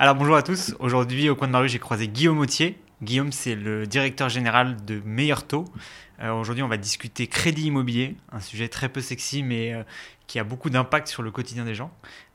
Alors 0.00 0.14
bonjour 0.14 0.36
à 0.36 0.44
tous. 0.44 0.76
Aujourd'hui 0.78 1.28
au 1.28 1.34
coin 1.34 1.48
de 1.48 1.52
ma 1.52 1.58
rue, 1.58 1.68
j'ai 1.68 1.80
croisé 1.80 2.06
Guillaume 2.06 2.38
Autier. 2.38 2.78
Guillaume, 3.02 3.32
c'est 3.32 3.56
le 3.56 3.84
directeur 3.84 4.28
général 4.28 4.76
de 4.84 5.02
Meilleur 5.04 5.44
Taux. 5.44 5.64
Euh, 6.20 6.30
aujourd'hui, 6.30 6.62
on 6.62 6.68
va 6.68 6.76
discuter 6.76 7.26
crédit 7.26 7.64
immobilier, 7.64 8.14
un 8.30 8.38
sujet 8.38 8.68
très 8.68 8.88
peu 8.88 9.00
sexy 9.00 9.42
mais 9.42 9.74
euh, 9.74 9.82
qui 10.28 10.38
a 10.38 10.44
beaucoup 10.44 10.70
d'impact 10.70 11.08
sur 11.08 11.24
le 11.24 11.32
quotidien 11.32 11.64
des 11.64 11.74
gens. 11.74 11.90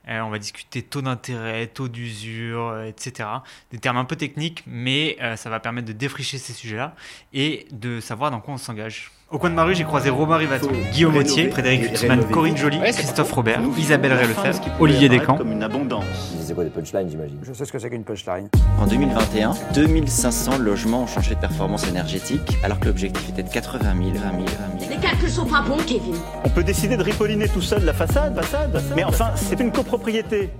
Euh, 0.09 0.19
on 0.19 0.29
va 0.29 0.39
discuter 0.39 0.81
taux 0.81 1.01
d'intérêt, 1.01 1.67
taux 1.67 1.87
d'usure, 1.87 2.81
etc. 2.81 3.29
Des 3.71 3.79
termes 3.79 3.95
un 3.95 4.03
peu 4.03 4.17
techniques, 4.17 4.65
mais 4.67 5.17
ça 5.37 5.49
va 5.49 5.61
permettre 5.61 5.87
de 5.87 5.93
défricher 5.93 6.39
ces 6.39 6.51
sujets-là 6.51 6.93
et 7.31 7.65
de 7.71 8.01
savoir 8.01 8.29
dans 8.29 8.41
quoi 8.41 8.55
on 8.55 8.57
s'engage. 8.57 9.09
Au 9.33 9.39
coin 9.39 9.49
de 9.49 9.55
ma 9.55 9.63
rue, 9.63 9.73
j'ai 9.73 9.83
croisé 9.83 10.11
Romain 10.11 10.37
Rivaton, 10.37 10.69
Guillaume 10.91 11.17
Autier, 11.17 11.49
Frédéric 11.49 11.91
Hutzmann, 11.91 12.23
Corinne 12.25 12.55
Joly, 12.55 12.77
Christophe 12.79 13.31
Robert, 13.31 13.61
Isabelle 13.79 14.13
Rellefebvre, 14.13 14.61
Olivier 14.79 15.09
Descamps. 15.09 15.37
Comme 15.37 15.51
une 15.51 15.63
abondance. 15.63 16.35
C'est 16.39 16.53
quoi 16.53 16.63
des 16.63 16.69
punchlines, 16.69 17.09
j'imagine 17.09 17.39
Je 17.41 17.51
sais 17.51 17.65
ce 17.65 17.71
que 17.71 17.79
c'est 17.79 17.89
qu'une 17.89 18.03
punchline. 18.03 18.47
En 18.79 18.85
2021, 18.85 19.55
2500 19.73 20.59
logements 20.59 21.01
ont 21.01 21.07
changé 21.07 21.33
de 21.33 21.39
performance 21.39 21.87
énergétique, 21.87 22.59
alors 22.63 22.79
que 22.79 22.85
l'objectif 22.85 23.27
était 23.29 23.41
de 23.41 23.49
80 23.49 23.79
000, 23.81 24.11
20 24.11 24.11
000, 24.11 24.21
20 24.21 24.79
000. 24.81 24.91
Les 24.91 24.97
calculs 24.97 25.29
sont 25.29 25.47
pas 25.47 25.61
bons, 25.61 25.77
Kevin. 25.77 26.13
On 26.43 26.49
peut 26.49 26.63
décider 26.63 26.95
de 26.95 27.01
ripolliner 27.01 27.47
tout 27.47 27.61
seul 27.61 27.83
la 27.85 27.93
façade, 27.93 28.35
façade, 28.35 28.71
façade. 28.71 28.93
Mais 28.95 29.03
enfin, 29.03 29.31
c'est 29.35 29.59
une 29.59 29.71
copropriété. 29.71 30.51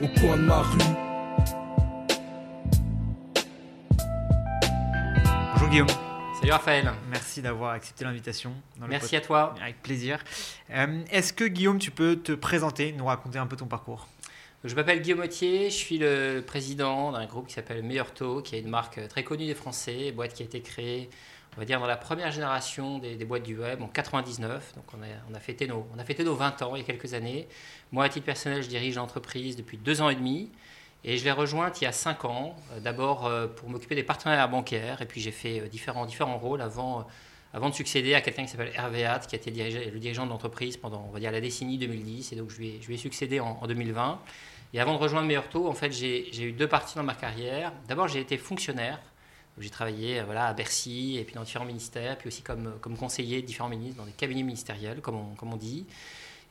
Au 0.00 0.06
coin 0.20 0.36
de 0.36 0.42
ma 0.42 0.58
rue. 0.58 0.78
Bonjour 5.54 5.68
Guillaume. 5.68 5.88
Salut 6.42 6.54
Raphaël. 6.54 6.92
Merci 7.08 7.40
d'avoir 7.40 7.70
accepté 7.70 8.02
l'invitation. 8.02 8.52
Merci 8.88 9.14
à 9.14 9.20
toi. 9.20 9.54
Avec 9.62 9.80
plaisir. 9.80 10.18
Euh, 10.70 11.00
Est-ce 11.08 11.32
que 11.32 11.44
Guillaume, 11.44 11.78
tu 11.78 11.92
peux 11.92 12.16
te 12.16 12.32
présenter, 12.32 12.90
nous 12.90 13.04
raconter 13.04 13.38
un 13.38 13.46
peu 13.46 13.54
ton 13.54 13.66
parcours? 13.66 14.08
Je 14.64 14.74
m'appelle 14.74 15.02
Guillaume 15.02 15.20
Autier, 15.20 15.70
je 15.70 15.76
suis 15.76 15.98
le 15.98 16.42
président 16.44 17.12
d'un 17.12 17.26
groupe 17.26 17.46
qui 17.46 17.54
s'appelle 17.54 17.84
Meilleur 17.84 18.12
Taux, 18.12 18.42
qui 18.42 18.56
est 18.56 18.58
une 18.58 18.70
marque 18.70 19.06
très 19.06 19.22
connue 19.22 19.46
des 19.46 19.54
Français, 19.54 20.10
boîte 20.10 20.34
qui 20.34 20.42
a 20.42 20.46
été 20.46 20.60
créée, 20.62 21.10
on 21.56 21.60
va 21.60 21.64
dire, 21.64 21.78
dans 21.78 21.86
la 21.86 21.96
première 21.96 22.32
génération 22.32 22.98
des, 22.98 23.14
des 23.14 23.24
boîtes 23.24 23.44
du 23.44 23.56
web, 23.56 23.80
en 23.80 23.86
99. 23.86 24.74
Donc 24.74 24.84
on 24.98 25.02
a, 25.04 25.06
on, 25.30 25.34
a 25.34 25.38
fêté 25.38 25.68
nos, 25.68 25.86
on 25.94 25.98
a 26.00 26.04
fêté 26.04 26.24
nos 26.24 26.34
20 26.34 26.60
ans 26.62 26.74
il 26.74 26.80
y 26.80 26.82
a 26.82 26.84
quelques 26.84 27.14
années. 27.14 27.46
Moi, 27.92 28.02
à 28.04 28.08
titre 28.08 28.26
personnel, 28.26 28.64
je 28.64 28.68
dirige 28.68 28.96
l'entreprise 28.96 29.54
depuis 29.54 29.76
deux 29.76 30.02
ans 30.02 30.10
et 30.10 30.16
demi. 30.16 30.50
Et 31.04 31.18
je 31.18 31.24
l'ai 31.24 31.32
rejointe 31.32 31.80
il 31.80 31.84
y 31.84 31.86
a 31.86 31.92
cinq 31.92 32.24
ans, 32.24 32.54
euh, 32.72 32.80
d'abord 32.80 33.26
euh, 33.26 33.48
pour 33.48 33.68
m'occuper 33.68 33.94
des 33.94 34.04
partenariats 34.04 34.46
bancaires, 34.46 35.02
et 35.02 35.06
puis 35.06 35.20
j'ai 35.20 35.32
fait 35.32 35.60
euh, 35.60 35.68
différents, 35.68 36.06
différents 36.06 36.38
rôles 36.38 36.60
avant, 36.60 37.06
avant 37.52 37.70
de 37.70 37.74
succéder 37.74 38.14
à 38.14 38.20
quelqu'un 38.20 38.44
qui 38.44 38.50
s'appelle 38.50 38.72
Hervé 38.76 39.04
Hatt, 39.04 39.26
qui 39.26 39.34
a 39.34 39.38
été 39.38 39.50
le 39.90 39.98
dirigeant 39.98 40.24
de 40.24 40.30
l'entreprise 40.30 40.76
pendant, 40.76 41.04
on 41.08 41.12
va 41.12 41.18
dire, 41.18 41.32
la 41.32 41.40
décennie 41.40 41.76
2010, 41.76 42.32
et 42.32 42.36
donc 42.36 42.50
je 42.50 42.58
lui 42.58 42.68
ai, 42.68 42.78
je 42.80 42.86
lui 42.86 42.94
ai 42.94 42.98
succédé 42.98 43.40
en, 43.40 43.58
en, 43.60 43.66
2020. 43.66 44.20
Et 44.74 44.80
avant 44.80 44.94
de 44.94 44.98
rejoindre 44.98 45.26
Meilleur 45.26 45.48
Taux, 45.48 45.68
en 45.68 45.74
fait, 45.74 45.90
j'ai 45.90 46.42
eu 46.42 46.52
deux 46.52 46.68
parties 46.68 46.94
dans 46.94 47.02
ma 47.02 47.14
carrière. 47.14 47.72
D'abord, 47.88 48.08
j'ai 48.08 48.20
été 48.20 48.38
fonctionnaire, 48.38 49.00
j'ai 49.58 49.68
travaillé 49.68 50.22
voilà, 50.22 50.46
à 50.46 50.54
Bercy, 50.54 51.18
et 51.18 51.24
puis 51.24 51.34
dans 51.34 51.42
différents 51.42 51.66
ministères, 51.66 52.16
puis 52.16 52.28
aussi 52.28 52.42
comme, 52.42 52.78
comme 52.80 52.96
conseiller 52.96 53.42
de 53.42 53.46
différents 53.46 53.68
ministres 53.68 53.98
dans 53.98 54.06
des 54.06 54.12
cabinets 54.12 54.44
ministériels, 54.44 55.00
comme 55.00 55.16
on, 55.16 55.34
comme 55.34 55.52
on 55.52 55.56
dit. 55.56 55.84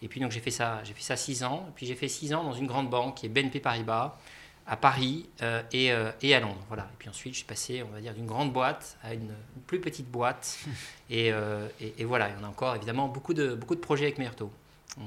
Et 0.03 0.07
puis 0.07 0.19
donc 0.19 0.31
j'ai 0.31 0.39
fait 0.39 0.51
ça, 0.51 0.81
j'ai 0.83 0.93
fait 0.93 1.03
ça 1.03 1.15
six 1.15 1.43
ans, 1.43 1.67
puis 1.75 1.85
j'ai 1.85 1.95
fait 1.95 2.07
six 2.07 2.33
ans 2.33 2.43
dans 2.43 2.53
une 2.53 2.67
grande 2.67 2.89
banque 2.89 3.17
qui 3.17 3.27
est 3.27 3.29
BNP 3.29 3.59
Paribas, 3.59 4.17
à 4.67 4.77
Paris 4.77 5.29
euh, 5.41 5.61
et, 5.71 5.91
euh, 5.91 6.11
et, 6.21 6.33
à 6.35 6.39
Londres. 6.39 6.63
Voilà. 6.67 6.83
Et 6.83 6.97
puis 6.97 7.09
ensuite, 7.09 7.33
je 7.33 7.39
suis 7.39 7.47
passé, 7.47 7.83
on 7.83 7.93
va 7.93 7.99
dire, 7.99 8.13
d'une 8.13 8.25
grande 8.25 8.53
boîte 8.53 8.97
à 9.03 9.13
une, 9.13 9.33
une 9.55 9.61
plus 9.67 9.81
petite 9.81 10.09
boîte. 10.09 10.59
et, 11.09 11.31
euh, 11.31 11.67
et, 11.79 11.93
et, 11.99 12.05
voilà, 12.05 12.29
on 12.39 12.43
a 12.43 12.47
encore 12.47 12.75
évidemment 12.75 13.07
beaucoup 13.07 13.33
de, 13.33 13.55
beaucoup 13.55 13.75
de 13.75 13.81
projets 13.81 14.05
avec 14.05 14.17
Meilleur 14.17 14.35
Taux. 14.35 14.51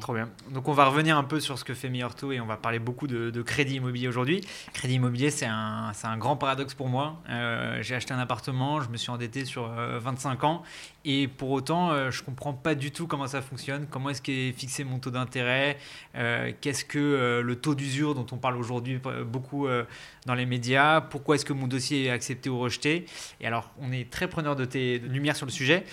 Trop 0.01 0.15
bien. 0.15 0.31
Donc 0.51 0.69
on 0.69 0.73
va 0.73 0.87
revenir 0.87 1.19
un 1.19 1.25
peu 1.25 1.41
sur 1.41 1.59
ce 1.59 1.65
que 1.65 1.75
fait 1.75 1.93
Taux 2.17 2.33
et 2.33 2.41
on 2.41 2.47
va 2.47 2.57
parler 2.57 2.79
beaucoup 2.79 3.07
de, 3.07 3.43
crédit 3.43 3.77
immobilier 3.77 4.09
aujourd'hui. 4.09 4.41
Crédit 4.73 4.95
immobilier, 4.95 5.31
c'est 5.31 5.45
un, 5.45 5.93
un, 6.03 6.17
grand 6.17 6.37
paradoxe 6.37 6.73
pour 6.73 6.89
moi. 6.89 7.21
Euh, 7.29 7.83
J'ai 7.83 7.95
acheté 7.95 8.15
un 8.15 8.19
appartement, 8.19 8.81
je 8.81 8.89
me 8.89 8.97
suis 8.97 9.11
endetté 9.11 9.45
sur 9.45 9.71
euh, 9.71 9.99
25 9.99 10.43
ans 10.45 10.63
et 11.05 11.29
pour 11.29 11.51
autant, 11.51 11.91
euh, 11.91 12.11
je 12.11 12.23
ne 12.23 12.27
comprends 12.27 12.55
pas 12.55 12.75
du 12.75 12.93
tout 12.93 13.07
comment 13.07 13.27
ça 13.27 13.43
fonctionne, 13.43 13.87
comment 13.91 14.09
est-ce 14.09 14.23
qu'est 14.23 14.53
fixé 14.53 14.85
mon 14.85 14.99
taux 14.99 15.11
d'intérêt, 15.11 15.77
euh, 16.15 16.51
qu'est-ce 16.63 16.87
que 16.87 17.43
le 17.45 17.57
taux 17.57 17.75
d'usure 17.75 18.15
dont 18.15 18.27
on 18.33 18.39
parle 18.39 18.57
aujourd'hui 18.57 19.01
beaucoup 19.27 19.67
dans 20.25 20.35
les 20.35 20.47
médias, 20.47 21.03
pourquoi 21.03 21.35
est-ce 21.35 21.45
que 21.45 21.53
mon 21.53 21.67
dossier 21.67 22.07
est 22.07 22.11
accepté 22.11 22.49
ou 22.49 22.59
rejeté? 22.59 23.05
Et 23.41 23.47
alors, 23.47 23.71
on 23.81 23.93
est 23.93 24.11
très 24.11 24.29
preneur 24.29 24.57
de 24.57 24.65
tes 24.65 24.99
lumières 24.99 25.37
sur 25.37 25.47
le 25.47 25.53
sujet. 25.53 25.85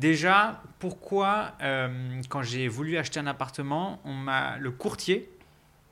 Déjà, 0.00 0.62
pourquoi, 0.78 1.52
euh, 1.60 2.22
quand 2.30 2.42
j'ai 2.42 2.68
voulu 2.68 2.96
acheter 2.96 3.20
un 3.20 3.26
appartement, 3.26 4.00
on 4.06 4.14
m'a, 4.14 4.56
le 4.56 4.70
courtier 4.70 5.30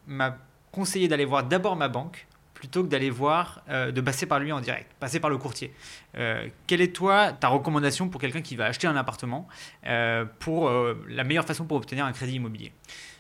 m'a 0.07 0.39
conseillé 0.73 1.09
d'aller 1.09 1.27
voir 1.27 1.45
d'abord 1.45 1.77
ma 1.77 1.89
banque 1.89 2.27
plutôt 2.55 2.83
que 2.83 2.89
d'aller 2.89 3.11
voir, 3.11 3.61
euh, 3.69 3.93
de 3.93 4.01
passer 4.01 4.25
par 4.25 4.41
lui 4.41 4.51
en 4.51 4.61
direct, 4.61 4.91
passer 4.99 5.21
par 5.21 5.29
le 5.29 5.37
courtier. 5.37 5.75
Euh, 6.17 6.49
quelle 6.67 6.81
est 6.81 6.95
toi 6.95 7.33
ta 7.33 7.49
recommandation 7.49 8.09
pour 8.09 8.19
quelqu'un 8.19 8.41
qui 8.41 8.57
va 8.57 8.65
acheter 8.65 8.87
un 8.87 8.97
appartement 8.97 9.47
euh, 9.87 10.25
pour 10.39 10.71
la 11.09 11.23
meilleure 11.23 11.45
façon 11.45 11.67
pour 11.67 11.77
obtenir 11.77 12.07
un 12.07 12.13
crédit 12.13 12.37
immobilier? 12.37 12.73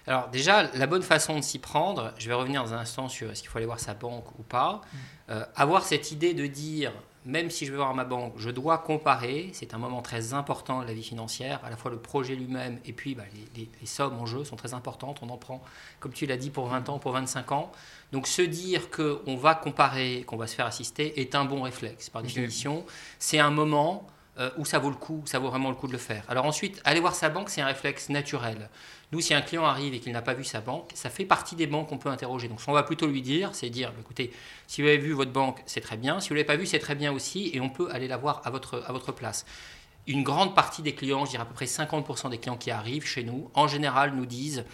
Alors 0.06 0.28
déjà, 0.30 0.62
la 0.74 0.86
bonne 0.86 1.02
façon 1.02 1.36
de 1.36 1.42
s'y 1.42 1.58
prendre, 1.58 2.14
je 2.18 2.28
vais 2.28 2.34
revenir 2.34 2.64
dans 2.64 2.72
un 2.72 2.78
instant 2.78 3.10
sur 3.10 3.30
est-ce 3.30 3.42
qu'il 3.42 3.50
faut 3.50 3.58
aller 3.58 3.66
voir 3.66 3.78
sa 3.78 3.92
banque 3.92 4.38
ou 4.38 4.42
pas, 4.42 4.80
mmh. 5.28 5.32
avoir 5.54 5.84
cette 5.84 6.10
idée 6.12 6.32
de 6.32 6.46
dire 6.46 6.92
même 7.28 7.50
si 7.50 7.66
je 7.66 7.70
vais 7.70 7.76
voir 7.76 7.94
ma 7.94 8.04
banque, 8.04 8.32
je 8.38 8.48
dois 8.48 8.78
comparer. 8.78 9.50
C'est 9.52 9.74
un 9.74 9.78
moment 9.78 10.00
très 10.00 10.32
important 10.32 10.80
de 10.80 10.86
la 10.86 10.94
vie 10.94 11.02
financière. 11.02 11.60
À 11.62 11.68
la 11.68 11.76
fois 11.76 11.90
le 11.90 11.98
projet 11.98 12.34
lui-même 12.34 12.78
et 12.86 12.94
puis 12.94 13.14
bah, 13.14 13.24
les, 13.34 13.62
les, 13.62 13.70
les, 13.78 13.86
sommes 13.86 14.18
en 14.18 14.24
jeu 14.24 14.44
sont 14.44 14.56
très 14.56 14.72
importantes. 14.72 15.18
On 15.20 15.28
en 15.28 15.36
prend, 15.36 15.62
comme 16.00 16.14
tu 16.14 16.24
l'as 16.24 16.38
dit, 16.38 16.48
pour 16.48 16.66
20 16.68 16.88
ans, 16.88 16.98
pour 16.98 17.12
25 17.12 17.52
ans. 17.52 17.70
Donc 18.12 18.26
se 18.26 18.40
dire 18.40 18.90
qu'on 18.90 19.36
va 19.36 19.54
comparer, 19.54 20.24
qu'on 20.26 20.38
va 20.38 20.46
se 20.46 20.54
faire 20.54 20.64
assister 20.64 21.20
est 21.20 21.34
un 21.34 21.44
bon 21.44 21.60
réflexe. 21.60 22.08
Par 22.08 22.22
définition, 22.22 22.86
c'est 23.18 23.38
un 23.38 23.50
moment 23.50 24.06
euh, 24.38 24.50
où 24.56 24.64
ça 24.64 24.78
vaut 24.78 24.90
le 24.90 24.96
coup, 24.96 25.22
ça 25.24 25.38
vaut 25.38 25.48
vraiment 25.48 25.68
le 25.68 25.74
coup 25.74 25.88
de 25.88 25.92
le 25.92 25.98
faire. 25.98 26.24
Alors 26.28 26.44
ensuite, 26.44 26.80
aller 26.84 27.00
voir 27.00 27.14
sa 27.14 27.28
banque, 27.28 27.50
c'est 27.50 27.60
un 27.60 27.66
réflexe 27.66 28.08
naturel. 28.08 28.70
Nous, 29.10 29.20
si 29.20 29.34
un 29.34 29.40
client 29.40 29.64
arrive 29.64 29.94
et 29.94 30.00
qu'il 30.00 30.12
n'a 30.12 30.22
pas 30.22 30.34
vu 30.34 30.44
sa 30.44 30.60
banque, 30.60 30.90
ça 30.94 31.10
fait 31.10 31.24
partie 31.24 31.56
des 31.56 31.66
banques 31.66 31.88
qu'on 31.88 31.98
peut 31.98 32.08
interroger. 32.08 32.46
Donc, 32.46 32.60
ce 32.60 32.66
qu'on 32.66 32.72
va 32.72 32.82
plutôt 32.82 33.06
lui 33.06 33.22
dire, 33.22 33.50
c'est 33.54 33.70
dire, 33.70 33.92
écoutez, 33.98 34.32
si 34.66 34.82
vous 34.82 34.88
avez 34.88 34.98
vu 34.98 35.12
votre 35.12 35.32
banque, 35.32 35.60
c'est 35.66 35.80
très 35.80 35.96
bien. 35.96 36.20
Si 36.20 36.28
vous 36.28 36.34
ne 36.34 36.38
l'avez 36.38 36.46
pas 36.46 36.56
vu, 36.56 36.66
c'est 36.66 36.78
très 36.78 36.94
bien 36.94 37.12
aussi, 37.12 37.50
et 37.52 37.60
on 37.60 37.68
peut 37.68 37.88
aller 37.90 38.06
la 38.06 38.16
voir 38.16 38.42
à 38.44 38.50
votre, 38.50 38.84
à 38.86 38.92
votre 38.92 39.12
place. 39.12 39.44
Une 40.06 40.22
grande 40.22 40.54
partie 40.54 40.82
des 40.82 40.94
clients, 40.94 41.24
je 41.24 41.30
dirais 41.30 41.42
à 41.42 41.46
peu 41.46 41.54
près 41.54 41.64
50% 41.64 42.30
des 42.30 42.38
clients 42.38 42.56
qui 42.56 42.70
arrivent 42.70 43.06
chez 43.06 43.24
nous, 43.24 43.50
en 43.54 43.66
général, 43.66 44.14
nous 44.14 44.26
disent, 44.26 44.64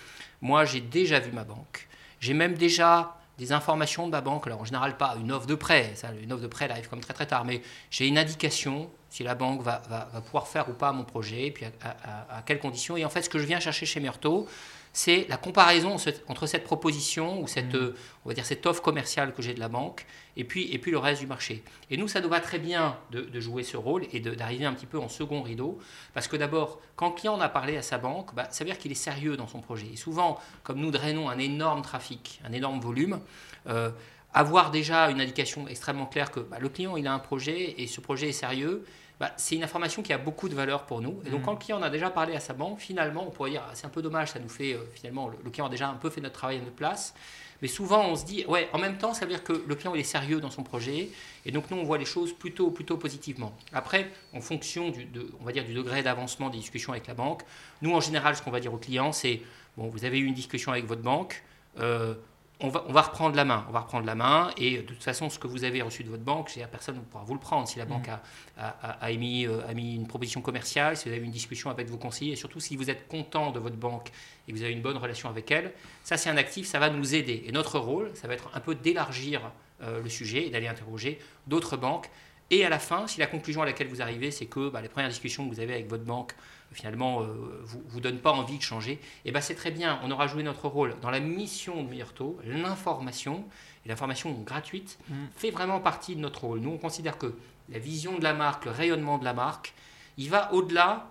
moi, 0.43 0.65
j'ai 0.65 0.81
déjà 0.81 1.21
vu 1.21 1.33
ma 1.33 1.45
banque. 1.45 1.89
J'ai 2.21 2.35
même 2.35 2.55
déjà 2.55 3.17
des 3.39 3.53
informations 3.53 4.07
de 4.07 4.13
ma 4.13 4.21
banque. 4.21 4.47
Alors, 4.47 4.61
en 4.61 4.65
général, 4.65 4.97
pas 4.97 5.17
une 5.21 5.33
offre 5.33 5.47
de 5.47 5.55
prêt. 5.55 5.93
Ça, 5.95 6.11
une 6.13 6.33
offre 6.33 6.43
de 6.43 6.49
prêt, 6.49 6.67
elle 6.67 6.73
arrive 6.73 6.89
comme 6.89 7.01
très, 7.01 7.15
très 7.15 7.27
tard. 7.27 7.45
Mais 7.45 7.63
j'ai 7.91 8.07
une 8.07 8.19
indication 8.19 8.91
si 9.09 9.23
la 9.23 9.35
banque 9.35 9.63
va, 9.63 9.81
va, 9.89 10.21
pouvoir 10.21 10.49
faire 10.49 10.69
ou 10.69 10.73
pas 10.73 10.91
mon 10.93 11.05
projet, 11.05 11.53
puis 11.53 11.65
à, 11.65 12.43
quelles 12.45 12.59
conditions. 12.59 12.97
Et 12.97 13.05
en 13.05 13.11
fait, 13.11 13.23
ce 13.23 13.29
que 13.29 13.39
je 13.39 13.47
viens 13.47 13.61
chercher 13.61 13.87
chez 13.87 14.01
Meurtho, 14.01 14.49
c'est 14.95 15.27
la 15.29 15.37
comparaison 15.37 15.97
entre 16.29 16.47
cette 16.47 16.63
proposition 16.63 17.43
ou 17.43 17.49
cette, 17.49 17.75
mmh. 17.75 17.95
on 18.25 18.29
va 18.29 18.35
dire 18.35 18.47
cette 18.47 18.65
offre 18.65 18.81
commerciale 18.81 19.35
que 19.35 19.43
j'ai 19.43 19.53
de 19.53 19.59
la 19.59 19.69
banque 19.69 20.07
et 20.37 20.45
puis, 20.45 20.73
et 20.73 20.79
puis 20.79 20.93
le 20.93 20.99
reste 20.99 21.21
du 21.21 21.27
marché. 21.27 21.65
Et 21.91 21.97
nous, 21.97 22.07
ça 22.07 22.21
nous 22.21 22.29
va 22.29 22.39
très 22.39 22.61
bien 22.61 22.97
de, 23.11 23.23
de 23.23 23.41
jouer 23.41 23.65
ce 23.65 23.77
rôle 23.77 24.05
et 24.13 24.21
d'arriver 24.21 24.65
un 24.65 24.73
petit 24.73 24.87
peu 24.87 24.99
en 24.99 25.09
second 25.09 25.43
rideau, 25.43 25.81
parce 26.15 26.29
que 26.29 26.37
d'abord, 26.37 26.81
quand 26.95 27.09
le 27.09 27.15
client 27.17 27.35
en 27.35 27.41
a 27.41 27.49
parlé 27.49 27.77
à 27.77 27.83
sa 27.83 27.99
banque, 27.99 28.35
bah, 28.37 28.47
ça 28.51 28.63
veut 28.63 28.71
dire 28.71 28.79
qu'il 28.79 28.93
est 28.93 28.95
sérieux 28.95 29.37
dans 29.37 29.49
son 29.49 29.61
projet. 29.61 29.89
Et 29.93 29.97
souvent, 29.97 30.39
comme 30.63 30.79
nous 30.79 30.93
drainons 30.93 31.29
un 31.29 31.39
énorme 31.39 31.83
trafic, 31.83 32.41
un 32.45 32.53
énorme 32.53 32.79
volume, 32.79 33.21
euh, 33.69 33.91
avoir 34.33 34.71
déjà 34.71 35.11
une 35.11 35.21
indication 35.21 35.67
extrêmement 35.67 36.07
claire 36.07 36.31
que 36.31 36.41
bah, 36.41 36.59
le 36.61 36.69
client 36.69 36.97
il 36.97 37.07
a 37.09 37.13
un 37.13 37.19
projet 37.19 37.75
et 37.79 37.89
ce 37.89 38.01
projet 38.01 38.29
est 38.29 38.33
sérieux, 38.33 38.85
bah, 39.21 39.33
c'est 39.37 39.55
une 39.55 39.63
information 39.63 40.03
qui 40.03 40.13
a 40.13 40.19
beaucoup 40.19 40.49
de 40.49 40.55
valeur 40.55 40.87
pour 40.87 41.01
nous. 41.01 41.21
Et 41.25 41.31
donc, 41.31 41.41
mmh. 41.41 41.45
quand 41.45 41.53
le 41.53 41.59
client 41.59 41.79
en 41.79 41.83
a 41.83 41.91
déjà 41.91 42.11
parlé 42.11 42.35
à 42.35 42.41
sa 42.41 42.53
banque, 42.53 42.81
finalement, 42.81 43.25
on 43.27 43.31
pourrait 43.31 43.51
dire 43.51 43.63
c'est 43.75 43.87
un 43.87 43.91
peu 43.91 44.03
dommage, 44.03 44.33
ça 44.33 44.41
nous 44.41 44.49
fait 44.49 44.75
euh, 44.75 44.81
finalement, 44.95 45.29
le, 45.29 45.37
le, 45.45 45.51
client 45.51 45.67
a 45.67 45.71
déjà 45.71 45.89
un 45.89 45.95
peu 45.95 46.11
fait 46.11 46.21
notre 46.21 46.35
travail 46.35 46.57
à 46.57 46.61
notre 46.61 46.75
place. 46.75 47.15
Mais 47.63 47.69
souvent, 47.69 48.09
on 48.09 48.17
se 48.17 48.25
dit 48.25 48.45
ouais, 48.47 48.69
en 48.73 48.79
même 48.79 48.99
temps, 48.99 49.15
ça 49.15 49.25
veut 49.25 49.31
dire 49.31 49.45
que 49.45 49.53
le 49.67 49.75
client 49.75 49.95
il 49.95 50.01
est 50.01 50.05
sérieux 50.05 50.41
dans 50.41 50.51
son 50.51 50.63
projet. 50.63 51.11
Et 51.47 51.53
donc, 51.53 51.71
nous, 51.71 51.77
on 51.77 51.85
voit 51.85 51.99
les 51.99 52.05
choses 52.05 52.33
plutôt, 52.33 52.71
plutôt 52.71 52.97
positivement. 52.97 53.57
Après, 53.73 54.11
en 54.33 54.41
fonction 54.41 54.91
du, 54.91 55.05
de, 55.05 55.31
on 55.41 55.45
va 55.45 55.53
dire, 55.53 55.65
du 55.65 55.75
degré 55.75 56.03
d'avancement 56.03 56.51
des 56.51 56.59
discussions 56.59 56.93
avec 56.93 57.07
la 57.07 57.15
banque, 57.15 57.43
nous, 57.83 57.95
en 57.95 58.01
général, 58.01 58.37
ce 58.37 58.43
qu'on 58.43 58.51
va 58.51 58.61
dire 58.61 58.75
au 58.75 58.79
client, 58.79 59.13
c'est 59.13 59.41
bon, 59.77 59.89
vous 59.89 60.05
avez 60.05 60.19
eu 60.19 60.25
une 60.25 60.35
discussion 60.35 60.73
avec 60.73 60.87
votre 60.87 61.03
banque. 61.03 61.43
Euh, 61.79 62.15
on 62.61 62.69
va, 62.69 62.85
on 62.89 62.93
va, 62.93 63.03
reprendre 63.03 63.35
la 63.35 63.45
main. 63.45 63.65
On 63.69 63.73
va 63.73 63.81
reprendre 63.81 64.07
la 64.07 64.15
main 64.15 64.51
et 64.57 64.79
de 64.79 64.83
toute 64.83 65.03
façon, 65.03 65.29
ce 65.29 65.39
que 65.39 65.47
vous 65.47 65.65
avez 65.65 65.83
reçu 65.83 66.05
de 66.05 66.09
votre 66.09 66.23
banque, 66.23 66.53
personne 66.71 66.97
ne 66.97 67.01
pourra 67.01 67.25
vous 67.25 67.35
le 67.35 67.41
prendre. 67.41 67.67
Si 67.67 67.79
la 67.79 67.85
banque 67.85 68.09
a, 68.09 68.23
a, 68.57 68.91
a, 68.91 69.11
émis, 69.11 69.47
euh, 69.47 69.67
a, 69.69 69.75
mis, 69.75 69.97
une 69.97 70.07
proposition 70.07 70.41
commerciale, 70.41 70.97
si 70.97 71.09
vous 71.09 71.15
avez 71.15 71.25
une 71.25 71.33
discussion 71.33 71.71
avec 71.71 71.89
vos 71.89 71.97
conseillers 71.97 72.33
et 72.33 72.37
surtout 72.37 72.61
si 72.61 72.77
vous 72.77 72.91
êtes 72.91 73.09
content 73.09 73.51
de 73.51 73.59
votre 73.59 73.77
banque 73.77 74.11
et 74.47 74.53
que 74.53 74.57
vous 74.57 74.63
avez 74.63 74.73
une 74.73 74.83
bonne 74.83 74.97
relation 74.97 75.29
avec 75.29 75.51
elle, 75.51 75.73
ça 76.05 76.17
c'est 76.17 76.31
un 76.31 76.37
actif, 76.37 76.67
ça 76.67 76.79
va 76.79 76.91
nous 76.91 77.15
aider. 77.15 77.45
Et 77.47 77.53
notre 77.53 77.79
rôle, 77.79 78.11
ça 78.15 78.29
va 78.29 78.35
être 78.35 78.51
un 78.55 78.61
peu 78.61 78.75
d'élargir 78.75 79.51
euh, 79.83 80.01
le 80.01 80.09
sujet 80.09 80.47
et 80.47 80.51
d'aller 80.51 80.69
interroger 80.69 81.19
d'autres 81.49 81.77
banques. 81.77 82.09
Et 82.51 82.65
à 82.65 82.69
la 82.69 82.79
fin, 82.79 83.07
si 83.09 83.19
la 83.19 83.27
conclusion 83.27 83.63
à 83.63 83.67
laquelle 83.67 83.89
vous 83.89 84.01
arrivez, 84.01 84.31
c'est 84.31 84.47
que 84.47 84.69
bah, 84.69 84.81
les 84.81 84.89
premières 84.89 85.11
discussions 85.11 85.49
que 85.49 85.55
vous 85.55 85.61
avez 85.61 85.75
avec 85.75 85.89
votre 85.89 86.05
banque 86.05 86.35
finalement 86.75 87.23
euh, 87.23 87.27
vous, 87.65 87.83
vous 87.89 88.01
donne 88.01 88.19
pas 88.19 88.33
envie 88.33 88.59
de 88.59 88.63
changer, 88.63 89.01
et 89.25 89.33
ben 89.33 89.41
c'est 89.41 89.55
très 89.55 89.71
bien, 89.71 89.99
on 90.05 90.11
aura 90.11 90.27
joué 90.27 90.43
notre 90.43 90.69
rôle 90.69 90.95
dans 91.01 91.11
la 91.11 91.21
mission 91.21 91.83
de 91.83 91.89
Meilleur 91.89 92.13
Taux, 92.13 92.39
l'information, 92.45 93.45
et 93.85 93.89
l'information 93.89 94.33
gratuite 94.33 94.99
Mm. 95.09 95.15
fait 95.37 95.51
vraiment 95.51 95.81
partie 95.81 96.15
de 96.17 96.21
notre 96.21 96.45
rôle. 96.45 96.61
Nous, 96.61 96.71
on 96.71 96.79
considère 96.79 97.17
que 97.19 97.35
la 97.71 97.79
vision 97.79 98.19
de 98.19 98.25
la 98.25 98.35
marque, 98.35 98.65
le 98.67 98.71
rayonnement 98.73 99.17
de 99.19 99.25
la 99.25 99.33
marque, 99.33 99.73
il 100.19 100.29
va 100.31 100.53
au-delà 100.53 101.07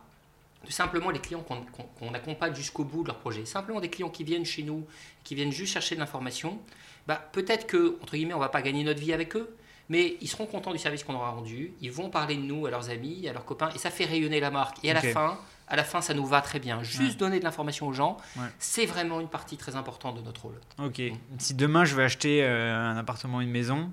de 0.65 0.71
simplement 0.71 1.09
les 1.09 1.19
clients 1.19 1.41
qu'on 1.41 1.61
qu'on- 1.63 1.83
qu'on 1.99 2.13
accompagne 2.13 2.55
jusqu'au 2.55 2.83
bout 2.83 3.03
de 3.03 3.07
leur 3.07 3.17
projet. 3.17 3.45
Simplement 3.45 3.79
des 3.81 3.89
clients 3.89 4.09
qui 4.09 4.23
viennent 4.23 4.45
chez 4.45 4.63
nous, 4.63 4.85
qui 5.23 5.35
viennent 5.35 5.51
juste 5.51 5.73
chercher 5.73 5.95
de 5.95 5.99
l'information. 5.99 6.59
Bah, 7.07 7.15
Peut-être 7.33 7.67
que, 7.67 7.97
entre 8.01 8.13
guillemets, 8.15 8.33
on 8.33 8.39
va 8.39 8.49
pas 8.49 8.61
gagner 8.61 8.83
notre 8.83 8.99
vie 9.01 9.11
avec 9.13 9.35
eux, 9.35 9.53
mais 9.89 10.15
ils 10.21 10.27
seront 10.29 10.45
contents 10.45 10.71
du 10.71 10.77
service 10.77 11.03
qu'on 11.03 11.15
aura 11.15 11.31
rendu. 11.31 11.73
Ils 11.81 11.91
vont 11.91 12.09
parler 12.09 12.35
de 12.37 12.41
nous 12.43 12.65
à 12.65 12.69
leurs 12.71 12.89
amis, 12.89 13.27
à 13.27 13.33
leurs 13.33 13.43
copains, 13.45 13.69
et 13.75 13.77
ça 13.77 13.89
fait 13.91 14.05
rayonner 14.05 14.39
la 14.39 14.51
marque. 14.51 14.77
Et 14.85 14.91
à 14.91 14.93
la 14.93 15.01
fin, 15.13 15.37
à 15.67 15.75
la 15.75 15.83
fin, 15.83 16.01
ça 16.01 16.13
nous 16.13 16.25
va 16.25 16.41
très 16.41 16.59
bien. 16.59 16.83
Juste 16.83 17.17
donner 17.19 17.39
de 17.39 17.43
l'information 17.43 17.87
aux 17.87 17.93
gens, 17.93 18.17
Ouais. 18.37 18.43
c'est 18.59 18.85
vraiment 18.85 19.19
une 19.21 19.27
partie 19.29 19.57
très 19.57 19.75
importante 19.75 20.15
de 20.15 20.21
notre 20.21 20.41
rôle. 20.43 20.59
Ok. 20.79 21.01
Si 21.39 21.53
demain 21.53 21.85
je 21.85 21.95
veux 21.95 22.03
acheter 22.03 22.43
euh, 22.43 22.75
un 22.75 22.97
appartement, 22.97 23.41
une 23.41 23.49
maison, 23.51 23.91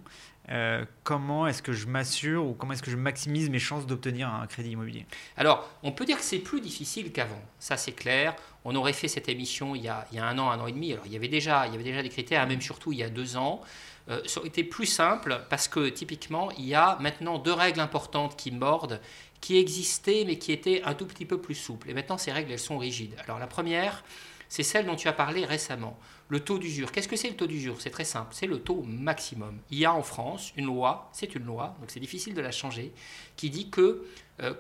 euh, 0.51 0.85
comment 1.05 1.47
est-ce 1.47 1.63
que 1.63 1.73
je 1.73 1.87
m'assure 1.87 2.45
ou 2.45 2.55
comment 2.55 2.73
est-ce 2.73 2.83
que 2.83 2.91
je 2.91 2.97
maximise 2.97 3.51
mes 3.51 3.61
chances 3.61 3.87
d'obtenir 3.87 4.29
un 4.29 4.47
crédit 4.49 4.71
immobilier? 4.71 5.07
Alors, 5.37 5.69
on 5.85 5.93
peut 5.93 6.05
dire 6.05 6.17
que 6.17 6.25
c'est 6.25 6.39
plus 6.41 6.61
difficile 6.61 7.13
qu'avant. 7.13 7.41
Ça, 7.61 7.77
c'est 7.77 7.93
clair. 7.93 8.35
On 8.65 8.75
aurait 8.75 8.93
fait 8.93 9.07
cette 9.07 9.29
émission 9.29 9.75
il 9.77 9.83
y, 9.83 9.89
a, 9.89 10.07
il 10.11 10.17
y 10.17 10.21
a 10.21 10.25
un 10.27 10.37
an, 10.39 10.51
un 10.51 10.59
an 10.59 10.67
et 10.67 10.73
demi. 10.73 10.93
Alors, 10.93 11.07
il 11.07 11.13
y 11.13 11.17
avait 11.17 11.29
déjà, 11.29 11.67
il 11.67 11.73
y 11.73 11.75
avait 11.77 11.85
déjà 11.85 12.03
des 12.03 12.09
critères, 12.09 12.47
même 12.49 12.61
surtout 12.61 12.91
il 12.93 12.99
y 12.99 13.03
a 13.05 13.11
deux 13.11 13.37
ans. 13.37 13.61
Euh, 14.09 14.21
ça 14.27 14.41
aurait 14.41 14.49
été 14.49 14.65
plus 14.65 14.87
simple 14.87 15.41
parce 15.51 15.69
que 15.69 15.89
typiquement, 15.89 16.51
il 16.59 16.65
y 16.67 16.75
a 16.75 16.97
maintenant 17.01 17.39
deux 17.39 17.53
règles 17.53 17.79
importantes 17.81 18.35
qui 18.35 18.51
mordent, 18.51 19.01
qui 19.41 19.59
existaient 19.59 20.25
mais 20.27 20.39
qui 20.39 20.53
étaient 20.53 20.83
un 20.85 20.95
tout 20.95 21.07
petit 21.07 21.25
peu 21.25 21.41
plus 21.41 21.55
souples. 21.55 21.91
Et 21.91 21.95
maintenant, 21.95 22.19
ces 22.19 22.33
règles, 22.33 22.53
elles 22.53 22.59
sont 22.59 22.79
rigides. 22.79 23.15
Alors, 23.25 23.39
la 23.39 23.47
première, 23.47 24.05
c'est 24.49 24.63
celle 24.63 24.87
dont 24.87 24.97
tu 24.97 25.09
as 25.09 25.13
parlé 25.13 25.45
récemment. 25.45 25.99
Le 26.29 26.41
taux 26.41 26.59
d'usure. 26.59 26.93
Qu'est-ce 26.93 27.09
que 27.09 27.17
c'est 27.17 27.29
le 27.29 27.37
taux 27.37 27.47
d'usure? 27.47 27.81
C'est 27.81 27.91
très 27.91 28.05
simple. 28.05 28.29
C'est 28.33 28.47
le 28.47 28.61
taux 28.61 28.83
maximum. 28.83 29.59
Il 29.71 29.79
y 29.79 29.85
a 29.85 29.95
en 29.95 30.03
France 30.03 30.53
une 30.57 30.67
loi, 30.67 31.09
c'est 31.13 31.35
une 31.35 31.45
loi, 31.45 31.77
donc 31.81 31.91
c'est 31.91 32.01
difficile 32.01 32.35
de 32.35 32.41
la 32.41 32.53
changer, 32.53 32.93
qui 33.37 33.51
dit 33.51 33.71
que 33.71 34.05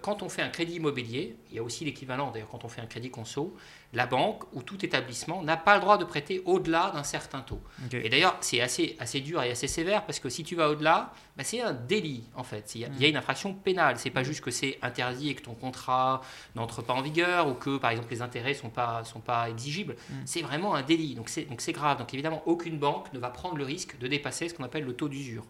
quand 0.02 0.22
on 0.22 0.28
fait 0.28 0.42
un 0.42 0.48
crédit 0.48 0.74
immobilier, 0.74 1.36
il 1.50 1.56
y 1.56 1.58
a 1.58 1.62
aussi 1.62 1.84
l'équivalent 1.84 2.30
d'ailleurs 2.30 2.48
quand 2.48 2.64
on 2.64 2.68
fait 2.68 2.80
un 2.80 2.86
crédit 2.86 3.10
conso, 3.10 3.56
la 3.92 4.06
banque 4.06 4.44
ou 4.52 4.62
tout 4.62 4.84
établissement 4.84 5.42
n'a 5.42 5.56
pas 5.56 5.74
le 5.74 5.80
droit 5.80 5.98
de 5.98 6.04
prêter 6.04 6.42
au-delà 6.44 6.90
d'un 6.94 7.02
certain 7.02 7.40
taux. 7.40 7.60
Et 7.92 8.08
d'ailleurs, 8.08 8.36
c'est 8.40 8.60
assez, 8.60 8.96
assez 9.00 9.20
dur 9.20 9.42
et 9.42 9.50
assez 9.50 9.66
sévère 9.66 10.06
parce 10.06 10.20
que 10.20 10.28
si 10.28 10.44
tu 10.44 10.54
vas 10.54 10.68
au-delà, 10.68 11.12
bah, 11.36 11.42
c'est 11.44 11.60
un 11.60 11.72
délit 11.72 12.24
en 12.36 12.44
fait. 12.44 12.74
Il 12.74 12.82
y, 12.82 12.84
a, 12.84 12.88
il 12.88 13.02
y 13.02 13.04
a 13.04 13.08
une 13.08 13.16
infraction 13.16 13.52
pénale. 13.52 13.96
C'est 13.98 14.10
pas 14.10 14.22
juste 14.22 14.42
que 14.42 14.50
c'est 14.50 14.78
interdit 14.82 15.30
et 15.30 15.34
que 15.34 15.42
ton 15.42 15.54
contrat 15.54 16.20
n'entre 16.54 16.82
pas 16.82 16.94
en 16.94 17.02
vigueur 17.02 17.48
ou 17.48 17.54
que 17.54 17.78
par 17.78 17.90
exemple 17.90 18.10
les 18.10 18.22
intérêts 18.22 18.54
sont 18.54 18.70
pas, 18.70 19.04
sont 19.04 19.20
pas 19.20 19.50
exigibles. 19.50 19.96
C'est 20.24 20.42
vraiment 20.42 20.74
un 20.74 20.82
délit. 20.82 21.14
Donc 21.14 21.28
c'est 21.28 21.72
grave. 21.72 21.98
Donc 21.98 22.14
évidemment, 22.14 22.42
aucune 22.46 22.78
banque 22.78 23.12
ne 23.12 23.18
va 23.18 23.30
prendre 23.30 23.56
le 23.56 23.64
risque 23.64 23.98
de 23.98 24.06
dépasser 24.06 24.48
ce 24.48 24.54
qu'on 24.54 24.64
appelle 24.64 24.84
le 24.84 24.94
taux 24.94 25.08
d'usure. 25.08 25.44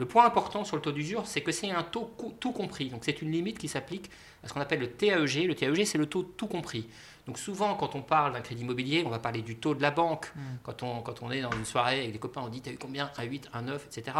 Le 0.00 0.06
point 0.06 0.24
important 0.24 0.64
sur 0.64 0.76
le 0.76 0.82
taux 0.82 0.92
d'usure, 0.92 1.26
c'est 1.26 1.42
que 1.42 1.52
c'est 1.52 1.70
un 1.70 1.82
taux 1.82 2.10
tout 2.40 2.52
compris. 2.52 2.88
Donc 2.88 3.04
c'est 3.04 3.20
une 3.20 3.30
limite 3.30 3.58
qui 3.58 3.68
s'applique 3.68 4.10
à 4.42 4.48
ce 4.48 4.54
qu'on 4.54 4.60
appelle 4.62 4.80
le 4.80 4.90
TAEG. 4.90 5.46
Le 5.46 5.54
TAEG, 5.54 5.84
c'est 5.84 5.98
le 5.98 6.06
taux 6.06 6.22
tout 6.22 6.46
compris. 6.46 6.88
Donc 7.26 7.38
souvent, 7.38 7.74
quand 7.74 7.94
on 7.94 8.00
parle 8.00 8.32
d'un 8.32 8.40
crédit 8.40 8.62
immobilier, 8.62 9.02
on 9.04 9.10
va 9.10 9.18
parler 9.18 9.42
du 9.42 9.56
taux 9.56 9.74
de 9.74 9.82
la 9.82 9.90
banque. 9.90 10.32
Quand, 10.62 10.82
on, 10.82 11.02
quand 11.02 11.22
on 11.22 11.30
est 11.30 11.42
dans 11.42 11.52
une 11.52 11.66
soirée 11.66 11.98
avec 11.98 12.12
des 12.12 12.18
copains, 12.18 12.40
on 12.42 12.48
dit 12.48 12.62
T'as 12.62 12.72
eu 12.72 12.78
combien? 12.78 13.10
Un 13.18 13.22
8, 13.24 13.50
un 13.52 13.60
9, 13.60 13.88
etc. 13.88 14.16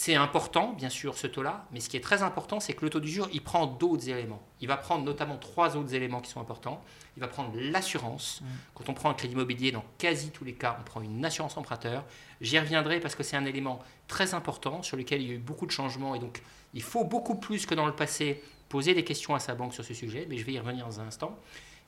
C'est 0.00 0.14
important, 0.14 0.74
bien 0.74 0.90
sûr, 0.90 1.18
ce 1.18 1.26
taux-là, 1.26 1.66
mais 1.72 1.80
ce 1.80 1.88
qui 1.88 1.96
est 1.96 2.00
très 2.00 2.22
important, 2.22 2.60
c'est 2.60 2.72
que 2.72 2.84
le 2.84 2.88
taux 2.88 3.00
d'usure, 3.00 3.28
il 3.32 3.42
prend 3.42 3.66
d'autres 3.66 4.08
éléments. 4.08 4.40
Il 4.60 4.68
va 4.68 4.76
prendre 4.76 5.04
notamment 5.04 5.36
trois 5.38 5.76
autres 5.76 5.92
éléments 5.92 6.20
qui 6.20 6.30
sont 6.30 6.40
importants. 6.40 6.84
Il 7.16 7.20
va 7.20 7.26
prendre 7.26 7.50
l'assurance. 7.56 8.40
Quand 8.74 8.88
on 8.88 8.94
prend 8.94 9.10
un 9.10 9.14
crédit 9.14 9.34
immobilier, 9.34 9.72
dans 9.72 9.84
quasi 9.98 10.30
tous 10.30 10.44
les 10.44 10.52
cas, 10.52 10.76
on 10.80 10.84
prend 10.84 11.00
une 11.00 11.24
assurance 11.24 11.56
emprunteur. 11.56 12.04
J'y 12.40 12.60
reviendrai 12.60 13.00
parce 13.00 13.16
que 13.16 13.24
c'est 13.24 13.36
un 13.36 13.44
élément 13.44 13.80
très 14.06 14.34
important 14.34 14.84
sur 14.84 14.96
lequel 14.96 15.20
il 15.20 15.28
y 15.28 15.32
a 15.32 15.34
eu 15.34 15.38
beaucoup 15.38 15.66
de 15.66 15.72
changements 15.72 16.14
et 16.14 16.20
donc 16.20 16.42
il 16.74 16.82
faut 16.82 17.02
beaucoup 17.02 17.34
plus 17.34 17.66
que 17.66 17.74
dans 17.74 17.86
le 17.86 17.96
passé 17.96 18.40
poser 18.68 18.94
des 18.94 19.02
questions 19.02 19.34
à 19.34 19.40
sa 19.40 19.56
banque 19.56 19.74
sur 19.74 19.84
ce 19.84 19.94
sujet, 19.94 20.28
mais 20.30 20.38
je 20.38 20.44
vais 20.44 20.52
y 20.52 20.60
revenir 20.60 20.86
dans 20.86 21.00
un 21.00 21.08
instant. 21.08 21.36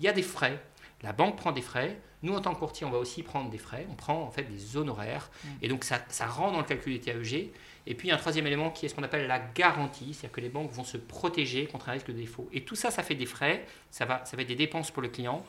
Il 0.01 0.07
y 0.07 0.09
a 0.09 0.12
des 0.12 0.25
frais. 0.25 0.61
La 1.02 1.12
banque 1.12 1.37
prend 1.37 1.52
des 1.52 1.62
frais. 1.62 1.99
Nous, 2.23 2.35
en 2.35 2.41
tant 2.41 2.52
que 2.55 2.58
courtier, 2.58 2.87
on 2.87 2.91
va 2.91 2.99
aussi 2.99 3.23
prendre 3.23 3.50
des 3.50 3.58
frais. 3.58 3.87
On 3.91 3.94
prend 3.94 4.23
en 4.23 4.31
fait 4.31 4.43
des 4.43 4.76
honoraires. 4.76 5.31
Et 5.62 5.69
donc, 5.69 5.85
ça, 5.85 6.00
ça 6.08 6.26
rentre 6.26 6.52
dans 6.52 6.58
le 6.58 6.64
calcul 6.64 6.93
des 6.93 7.00
TAEG. 7.00 7.50
Et 7.87 7.94
puis, 7.94 8.08
il 8.08 8.11
y 8.11 8.12
a 8.12 8.17
un 8.17 8.19
troisième 8.19 8.47
élément 8.47 8.70
qui 8.70 8.85
est 8.85 8.88
ce 8.91 8.94
qu'on 8.94 9.02
appelle 9.02 9.26
la 9.26 9.38
garantie. 9.38 10.12
C'est-à-dire 10.12 10.32
que 10.32 10.41
les 10.43 10.50
banques 10.50 10.70
vont 10.73 10.85
se 10.85 10.99
protéger 10.99 11.67
contre 11.67 11.88
un 11.88 11.93
risque 11.93 12.08
de 12.08 12.12
défaut. 12.12 12.49
Et 12.52 12.64
tout 12.64 12.76
ça, 12.76 12.91
ça 12.91 13.02
fait 13.02 13.14
des 13.14 13.26
frais. 13.26 13.64
Ça 13.91 14.05
va, 14.05 14.25
ça 14.26 14.37
va 14.37 14.43
être 14.43 14.49
des 14.49 14.55
dépenses 14.55 14.91
pour 14.91 15.00
le 15.00 15.08
client. 15.08 15.43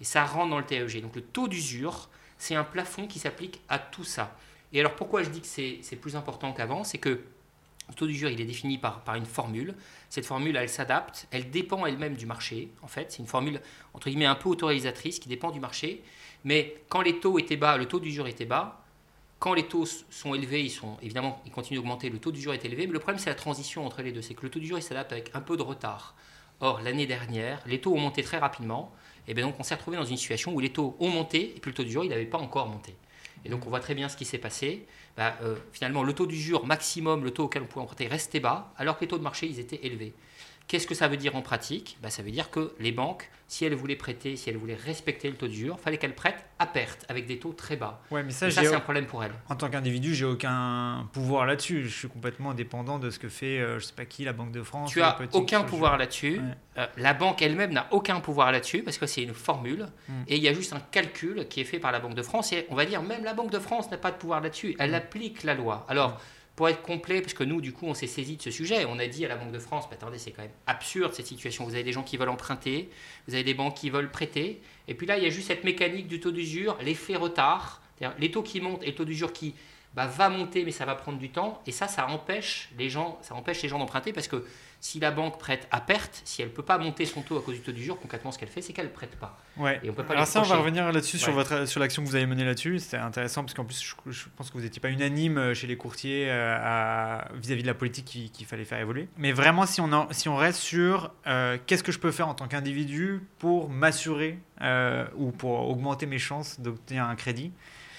Et 0.00 0.04
ça 0.04 0.24
rentre 0.24 0.50
dans 0.50 0.58
le 0.58 0.64
TAEG. 0.64 1.00
Donc, 1.00 1.14
le 1.14 1.22
taux 1.22 1.46
d'usure, 1.46 2.08
c'est 2.38 2.56
un 2.56 2.64
plafond 2.64 3.06
qui 3.06 3.20
s'applique 3.20 3.60
à 3.68 3.78
tout 3.78 4.04
ça. 4.04 4.36
Et 4.72 4.80
alors, 4.80 4.96
pourquoi 4.96 5.22
je 5.22 5.30
dis 5.30 5.40
que 5.40 5.46
c'est 5.46 5.96
plus 5.96 6.16
important 6.16 6.52
qu'avant? 6.52 6.82
C'est 6.82 6.98
que 6.98 7.22
le 7.88 7.94
taux 7.94 8.06
d'usure, 8.06 8.30
il 8.30 8.40
est 8.40 8.46
défini 8.46 8.78
par, 8.78 9.02
une 9.14 9.26
formule. 9.26 9.74
Cette 10.10 10.26
formule, 10.26 10.56
elle 10.56 10.68
s'adapte, 10.68 11.28
elle 11.30 11.50
dépend 11.50 11.86
elle-même 11.86 12.16
du 12.16 12.26
marché. 12.26 12.70
En 12.82 12.88
fait, 12.88 13.12
c'est 13.12 13.18
une 13.18 13.28
formule, 13.28 13.60
entre 13.94 14.08
guillemets, 14.08 14.26
un 14.26 14.34
peu 14.34 14.48
autorisatrice 14.48 15.18
qui 15.18 15.28
dépend 15.28 15.50
du 15.50 15.60
marché. 15.60 16.02
Mais 16.44 16.76
quand 16.88 17.00
les 17.00 17.20
taux 17.20 17.38
étaient 17.38 17.56
bas, 17.56 17.76
le 17.76 17.86
taux 17.86 18.00
d'usure 18.00 18.26
était 18.26 18.44
bas. 18.44 18.82
Quand 19.38 19.54
les 19.54 19.64
taux 19.64 19.84
sont 20.10 20.34
élevés, 20.34 20.64
ils 20.64 20.70
sont 20.70 20.96
évidemment, 21.02 21.42
ils 21.44 21.52
continuent 21.52 21.78
d'augmenter, 21.78 22.08
le 22.08 22.18
taux 22.18 22.32
d'usure 22.32 22.54
est 22.54 22.64
élevé. 22.64 22.86
Mais 22.86 22.92
le 22.92 22.98
problème, 22.98 23.18
c'est 23.18 23.30
la 23.30 23.36
transition 23.36 23.86
entre 23.86 24.02
les 24.02 24.12
deux. 24.12 24.22
C'est 24.22 24.34
que 24.34 24.42
le 24.42 24.50
taux 24.50 24.58
d'usure, 24.58 24.78
il 24.78 24.82
s'adapte 24.82 25.12
avec 25.12 25.30
un 25.34 25.40
peu 25.40 25.56
de 25.56 25.62
retard. 25.62 26.14
Or, 26.60 26.80
l'année 26.80 27.06
dernière, 27.06 27.62
les 27.66 27.80
taux 27.80 27.94
ont 27.94 28.00
monté 28.00 28.22
très 28.22 28.38
rapidement. 28.38 28.92
Et 29.28 29.34
bien 29.34 29.46
donc, 29.46 29.56
on 29.58 29.62
s'est 29.62 29.74
retrouvé 29.74 29.96
dans 29.96 30.04
une 30.04 30.16
situation 30.16 30.54
où 30.54 30.60
les 30.60 30.70
taux 30.70 30.96
ont 31.00 31.08
monté 31.08 31.52
et 31.56 31.60
puis 31.60 31.70
le 31.70 31.74
taux 31.74 31.84
d'usure, 31.84 32.04
il 32.04 32.10
n'avait 32.10 32.26
pas 32.26 32.38
encore 32.38 32.68
monté. 32.68 32.94
Et 33.44 33.48
donc, 33.48 33.66
on 33.66 33.70
voit 33.70 33.80
très 33.80 33.94
bien 33.94 34.08
ce 34.08 34.16
qui 34.16 34.24
s'est 34.24 34.38
passé. 34.38 34.86
Bah, 35.16 35.36
euh, 35.42 35.56
finalement, 35.72 36.02
le 36.02 36.12
taux 36.12 36.26
d'usure 36.26 36.66
maximum, 36.66 37.24
le 37.24 37.30
taux 37.30 37.44
auquel 37.44 37.62
on 37.62 37.66
pouvait 37.66 37.82
emprunter, 37.82 38.06
restait 38.06 38.40
bas, 38.40 38.72
alors 38.76 38.96
que 38.96 39.02
les 39.02 39.08
taux 39.08 39.18
de 39.18 39.22
marché, 39.22 39.46
ils 39.46 39.60
étaient 39.60 39.80
élevés. 39.86 40.12
Qu'est-ce 40.68 40.88
que 40.88 40.96
ça 40.96 41.06
veut 41.06 41.16
dire 41.16 41.36
en 41.36 41.42
pratique? 41.42 41.96
Bah, 42.02 42.10
Ça 42.10 42.22
veut 42.22 42.32
dire 42.32 42.50
que 42.50 42.74
les 42.80 42.90
banques, 42.90 43.30
si 43.46 43.64
elles 43.64 43.74
voulaient 43.76 43.94
prêter, 43.94 44.34
si 44.34 44.50
elles 44.50 44.56
voulaient 44.56 44.74
respecter 44.74 45.30
le 45.30 45.36
taux 45.36 45.46
d'usure, 45.46 45.78
fallait 45.78 45.96
qu'elles 45.96 46.16
prêtent 46.16 46.44
à 46.58 46.66
perte, 46.66 47.04
avec 47.08 47.26
des 47.26 47.38
taux 47.38 47.52
très 47.52 47.76
bas. 47.76 48.02
Ouais, 48.10 48.24
mais 48.24 48.32
ça, 48.32 48.50
c'est 48.50 48.74
un 48.74 48.80
problème 48.80 49.06
pour 49.06 49.22
elles. 49.22 49.30
en 49.48 49.54
tant 49.54 49.68
qu'individu, 49.70 50.12
j'ai 50.16 50.24
aucun 50.24 51.08
pouvoir 51.12 51.46
là-dessus. 51.46 51.84
Je 51.88 51.96
suis 51.96 52.08
complètement 52.08 52.52
dépendant 52.52 52.98
de 52.98 53.10
ce 53.10 53.20
que 53.20 53.28
fait, 53.28 53.60
euh, 53.60 53.78
je 53.78 53.84
sais 53.84 53.92
pas 53.94 54.06
qui, 54.06 54.24
la 54.24 54.32
Banque 54.32 54.50
de 54.50 54.62
France. 54.62 54.90
Tu 54.90 55.00
as 55.02 55.16
aucun 55.34 55.62
pouvoir 55.62 55.98
là-dessus. 55.98 56.38
Ouais. 56.38 56.42
Euh, 56.78 56.86
la 56.96 57.14
banque 57.14 57.42
elle-même 57.42 57.72
n'a 57.72 57.86
aucun 57.92 58.18
pouvoir 58.20 58.50
là-dessus 58.50 58.82
parce 58.82 58.98
que 58.98 59.06
c'est 59.06 59.22
une 59.22 59.34
formule 59.34 59.86
Mm. 60.08 60.12
et 60.28 60.36
il 60.36 60.42
y 60.42 60.48
a 60.48 60.52
juste 60.52 60.72
un 60.72 60.80
calcul 60.80 61.46
qui 61.48 61.60
est 61.60 61.64
fait 61.64 61.78
par 61.78 61.92
la 61.92 62.00
Banque 62.00 62.14
de 62.14 62.22
France. 62.22 62.52
Et 62.52 62.66
on 62.70 62.74
va 62.74 62.84
dire 62.86 63.02
même 63.02 63.22
la 63.24 63.34
Banque 63.34 63.50
de 63.52 63.58
France 63.60 63.88
n'a 63.92 63.96
pas 63.98 64.10
de 64.10 64.16
pouvoir 64.16 64.40
là-dessus. 64.40 64.74
Elle 64.80 64.90
Mm. 64.90 64.94
applique 64.94 65.42
la 65.44 65.54
loi. 65.54 65.86
Alors, 65.88 66.20
pour 66.56 66.70
être 66.70 66.80
complet, 66.80 67.20
parce 67.20 67.34
que 67.34 67.44
nous, 67.44 67.60
du 67.60 67.72
coup, 67.72 67.86
on 67.86 67.92
s'est 67.92 68.06
saisi 68.06 68.38
de 68.38 68.42
ce 68.42 68.50
sujet, 68.50 68.86
on 68.86 68.98
a 68.98 69.06
dit 69.06 69.26
à 69.26 69.28
la 69.28 69.36
Banque 69.36 69.52
de 69.52 69.58
France, 69.58 69.84
bah, 69.90 69.96
attendez, 70.00 70.16
c'est 70.16 70.30
quand 70.30 70.42
même 70.42 70.50
absurde 70.66 71.12
cette 71.12 71.26
situation. 71.26 71.64
Vous 71.64 71.74
avez 71.74 71.84
des 71.84 71.92
gens 71.92 72.02
qui 72.02 72.16
veulent 72.16 72.30
emprunter, 72.30 72.88
vous 73.28 73.34
avez 73.34 73.44
des 73.44 73.52
banques 73.52 73.74
qui 73.74 73.90
veulent 73.90 74.10
prêter, 74.10 74.62
et 74.88 74.94
puis 74.94 75.06
là, 75.06 75.18
il 75.18 75.22
y 75.22 75.26
a 75.26 75.30
juste 75.30 75.48
cette 75.48 75.64
mécanique 75.64 76.08
du 76.08 76.18
taux 76.18 76.30
d'usure, 76.30 76.78
l'effet 76.82 77.16
retard, 77.16 77.82
les 78.18 78.30
taux 78.30 78.42
qui 78.42 78.62
montent 78.62 78.82
et 78.82 78.86
le 78.86 78.94
taux 78.94 79.04
d'usure 79.04 79.34
qui 79.34 79.54
bah, 79.94 80.06
va 80.06 80.30
monter, 80.30 80.64
mais 80.64 80.70
ça 80.70 80.86
va 80.86 80.94
prendre 80.94 81.18
du 81.18 81.28
temps, 81.28 81.62
et 81.66 81.72
ça, 81.72 81.88
ça 81.88 82.08
empêche 82.08 82.70
les 82.78 82.88
gens, 82.88 83.18
ça 83.20 83.34
empêche 83.34 83.62
les 83.62 83.68
gens 83.68 83.78
d'emprunter 83.78 84.14
parce 84.14 84.28
que 84.28 84.46
si 84.80 85.00
la 85.00 85.10
banque 85.10 85.38
prête 85.38 85.66
à 85.70 85.80
perte, 85.80 86.20
si 86.24 86.42
elle 86.42 86.50
peut 86.50 86.62
pas 86.62 86.78
monter 86.78 87.04
son 87.06 87.22
taux 87.22 87.38
à 87.38 87.42
cause 87.42 87.54
du 87.56 87.60
taux 87.60 87.72
d'usure, 87.72 87.98
concrètement, 88.00 88.30
ce 88.32 88.38
qu'elle 88.38 88.48
fait, 88.48 88.62
c'est 88.62 88.72
qu'elle 88.72 88.92
prête 88.92 89.16
pas. 89.16 89.38
Ouais. 89.56 89.80
Et 89.82 89.90
on 89.90 89.94
peut 89.94 90.04
pas 90.04 90.12
Alors 90.14 90.26
ça, 90.26 90.40
on 90.40 90.44
va 90.44 90.56
revenir 90.58 90.92
là-dessus 90.92 91.18
sur 91.18 91.32
votre 91.32 91.66
sur 91.66 91.80
l'action 91.80 92.02
que 92.04 92.08
vous 92.08 92.14
avez 92.16 92.26
menée 92.26 92.44
là-dessus. 92.44 92.78
C'était 92.78 92.98
intéressant 92.98 93.42
parce 93.42 93.54
qu'en 93.54 93.64
plus, 93.64 93.82
je, 93.82 94.10
je 94.12 94.24
pense 94.36 94.50
que 94.50 94.54
vous 94.58 94.62
n'étiez 94.64 94.80
pas 94.80 94.90
unanime 94.90 95.38
euh, 95.38 95.54
chez 95.54 95.66
les 95.66 95.76
courtiers 95.76 96.26
euh, 96.30 97.18
vis-à-vis 97.34 97.62
de 97.62 97.66
la 97.66 97.74
politique 97.74 98.04
qui- 98.04 98.30
qu'il 98.30 98.46
fallait 98.46 98.64
faire 98.64 98.78
évoluer. 98.80 99.08
Mais 99.16 99.32
vraiment, 99.32 99.66
si 99.66 99.80
on 99.80 99.92
en- 99.92 100.08
si 100.12 100.28
on 100.28 100.36
reste 100.36 100.60
sur 100.60 101.12
euh, 101.26 101.58
qu'est-ce 101.66 101.82
que 101.82 101.92
je 101.92 101.98
peux 101.98 102.12
faire 102.12 102.28
en 102.28 102.34
tant 102.34 102.46
qu'individu 102.48 103.22
pour 103.38 103.68
m'assurer 103.70 104.38
euh, 104.62 105.06
ou 105.16 105.32
pour 105.32 105.68
augmenter 105.68 106.06
mes 106.06 106.18
chances 106.18 106.60
d'obtenir 106.60 107.04
un 107.04 107.14
crédit. 107.16 107.52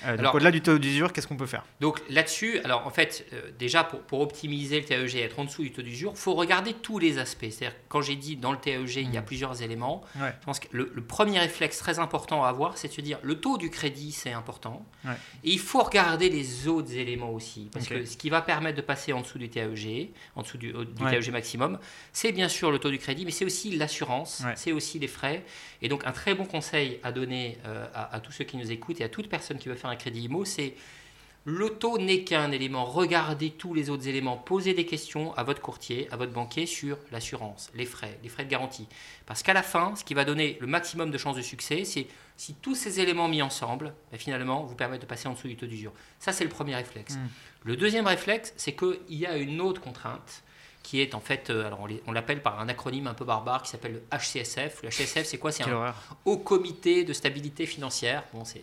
Euh, 0.06 0.12
donc 0.12 0.20
Alors- 0.20 0.36
au-delà 0.36 0.52
du 0.52 0.62
taux 0.62 0.78
d'usure, 0.78 1.12
qu'est-ce 1.14 1.28
qu'on 1.28 1.38
peut 1.38 1.46
faire? 1.48 1.66
Donc 1.80 2.02
là-dessus, 2.10 2.60
alors 2.60 2.86
en 2.86 2.92
fait, 2.92 3.26
euh, 3.34 3.52
déjà 3.58 3.84
pour, 3.84 4.02
pour 4.02 4.22
optimiser 4.22 4.80
le 4.80 4.86
TAEG 4.86 5.16
et 5.16 5.22
être 5.22 5.40
en 5.40 5.46
dessous 5.46 5.64
du 5.64 5.72
taux 5.72 5.82
d'usure, 5.82 6.12
il 6.14 6.20
faut 6.20 6.34
regarder 6.36 6.74
tous 6.74 7.00
les 7.00 7.18
aspects. 7.18 7.46
C'est-à-dire, 7.50 7.76
quand 7.90 8.02
j'ai 8.02 8.16
dit 8.16 8.36
dans 8.36 8.52
le 8.52 8.58
TAEG, 8.58 8.98
il 8.98 9.14
y 9.14 9.18
a 9.18 9.22
Mm. 9.22 9.26
plusieurs 9.26 9.62
éléments. 9.62 10.04
Ouais. 10.20 10.34
Je 10.40 10.46
pense 10.46 10.60
que 10.60 10.68
le, 10.72 10.92
le 10.94 11.02
premier 11.02 11.40
réflexe 11.40 11.78
très 11.80 12.00
important 12.00 12.44
à 12.44 12.50
avoir, 12.50 12.78
c'est 12.78 12.88
de 12.90 12.94
se 12.94 13.02
dire 13.02 13.18
le 13.24 13.40
taux 13.40 13.58
du 13.58 13.70
crédit, 13.70 14.12
c'est 14.12 14.34
important. 14.34 14.86
Ouais. 15.06 15.12
Et 15.44 15.52
il 15.52 15.60
faut 15.60 15.82
regarder 15.84 16.30
les 16.30 16.68
autres 16.68 16.94
éléments 16.94 17.32
aussi. 17.32 17.70
Parce 17.74 17.88
que 17.88 18.06
ce 18.06 18.18
qui 18.18 18.30
va 18.30 18.42
permettre 18.42 18.78
de 18.78 18.82
passer 18.82 19.14
en 19.14 19.22
dessous 19.22 19.38
du 19.40 19.50
TAEG, 19.50 20.12
en 20.36 20.42
dessous 20.44 20.58
du, 20.58 20.72
du 20.72 21.04
Ouais. 21.04 21.12
TAEG 21.12 21.32
maximum, 21.32 21.80
c'est 22.14 22.32
bien 22.32 22.50
sûr 22.50 22.72
le 22.72 22.80
taux 22.80 22.90
du 22.92 22.98
crédit, 23.00 23.26
mais 23.26 23.32
c'est 23.32 23.46
aussi 23.46 23.76
l'assurance, 23.76 24.44
c'est 24.56 24.72
aussi 24.72 25.00
les 25.00 25.08
frais. 25.08 25.44
Et 25.82 25.90
donc, 25.90 26.06
un 26.06 26.12
très 26.12 26.34
bon 26.34 26.46
conseil 26.46 27.00
à 27.04 27.12
donner 27.12 27.58
euh, 27.66 27.86
à, 27.94 28.16
à 28.16 28.20
tous 28.20 28.32
ceux 28.32 28.44
qui 28.44 28.58
nous 28.58 28.72
écoutent 28.72 29.02
et 29.02 29.04
à 29.04 29.10
toute 29.10 29.30
personne 29.30 29.58
qui 29.58 29.70
veut 29.70 29.76
faire 29.76 29.90
un 29.90 29.96
crédit 29.96 30.22
IMO, 30.24 30.46
c'est 30.46 30.76
L'auto 31.50 31.98
n'est 31.98 32.26
qu'un 32.26 32.52
élément. 32.52 32.84
Regardez 32.84 33.52
tous 33.52 33.74
les 33.74 33.90
autres 33.90 34.10
éléments. 34.10 34.36
Posez 34.36 34.74
des 34.74 34.86
questions 34.86 35.34
à 35.36 35.44
votre 35.44 35.62
courtier, 35.62 36.10
à 36.12 36.18
votre 36.18 36.34
banquier 36.34 36.66
sur 36.66 36.98
l'assurance, 37.10 37.72
les 37.74 37.86
frais, 37.86 38.20
les 38.22 38.28
frais 38.28 38.44
de 38.44 38.50
garantie. 38.50 38.86
Parce 39.26 39.44
qu'à 39.44 39.54
la 39.54 39.64
fin, 39.64 39.96
ce 39.96 40.04
qui 40.04 40.14
va 40.14 40.26
donner 40.26 40.58
le 40.60 40.68
maximum 40.68 41.10
de 41.10 41.18
chances 41.18 41.38
de 41.38 41.42
succès, 41.42 41.86
c'est 41.86 42.08
si 42.36 42.54
tous 42.56 42.76
ces 42.76 43.00
éléments 43.00 43.30
mis 43.30 43.42
ensemble, 43.42 43.94
ben, 44.12 44.20
finalement, 44.20 44.66
vous 44.66 44.76
permettent 44.76 45.04
de 45.04 45.06
passer 45.06 45.30
en 45.30 45.36
dessous 45.36 45.48
du 45.48 45.56
taux 45.56 45.68
d'usure. 45.68 45.94
Ça, 46.20 46.34
c'est 46.34 46.44
le 46.44 46.50
premier 46.50 46.76
réflexe. 46.76 47.16
Mm. 47.16 47.30
Le 47.64 47.78
deuxième 47.78 48.08
réflexe, 48.08 48.54
c'est 48.58 48.76
qu'il 48.76 48.98
y 49.08 49.26
a 49.26 49.38
une 49.38 49.62
autre 49.62 49.80
contrainte 49.80 50.44
qui 50.88 51.02
est 51.02 51.16
en 51.16 51.20
fait, 51.20 51.50
euh, 51.50 51.68
alors 51.68 51.86
on 52.08 52.12
l'appelle 52.14 52.42
par 52.42 52.62
un 52.62 52.70
acronyme 52.70 53.08
un 53.08 53.14
peu 53.14 53.26
barbare 53.26 53.62
qui 53.62 53.70
s'appelle 53.70 53.92
le 53.96 54.18
HCSF. 54.18 54.84
Le 54.84 54.90
HCSF, 54.90 55.26
c'est 55.26 55.38
quoi? 55.38 55.52
C'est 55.52 55.64
un. 55.64 55.94
Haut 56.24 56.38
Comité 56.38 57.04
de 57.04 57.12
Stabilité 57.12 57.66
Financière. 57.66 58.24
Bon, 58.34 58.44
c'est 58.46 58.62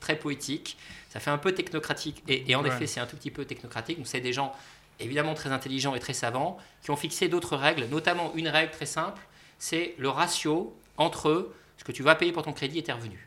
très, 0.00 0.16
poétique. 0.16 0.76
Ça 1.08 1.20
fait 1.20 1.30
un 1.30 1.38
peu 1.38 1.52
technocratique. 1.52 2.24
Et, 2.26 2.50
et 2.50 2.56
en 2.56 2.62
Ouais. 2.62 2.68
effet, 2.70 2.88
c'est 2.88 2.98
un 2.98 3.06
tout 3.06 3.14
petit 3.16 3.30
peu 3.30 3.44
technocratique. 3.44 3.96
Donc, 3.98 4.08
c'est 4.08 4.20
des 4.20 4.32
gens 4.32 4.52
évidemment 4.98 5.34
très 5.34 5.50
intelligents 5.50 5.94
et 5.94 6.00
très 6.00 6.14
savants 6.14 6.58
qui 6.82 6.90
ont 6.90 6.96
fixé 6.96 7.28
d'autres 7.28 7.56
règles, 7.56 7.84
notamment 7.92 8.32
une 8.34 8.48
règle 8.48 8.72
très 8.72 8.86
simple 8.86 9.22
c'est 9.58 9.94
le 9.98 10.08
ratio 10.08 10.76
entre 10.96 11.52
ce 11.78 11.84
que 11.84 11.92
tu 11.92 12.02
vas 12.02 12.14
payer 12.14 12.32
pour 12.32 12.42
ton 12.42 12.52
crédit 12.52 12.78
et 12.78 12.82
tes 12.82 12.92
revenus. 12.92 13.20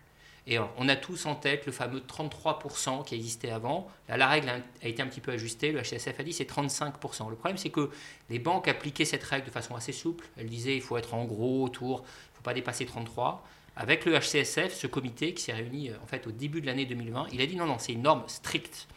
Et 0.51 0.57
on 0.77 0.89
a 0.89 0.95
tous 0.95 1.27
en 1.27 1.35
tête 1.35 1.67
le 1.67 1.71
fameux 1.71 1.99
33% 1.99 3.05
qui 3.05 3.13
existait 3.13 3.51
avant. 3.51 3.87
La 4.07 4.27
règle 4.27 4.49
a 4.49 4.87
été 4.87 4.99
un 5.03 5.05
petit 5.05 5.21
peu 5.21 5.31
ajustée. 5.31 5.71
Le 5.71 5.81
HCSF 5.81 6.19
a 6.19 6.23
dit 6.23 6.33
c'est 6.33 6.49
35%. 6.49 7.29
Le 7.29 7.35
problème, 7.35 7.57
c'est 7.57 7.69
que 7.69 7.91
les 8.31 8.39
banques 8.39 8.67
appliquaient 8.67 9.05
cette 9.05 9.23
règle 9.23 9.45
de 9.45 9.51
façon 9.51 9.75
assez 9.75 9.91
souple. 9.91 10.25
Elles 10.37 10.49
disaient 10.49 10.75
il 10.75 10.81
faut 10.81 10.97
être 10.97 11.13
en 11.13 11.23
gros 11.25 11.63
autour, 11.63 11.99
il 11.99 12.01
ne 12.01 12.35
faut 12.37 12.41
pas 12.43 12.55
dépasser 12.55 12.87
33. 12.87 13.45
Avec 13.75 14.05
le 14.05 14.17
HCSF, 14.19 14.73
ce 14.73 14.87
comité 14.87 15.35
qui 15.35 15.43
s'est 15.43 15.53
réuni 15.53 15.91
euh, 15.91 15.93
en 16.03 16.07
fait 16.07 16.25
au 16.25 16.31
début 16.31 16.61
de 16.61 16.65
l'année 16.65 16.85
2020, 16.87 17.27
il 17.31 17.41
a 17.41 17.45
dit 17.45 17.55
non, 17.55 17.67
non, 17.67 17.77
c'est 17.77 17.93
une 17.93 18.01
norme 18.01 18.23
stricte. 18.25 18.87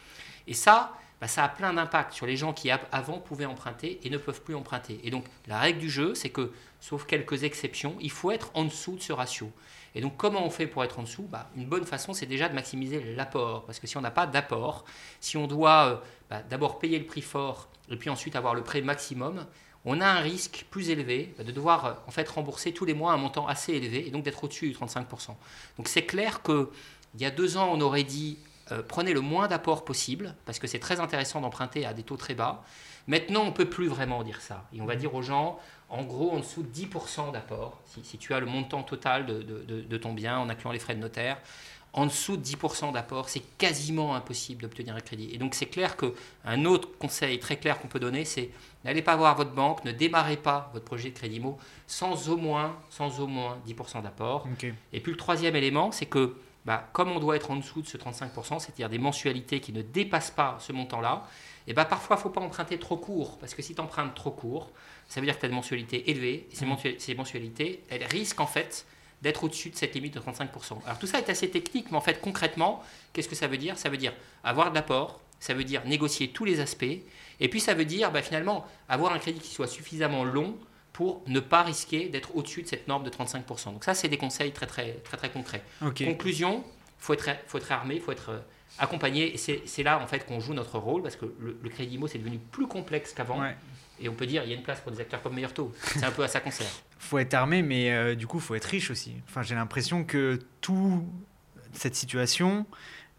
Et 0.47 0.55
ça, 0.55 0.97
bah, 1.21 1.29
ça 1.29 1.45
a 1.45 1.49
plein 1.51 1.75
d'impact 1.75 2.15
sur 2.15 2.25
les 2.25 2.37
gens 2.37 2.55
qui 2.55 2.71
av- 2.71 2.87
avant 2.93 3.19
pouvaient 3.19 3.45
emprunter 3.45 4.01
et 4.03 4.11
ne 4.11 4.17
peuvent 4.17 4.41
plus 4.41 4.55
emprunter. 4.55 5.01
Et 5.05 5.11
donc 5.11 5.27
la 5.47 5.59
règle 5.59 5.81
du 5.81 5.91
jeu, 5.91 6.15
c'est 6.15 6.31
que, 6.31 6.51
sauf 6.81 7.05
quelques 7.05 7.45
exceptions, 7.45 7.95
il 8.01 8.11
faut 8.11 8.31
être 8.31 8.51
en 8.55 8.65
dessous 8.65 8.97
de 8.97 9.03
ce 9.03 9.13
ratio. 9.13 9.53
Et 9.95 10.01
donc 10.01 10.17
comment 10.17 10.45
on 10.45 10.51
fait 10.51 10.67
pour 10.67 10.85
être 10.85 10.99
en 10.99 11.03
dessous? 11.03 11.27
Bah, 11.31 11.51
Une 11.57 11.67
bonne 11.67 11.85
façon, 11.85 12.13
c'est 12.13 12.27
déjà 12.27 12.49
de 12.49 12.55
maximiser 12.55 13.15
l'apport. 13.15 13.65
Parce 13.65 13.79
que 13.79 13.87
si 13.87 13.97
on 13.97 14.01
n'a 14.01 14.11
pas 14.11 14.27
d'apport, 14.27 14.85
si 15.21 15.37
on 15.37 15.47
doit 15.47 15.87
euh, 15.87 15.97
bah, 16.31 16.43
d'abord 16.49 16.79
payer 16.79 16.99
le 16.99 17.07
prix 17.07 17.23
fort 17.23 17.69
et 17.91 17.97
puis 17.97 18.11
ensuite 18.11 18.37
avoir 18.37 18.55
le 18.55 18.63
prêt 18.63 18.81
maximum, 18.81 19.47
on 19.85 20.01
a 20.01 20.07
un 20.07 20.21
risque 20.21 20.67
plus 20.71 20.91
élevé 20.91 21.35
bah, 21.37 21.45
de 21.45 21.53
devoir 21.53 21.85
euh, 21.85 21.93
en 22.07 22.11
fait 22.11 22.29
rembourser 22.29 22.73
tous 22.73 22.85
les 22.85 22.95
mois 22.95 23.13
un 23.13 23.19
montant 23.19 23.47
assez 23.47 23.73
élevé 23.73 24.07
et 24.07 24.11
donc 24.11 24.25
d'être 24.25 24.43
au-dessus 24.43 24.69
du 24.69 24.75
35%. 24.75 25.35
Donc 25.77 25.89
c'est 25.89 26.07
clair 26.07 26.43
que 26.43 26.71
il 27.15 27.21
y 27.21 27.27
a 27.27 27.31
deux 27.31 27.59
ans, 27.59 27.69
on 27.71 27.81
aurait 27.83 28.05
dit 28.05 28.39
euh, 28.71 28.83
prenez 28.87 29.13
le 29.13 29.21
moins 29.21 29.49
d'apport 29.49 29.85
possible 29.85 30.35
parce 30.47 30.59
que 30.59 30.67
c'est 30.67 30.79
très 30.79 31.01
intéressant 31.01 31.41
d'emprunter 31.41 31.85
à 31.85 31.93
des 31.93 32.03
taux 32.03 32.17
très 32.17 32.35
bas. 32.35 32.65
Maintenant, 33.09 33.43
on 33.43 33.47
ne 33.47 33.51
peut 33.51 33.69
plus 33.69 33.89
vraiment 33.89 34.23
dire 34.23 34.41
ça. 34.41 34.65
Et 34.73 34.81
on 34.81 34.87
va 34.87 34.95
dire 34.95 35.15
aux 35.15 35.23
gens, 35.23 35.59
en 35.93 36.03
gros, 36.05 36.33
en 36.33 36.39
dessous 36.41 36.63
de 36.63 36.69
10% 36.73 37.33
d'apport, 37.33 37.79
si, 37.85 38.03
si 38.03 38.19
tu 38.19 38.35
as 38.35 38.41
le 38.41 38.47
montant 38.47 38.83
total 38.83 39.27
de, 39.27 39.43
de- 39.43 39.63
de- 39.63 39.81
de 39.83 39.97
ton 39.99 40.13
bien 40.13 40.39
en 40.39 40.49
incluant 40.49 40.73
les 40.73 40.79
frais 40.81 40.95
de 40.95 41.01
notaire, 41.01 41.39
en 41.95 42.07
dessous 42.07 42.39
de 42.39 42.43
10% 42.43 42.91
d'apport, 42.93 43.29
c'est 43.29 43.43
quasiment 43.59 44.15
impossible 44.15 44.63
d'obtenir 44.63 44.97
un 44.97 45.01
crédit. 45.01 45.29
Et 45.35 45.37
donc 45.39 45.55
c'est 45.55 45.67
clair 45.67 45.97
qu'un 45.99 46.65
autre 46.65 46.89
conseil 46.99 47.39
très 47.39 47.57
clair 47.57 47.79
qu'on 47.79 47.89
peut 47.89 48.01
donner, 48.01 48.25
c'est 48.25 48.49
n'allez 48.85 49.03
pas 49.03 49.15
voir 49.15 49.37
votre 49.37 49.53
banque, 49.53 49.85
ne 49.85 49.93
démarrez 49.93 50.39
pas 50.39 50.71
votre 50.73 50.87
projet 50.87 51.11
de 51.11 51.15
crédit 51.15 51.37
IMO 51.37 51.59
sans 51.87 52.31
au 52.31 52.39
moins, 52.39 52.75
sans 52.89 53.21
au 53.21 53.27
moins 53.27 53.59
10% 53.69 54.03
d'apport. 54.03 54.47
Et 54.95 55.01
puis 55.01 55.13
le 55.13 55.19
troisième 55.19 55.55
élément, 55.55 55.93
c'est 55.93 56.07
que 56.07 56.35
bah, 56.65 56.89
comme 56.95 57.11
on 57.11 57.19
doit 57.21 57.37
être 57.37 57.51
en 57.51 57.57
dessous 57.57 57.83
de 57.83 57.87
ce 57.89 57.99
35%, 57.99 58.59
c'est-à-dire 58.61 58.89
des 58.89 58.99
mensualités 58.99 59.61
qui 59.61 59.73
ne 59.75 59.83
dépassent 59.83 60.31
pas 60.31 60.57
ce 60.61 60.73
montant-là, 60.73 61.27
et 61.67 61.75
bah, 61.75 61.85
parfois 61.85 62.17
il 62.17 62.21
ne 62.21 62.23
faut 62.23 62.31
pas 62.31 62.41
emprunter 62.41 62.79
trop 62.79 62.97
court, 62.97 63.37
parce 63.39 63.53
que 63.55 63.61
si 63.63 63.75
tu 63.75 63.81
empruntes 63.83 64.15
trop 64.15 64.31
court, 64.31 64.71
ça 65.13 65.21
veut 65.21 65.27
dire 65.27 65.35
que 65.37 65.41
tu 65.41 65.47
as 65.47 65.49
des 65.51 65.55
mensualités 65.55 66.11
élevées, 66.11 66.47
et 66.51 66.55
ces, 66.55 66.65
mensuali- 66.65 66.99
ces 66.99 67.15
mensualités, 67.15 67.83
elles 67.91 68.05
risquent 68.05 68.41
en 68.41 68.47
fait 68.47 68.87
d'être 69.21 69.45
au-dessus 69.45 69.71
de 69.71 69.77
cette 69.77 69.95
limite 69.95 70.15
de 70.15 70.21
35%. 70.21 70.79
Alors 70.85 70.99
tout 70.99 71.07
ça 71.07 71.19
est 71.19 71.29
assez 71.29 71.49
technique, 71.51 71.91
mais 71.91 71.97
en 71.97 72.01
fait 72.01 72.21
concrètement, 72.21 72.83
qu'est-ce 73.13 73.29
que 73.29 73.35
ça 73.37 73.47
veut 73.47 73.59
dire? 73.59 73.79
Ça 73.79 73.89
veut 73.89 73.97
dire 73.99 74.13
avoir 74.43 74.71
de 74.71 74.75
l'apport, 74.75 75.21
ça 75.39 75.55
veut 75.55 75.65
dire 75.65 75.85
négocier 75.85 76.29
tous 76.29 76.45
les 76.45 76.61
aspects, 76.61 76.85
et 77.41 77.49
puis 77.49 77.61
ça 77.61 77.75
veut 77.75 77.85
dire 77.85 78.11
bah, 78.11 78.23
finalement 78.23 78.67
avoir 78.89 79.13
un 79.13 79.19
crédit 79.19 79.39
qui 79.41 79.53
soit 79.53 79.69
suffisamment 79.69 80.25
long 80.25 80.57
pour 80.93 81.23
ne 81.27 81.41
pas 81.41 81.63
risquer 81.63 82.09
d'être 82.09 82.37
au-dessus 82.37 82.63
de 82.63 82.69
cette 82.69 82.87
norme 82.89 83.05
de 83.05 83.11
35%. 83.11 83.73
Donc 83.73 83.85
ça, 83.85 83.95
c'est 83.95 84.09
des 84.09 84.19
conseils 84.19 84.53
très 84.53 84.67
très 84.67 84.93
très 85.05 85.17
très 85.17 85.31
concrets. 85.31 85.63
Ok. 85.85 86.05
Conclusion, 86.05 86.65
faut 86.99 87.15
être 87.15 87.29
faut 87.47 87.59
être 87.59 87.71
armé, 87.73 87.99
faut 88.01 88.13
être 88.13 88.31
euh, 88.31 88.39
accompagné. 88.79 89.33
Et 89.35 89.37
c'est 89.39 89.63
c'est 89.67 89.83
là 89.83 89.99
en 90.03 90.07
fait 90.07 90.27
qu'on 90.27 90.41
joue 90.41 90.53
notre 90.55 90.79
rôle 90.79 91.03
parce 91.03 91.17
que 91.17 91.27
le, 91.39 91.59
le 91.63 91.69
crédit 91.71 91.95
IMO 91.95 92.09
c'est 92.09 92.19
devenu 92.19 92.39
plus 92.39 92.67
complexe 92.67 93.13
qu'avant. 93.15 93.41
Ouais. 93.41 93.57
Et 94.01 94.09
on 94.09 94.15
peut 94.15 94.27
dire 94.27 94.43
il 94.45 94.51
y 94.51 94.53
a 94.53 94.57
une 94.57 94.63
place 94.63 94.81
pour 94.81 94.93
des 94.93 95.01
acteurs 95.01 95.23
comme 95.23 95.41
Taux. 95.55 95.73
C'est 95.85 96.05
un 96.05 96.11
peu 96.11 96.23
à 96.23 96.29
ça 96.29 96.41
qu'on 96.41 96.51
sert. 96.51 96.67
faut 96.99 97.19
être 97.19 97.35
armé, 97.35 97.63
mais 97.63 97.93
euh, 97.93 98.15
du 98.15 98.27
coup, 98.27 98.41
faut 98.41 98.55
être 98.55 98.65
riche 98.65 98.91
aussi. 98.91 99.15
Enfin, 99.29 99.43
j'ai 99.43 99.55
l'impression 99.55 100.05
que 100.05 100.39
toute 100.61 101.05
cette 101.73 101.95
situation 101.95 102.67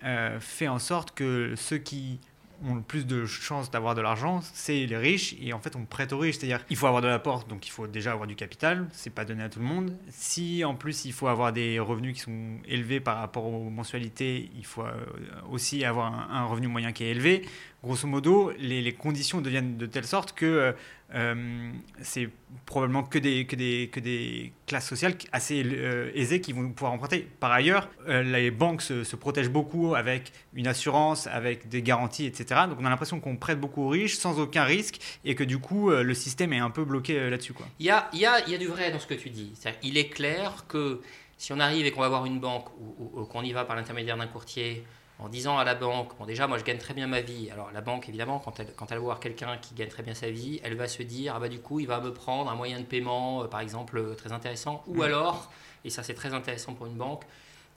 euh, 0.03 0.39
fait 0.39 0.67
en 0.67 0.79
sorte 0.79 1.11
que 1.11 1.53
ceux 1.55 1.77
qui 1.77 2.19
ont 2.65 2.75
le 2.75 2.81
plus 2.81 3.05
de 3.05 3.25
chances 3.25 3.71
d'avoir 3.71 3.93
de 3.93 4.01
l'argent, 4.01 4.39
c'est 4.53 4.85
les 4.85 4.97
riches, 4.97 5.35
et 5.41 5.51
en 5.53 5.59
fait, 5.59 5.75
on 5.75 5.85
prête 5.85 6.13
aux 6.13 6.19
riches. 6.19 6.37
C'est-à-dire, 6.37 6.63
il 6.69 6.77
faut 6.77 6.87
avoir 6.87 7.01
de 7.01 7.07
l'apport, 7.07 7.43
donc 7.43 7.67
il 7.67 7.71
faut 7.71 7.87
déjà 7.87 8.13
avoir 8.13 8.27
du 8.27 8.35
capital, 8.35 8.87
c'est 8.93 9.09
pas 9.09 9.25
donné 9.25 9.43
à 9.43 9.49
tout 9.49 9.59
le 9.59 9.65
monde. 9.65 9.97
Si 10.09 10.63
en 10.63 10.75
plus, 10.75 11.05
il 11.05 11.13
faut 11.13 11.27
avoir 11.27 11.51
des 11.51 11.79
revenus 11.79 12.15
qui 12.15 12.21
sont 12.21 12.57
élevés 12.65 12.99
par 12.99 13.17
rapport 13.17 13.45
aux 13.45 13.69
mensualités, 13.69 14.49
il 14.55 14.65
faut 14.65 14.83
euh, 14.83 14.93
aussi 15.51 15.83
avoir 15.83 16.31
un 16.31 16.45
revenu 16.45 16.67
moyen 16.67 16.93
qui 16.93 17.03
est 17.03 17.11
élevé. 17.11 17.45
Grosso 17.83 18.07
modo, 18.07 18.53
les, 18.59 18.93
conditions 18.93 19.41
deviennent 19.41 19.75
de 19.75 19.85
telle 19.85 20.05
sorte 20.05 20.31
que 20.31 20.45
euh, 20.45 20.71
euh, 21.15 21.69
c'est 22.01 22.29
probablement 22.65 23.03
que 23.03 23.19
des, 23.19 24.53
classes 24.65 24.87
sociales 24.87 25.15
assez 25.33 25.61
euh, 25.65 26.09
aisées 26.15 26.39
qui 26.39 26.53
vont 26.53 26.69
pouvoir 26.69 26.93
emprunter. 26.93 27.27
Par 27.41 27.51
ailleurs, 27.51 27.89
les 28.07 28.51
banques 28.51 28.81
se, 28.81 29.15
protègent 29.17 29.49
beaucoup 29.49 29.95
avec 29.95 30.31
une 30.53 30.67
assurance, 30.67 31.27
avec 31.27 31.67
des 31.67 31.81
garanties, 31.81 32.25
etc. 32.25 32.61
Donc 32.69 32.77
on 32.79 32.85
a 32.85 32.89
l'impression 32.89 33.19
qu'on 33.19 33.35
prête 33.35 33.59
beaucoup 33.59 33.83
aux 33.83 33.89
riches 33.89 34.15
sans 34.15 34.39
aucun 34.39 34.63
risque 34.63 35.01
et 35.25 35.35
que 35.35 35.43
du 35.43 35.57
coup 35.57 35.89
le 35.89 36.13
système 36.13 36.53
est 36.53 36.59
un 36.59 36.69
peu 36.69 36.85
bloqué 36.85 37.29
là-dessus. 37.29 37.53
Il 37.79 37.85
y 37.85 37.89
a, 37.89 38.09
du 38.57 38.67
vrai 38.67 38.91
dans 38.91 38.99
ce 38.99 39.07
que 39.07 39.13
tu 39.13 39.29
dis. 39.29 39.51
Il 39.83 39.97
est 39.97 40.07
clair 40.07 40.65
que 40.69 41.01
si 41.37 41.51
on 41.51 41.59
arrive 41.59 41.85
et 41.85 41.91
qu'on 41.91 42.01
va 42.01 42.09
voir 42.09 42.25
une 42.25 42.39
banque 42.39 42.67
ou 42.79 43.25
qu'on 43.25 43.43
y 43.43 43.51
va 43.51 43.65
par 43.65 43.75
l'intermédiaire 43.75 44.15
d'un 44.15 44.27
courtier 44.27 44.85
en 45.19 45.29
disant 45.29 45.57
à 45.57 45.63
la 45.63 45.75
banque, 45.75 46.17
bon 46.17 46.25
déjà 46.25 46.47
moi 46.47 46.57
je 46.57 46.63
gagne 46.63 46.79
très 46.79 46.93
bien 46.93 47.07
ma 47.07 47.21
vie, 47.21 47.49
alors 47.51 47.71
la 47.71 47.81
banque 47.81 48.09
évidemment 48.09 48.39
quand 48.39 48.59
elle, 48.59 48.73
quand 48.75 48.91
elle 48.91 48.97
va 48.97 49.03
voir 49.03 49.19
quelqu'un 49.19 49.57
qui 49.57 49.73
gagne 49.75 49.87
très 49.89 50.03
bien 50.03 50.13
sa 50.15 50.29
vie, 50.29 50.59
elle 50.63 50.75
va 50.75 50.87
se 50.87 51.03
dire, 51.03 51.33
ah 51.35 51.39
bah 51.39 51.49
du 51.49 51.59
coup 51.59 51.79
il 51.79 51.87
va 51.87 51.99
me 51.99 52.11
prendre 52.13 52.49
un 52.49 52.55
moyen 52.55 52.79
de 52.79 52.85
paiement 52.85 53.43
euh, 53.43 53.47
par 53.47 53.59
exemple 53.61 53.97
euh, 53.97 54.15
très 54.15 54.31
intéressant, 54.31 54.83
ou 54.87 55.01
alors, 55.03 55.51
et 55.85 55.89
ça 55.89 56.03
c'est 56.03 56.15
très 56.15 56.33
intéressant 56.33 56.73
pour 56.73 56.87
une 56.87 56.95
banque, 56.95 57.23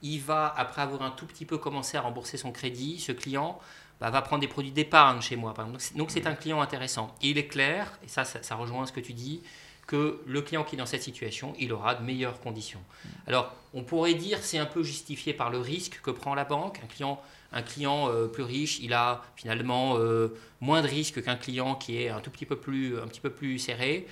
il 0.02 0.20
va 0.20 0.52
après 0.56 0.82
avoir 0.82 1.02
un 1.02 1.10
tout 1.10 1.26
petit 1.26 1.44
peu 1.44 1.58
commencé 1.58 1.96
à 1.96 2.00
rembourser 2.00 2.36
son 2.36 2.52
crédit, 2.52 2.98
ce 3.00 3.12
client 3.12 3.58
bah, 4.00 4.10
va 4.10 4.22
prendre 4.22 4.40
des 4.40 4.48
produits 4.48 4.72
d'épargne 4.72 5.20
chez 5.20 5.36
moi 5.36 5.54
par 5.54 5.64
exemple. 5.66 5.78
Donc 5.78 5.82
c'est- 5.82 5.96
Donc 5.96 6.10
c'est 6.10 6.26
un 6.26 6.34
client 6.34 6.60
intéressant. 6.60 7.14
Et 7.22 7.28
il 7.30 7.38
est 7.38 7.46
clair, 7.46 7.98
et 8.04 8.08
ça, 8.08 8.24
ça 8.24 8.42
ça 8.42 8.54
rejoint 8.56 8.84
ce 8.86 8.92
que 8.92 9.00
tu 9.00 9.12
dis, 9.14 9.42
que 9.86 10.20
le 10.26 10.42
client 10.42 10.64
qui 10.64 10.74
est 10.74 10.78
dans 10.78 10.86
cette 10.86 11.02
situation, 11.02 11.54
il 11.58 11.72
aura 11.72 11.94
de 11.94 12.04
meilleures 12.04 12.40
conditions. 12.40 12.80
Alors, 13.26 13.54
on 13.72 13.82
pourrait 13.82 14.14
dire 14.14 14.38
c'est 14.42 14.58
un 14.58 14.66
peu 14.66 14.82
justifié 14.82 15.32
par 15.32 15.50
le 15.50 15.58
risque 15.58 16.00
que 16.02 16.10
prend 16.10 16.34
la 16.34 16.44
banque. 16.44 16.80
Un 16.82 16.86
client, 16.86 17.20
un 17.52 17.62
client 17.62 18.08
euh, 18.08 18.26
plus 18.26 18.42
riche, 18.42 18.80
il 18.80 18.92
a 18.92 19.22
finalement 19.36 19.96
euh, 19.98 20.36
moins 20.60 20.82
de 20.82 20.88
risque 20.88 21.22
qu'un 21.22 21.36
client 21.36 21.76
qui 21.76 22.02
est 22.02 22.08
un 22.08 22.20
tout 22.20 22.30
petit 22.30 22.46
peu 22.46 22.56
plus, 22.56 22.98
un 22.98 23.06
petit 23.06 23.20
peu 23.20 23.30
plus 23.30 23.58
serré. 23.58 24.06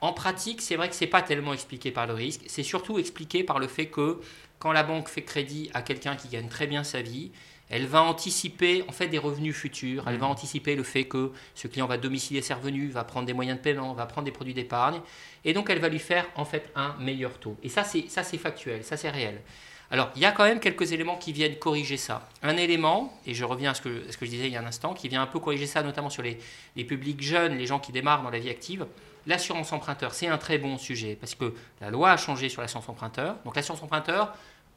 En 0.00 0.14
pratique, 0.14 0.62
c'est 0.62 0.76
vrai 0.76 0.88
que 0.88 0.94
c'est 0.94 1.06
pas 1.06 1.20
tellement 1.20 1.52
expliqué 1.52 1.90
par 1.90 2.06
le 2.06 2.14
risque. 2.14 2.40
C'est 2.46 2.62
surtout 2.62 2.98
expliqué 2.98 3.44
par 3.44 3.58
le 3.58 3.66
fait 3.66 3.86
que 3.86 4.20
quand 4.58 4.72
la 4.72 4.82
banque 4.82 5.08
fait 5.08 5.22
crédit 5.22 5.70
à 5.74 5.82
quelqu'un 5.82 6.16
qui 6.16 6.28
gagne 6.28 6.48
très 6.48 6.66
bien 6.66 6.84
sa 6.84 7.02
vie, 7.02 7.30
elle 7.70 7.86
va 7.86 8.02
anticiper 8.02 8.84
en 8.88 8.92
fait 8.92 9.06
des 9.06 9.18
revenus 9.18 9.54
futurs. 9.54 10.04
Elle 10.08 10.18
va 10.18 10.26
anticiper 10.26 10.74
le 10.74 10.82
fait 10.82 11.04
que 11.04 11.32
ce 11.54 11.68
client 11.68 11.86
va 11.86 11.96
domicilier 11.96 12.42
ses 12.42 12.52
revenus, 12.52 12.92
va 12.92 13.04
prendre 13.04 13.26
des 13.26 13.32
moyens 13.32 13.58
de 13.58 13.62
paiement, 13.62 13.94
va 13.94 14.06
prendre 14.06 14.24
des 14.24 14.32
produits 14.32 14.54
d'épargne, 14.54 15.00
et 15.44 15.52
donc 15.52 15.70
elle 15.70 15.78
va 15.78 15.88
lui 15.88 16.00
faire 16.00 16.26
en 16.34 16.44
fait 16.44 16.70
un 16.74 16.94
meilleur 16.98 17.38
taux. 17.38 17.56
Et 17.62 17.68
ça 17.68 17.84
c'est 17.84 18.08
ça 18.08 18.24
c'est 18.24 18.38
factuel, 18.38 18.84
ça 18.84 18.96
c'est 18.96 19.10
réel. 19.10 19.40
Alors 19.92 20.10
il 20.16 20.22
y 20.22 20.24
a 20.24 20.32
quand 20.32 20.44
même 20.44 20.60
quelques 20.60 20.92
éléments 20.92 21.16
qui 21.16 21.32
viennent 21.32 21.56
corriger 21.56 21.96
ça. 21.96 22.28
Un 22.42 22.56
élément, 22.56 23.16
et 23.24 23.34
je 23.34 23.44
reviens 23.44 23.70
à 23.70 23.74
ce 23.74 23.82
que, 23.82 24.08
à 24.08 24.12
ce 24.12 24.16
que 24.16 24.26
je 24.26 24.30
disais 24.30 24.46
il 24.46 24.52
y 24.52 24.56
a 24.56 24.60
un 24.60 24.66
instant, 24.66 24.92
qui 24.92 25.08
vient 25.08 25.22
un 25.22 25.26
peu 25.26 25.38
corriger 25.38 25.66
ça, 25.66 25.82
notamment 25.82 26.10
sur 26.10 26.22
les, 26.22 26.38
les 26.76 26.84
publics 26.84 27.22
jeunes, 27.22 27.56
les 27.56 27.66
gens 27.66 27.78
qui 27.78 27.92
démarrent 27.92 28.22
dans 28.22 28.30
la 28.30 28.38
vie 28.38 28.50
active. 28.50 28.86
L'assurance 29.26 29.72
emprunteur, 29.72 30.14
c'est 30.14 30.28
un 30.28 30.38
très 30.38 30.58
bon 30.58 30.78
sujet 30.78 31.16
parce 31.20 31.34
que 31.34 31.54
la 31.80 31.90
loi 31.90 32.10
a 32.10 32.16
changé 32.16 32.48
sur 32.48 32.62
l'assurance 32.62 32.88
emprunteur. 32.88 33.36
Donc 33.44 33.54
l'assurance 33.54 33.82
emprunteur, 33.82 34.34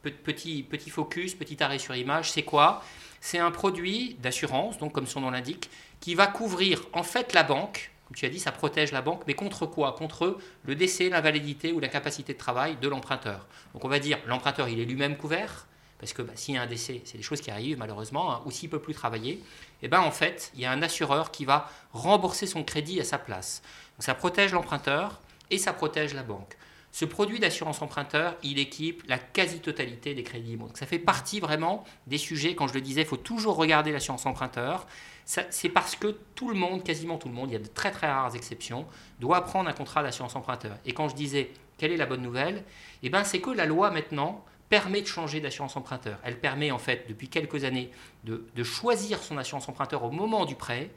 petit, 0.10 0.90
focus, 0.90 1.36
petit 1.36 1.62
arrêt 1.64 1.80
sur 1.80 1.96
image, 1.96 2.32
c'est 2.32 2.44
quoi? 2.44 2.84
C'est 3.22 3.40
un 3.40 3.52
produit 3.52 4.16
d'assurance, 4.20 4.78
donc 4.78 4.94
comme 4.94 5.08
son 5.08 5.22
nom 5.22 5.32
l'indique, 5.32 5.70
qui 6.00 6.16
va 6.16 6.28
couvrir 6.28 6.82
en 6.94 7.04
fait 7.04 7.34
la 7.34 7.44
banque. 7.44 7.92
Comme 8.08 8.18
tu 8.18 8.26
as 8.26 8.30
dit, 8.30 8.40
ça 8.40 8.52
protège 8.52 8.92
la 8.92 9.02
banque, 9.02 9.24
mais 9.28 9.34
contre 9.34 9.66
quoi? 9.66 9.94
Contre 9.94 10.38
le 10.66 10.76
décès, 10.76 11.10
l'invalidité 11.10 11.72
ou 11.72 11.80
l'incapacité 11.80 12.34
de 12.34 12.38
travail 12.38 12.78
de 12.82 12.88
l'emprunteur. 12.88 13.48
Donc 13.74 13.86
on 13.86 13.88
va 13.88 14.00
dire 14.00 14.20
l'emprunteur, 14.28 14.68
il 14.68 14.80
est 14.80 14.86
lui-même 14.86 15.16
couvert 15.18 15.68
parce 16.04 16.12
que 16.12 16.22
bah, 16.22 16.34
s'il 16.36 16.56
y 16.56 16.58
a 16.58 16.62
un 16.62 16.68
décès, 16.68 17.02
c'est 17.06 17.16
des 17.16 17.24
choses 17.24 17.40
qui 17.40 17.50
arrivent 17.50 17.78
malheureusement, 17.78 18.34
hein, 18.34 18.42
ou 18.44 18.52
s'il 18.52 18.68
ne 18.68 18.72
peut 18.72 18.82
plus 18.82 18.94
travailler, 18.94 19.42
et 19.82 19.88
ben 19.88 20.02
en 20.02 20.12
fait, 20.12 20.52
il 20.54 20.60
y 20.60 20.66
a 20.66 20.72
un 20.72 20.82
assureur 20.82 21.32
qui 21.32 21.46
va 21.46 21.70
rembourser 21.94 22.46
son 22.46 22.66
crédit 22.66 23.00
à 23.00 23.06
sa 23.06 23.18
place. 23.18 23.62
Donc, 23.96 24.04
ça 24.04 24.14
protège 24.14 24.52
l'emprunteur 24.52 25.22
et 25.50 25.58
ça 25.58 25.72
protège 25.72 26.14
la 26.14 26.24
banque. 26.24 26.58
Ce 26.94 27.06
produit 27.06 27.40
d'assurance 27.40 27.82
emprunteur, 27.82 28.36
il 28.44 28.60
équipe 28.60 29.02
la 29.08 29.18
quasi-totalité 29.18 30.14
des 30.14 30.22
crédits 30.22 30.58
Donc 30.58 30.78
ça 30.78 30.86
fait 30.86 31.00
partie 31.00 31.40
vraiment 31.40 31.84
des 32.06 32.20
sujets, 32.20 32.54
quand 32.54 32.68
je 32.68 32.76
le 32.76 32.82
disais, 32.82 33.02
il 33.02 33.08
faut 33.08 33.18
toujours 33.18 33.56
regarder 33.56 33.92
l'assurance 33.92 34.28
emprunteur. 34.28 34.86
C'est 35.26 35.70
parce 35.70 35.96
que 35.96 36.16
tout 36.36 36.50
le 36.50 36.56
monde, 36.56 36.84
quasiment 36.84 37.18
tout 37.18 37.30
le 37.30 37.34
monde, 37.34 37.50
il 37.50 37.54
y 37.54 37.56
a 37.56 37.60
de 37.60 37.68
très 37.68 37.90
très 37.90 38.12
rares 38.12 38.36
exceptions, 38.36 38.86
doit 39.20 39.42
prendre 39.42 39.68
un 39.68 39.74
contrat 39.74 40.04
d'assurance 40.04 40.36
emprunteur. 40.36 40.78
Et 40.86 40.94
quand 40.94 41.10
je 41.10 41.16
disais, 41.16 41.50
quelle 41.80 41.92
est 41.92 41.98
la 41.98 42.06
bonne 42.06 42.22
nouvelle? 42.22 42.64
Eh 43.02 43.10
ben, 43.10 43.24
c'est 43.24 43.42
que 43.42 43.50
la 43.50 43.66
loi 43.66 43.90
maintenant 43.90 44.46
permet 44.70 45.02
de 45.02 45.08
changer 45.08 45.42
d'assurance 45.42 45.76
emprunteur. 45.76 46.20
Elle 46.24 46.40
permet 46.40 46.70
en 46.70 46.78
fait 46.78 47.06
depuis 47.10 47.28
quelques 47.28 47.64
années 47.64 47.90
de, 48.24 48.46
de 48.56 48.64
choisir 48.64 49.18
son 49.18 49.40
assurance 49.40 49.68
emprunteur 49.68 50.04
au 50.04 50.12
moment 50.12 50.46
du 50.46 50.54
prêt. 50.54 50.92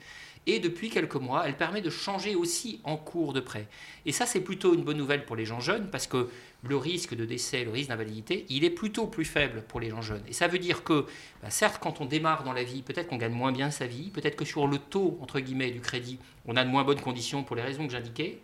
Et 0.48 0.60
depuis 0.60 0.90
quelques 0.90 1.16
mois, 1.16 1.42
elle 1.46 1.56
permet 1.56 1.80
de 1.80 1.90
changer 1.90 2.36
aussi 2.36 2.80
en 2.84 2.96
cours 2.96 3.32
de 3.32 3.40
prêt. 3.40 3.66
Et 4.04 4.12
ça, 4.12 4.26
c'est 4.26 4.40
plutôt 4.40 4.74
une 4.74 4.84
bonne 4.84 4.96
nouvelle 4.96 5.24
pour 5.24 5.34
les 5.34 5.44
gens 5.44 5.58
jeunes 5.58 5.90
parce 5.90 6.06
que 6.06 6.28
le 6.62 6.76
risque 6.76 7.14
de 7.14 7.24
décès, 7.24 7.64
le 7.64 7.72
risque 7.72 7.88
d'invalidité, 7.88 8.46
il 8.48 8.64
est 8.64 8.70
plutôt 8.70 9.08
plus 9.08 9.24
faible 9.24 9.62
pour 9.66 9.80
les 9.80 9.90
gens 9.90 10.02
jeunes. 10.02 10.22
Et 10.28 10.32
ça 10.32 10.46
veut 10.46 10.60
dire 10.60 10.84
que, 10.84 11.06
bah, 11.42 11.50
certes, 11.50 11.78
quand 11.80 12.00
on 12.00 12.04
démarre 12.04 12.44
dans 12.44 12.52
la 12.52 12.62
vie, 12.62 12.82
peut-être 12.82 13.08
qu'on 13.08 13.16
gagne 13.16 13.32
moins 13.32 13.50
bien 13.50 13.72
sa 13.72 13.86
vie, 13.86 14.10
peut-être 14.10 14.36
que 14.36 14.44
sur 14.44 14.68
le 14.68 14.78
taux, 14.78 15.18
entre 15.20 15.40
guillemets, 15.40 15.72
du 15.72 15.80
crédit, 15.80 16.18
on 16.46 16.56
a 16.56 16.64
de 16.64 16.70
moins 16.70 16.84
bonnes 16.84 17.00
conditions 17.00 17.42
pour 17.42 17.56
les 17.56 17.62
raisons 17.62 17.84
que 17.86 17.92
j'indiquais. 17.92 18.38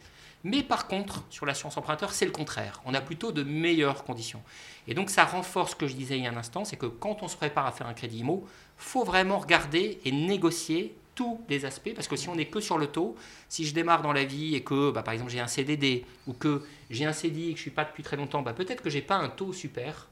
Mais 0.44 0.64
par 0.64 0.88
contre, 0.88 1.24
sur 1.30 1.46
l'assurance 1.46 1.76
emprunteur, 1.76 2.12
c'est 2.12 2.24
le 2.24 2.32
contraire. 2.32 2.82
On 2.84 2.94
a 2.94 3.00
plutôt 3.00 3.30
de 3.30 3.44
meilleures 3.44 4.02
conditions. 4.02 4.42
Et 4.88 4.94
donc, 4.94 5.08
ça 5.08 5.24
renforce 5.24 5.72
ce 5.72 5.76
que 5.76 5.86
je 5.86 5.94
disais 5.94 6.18
il 6.18 6.24
y 6.24 6.26
a 6.26 6.32
un 6.32 6.36
instant, 6.36 6.64
c'est 6.64 6.76
que 6.76 6.86
quand 6.86 7.22
on 7.22 7.28
se 7.28 7.36
prépare 7.36 7.66
à 7.66 7.70
faire 7.70 7.86
un 7.86 7.94
crédit 7.94 8.18
IMO, 8.18 8.44
faut 8.76 9.04
vraiment 9.04 9.38
regarder 9.38 10.00
et 10.04 10.10
négocier 10.10 10.96
tous 11.22 11.40
les 11.48 11.64
aspects, 11.64 11.94
parce 11.94 12.08
que 12.08 12.16
si 12.16 12.28
on 12.28 12.34
n'est 12.34 12.46
que 12.46 12.60
sur 12.60 12.78
le 12.78 12.88
taux, 12.88 13.14
si 13.48 13.64
je 13.64 13.74
démarre 13.74 14.02
dans 14.02 14.12
la 14.12 14.24
vie 14.24 14.56
et 14.56 14.62
que, 14.62 14.90
bah, 14.90 15.02
par 15.02 15.14
exemple, 15.14 15.30
j'ai 15.30 15.40
un 15.40 15.46
CDD 15.46 16.04
ou 16.26 16.32
que 16.32 16.62
j'ai 16.90 17.04
un 17.04 17.12
CDI 17.12 17.50
et 17.50 17.52
que 17.52 17.58
je 17.58 17.60
ne 17.60 17.68
suis 17.68 17.70
pas 17.70 17.84
depuis 17.84 18.02
très 18.02 18.16
longtemps, 18.16 18.42
bah, 18.42 18.52
peut-être 18.52 18.82
que 18.82 18.90
je 18.90 18.96
n'ai 18.96 19.02
pas 19.02 19.16
un 19.16 19.28
taux 19.28 19.52
super. 19.52 20.08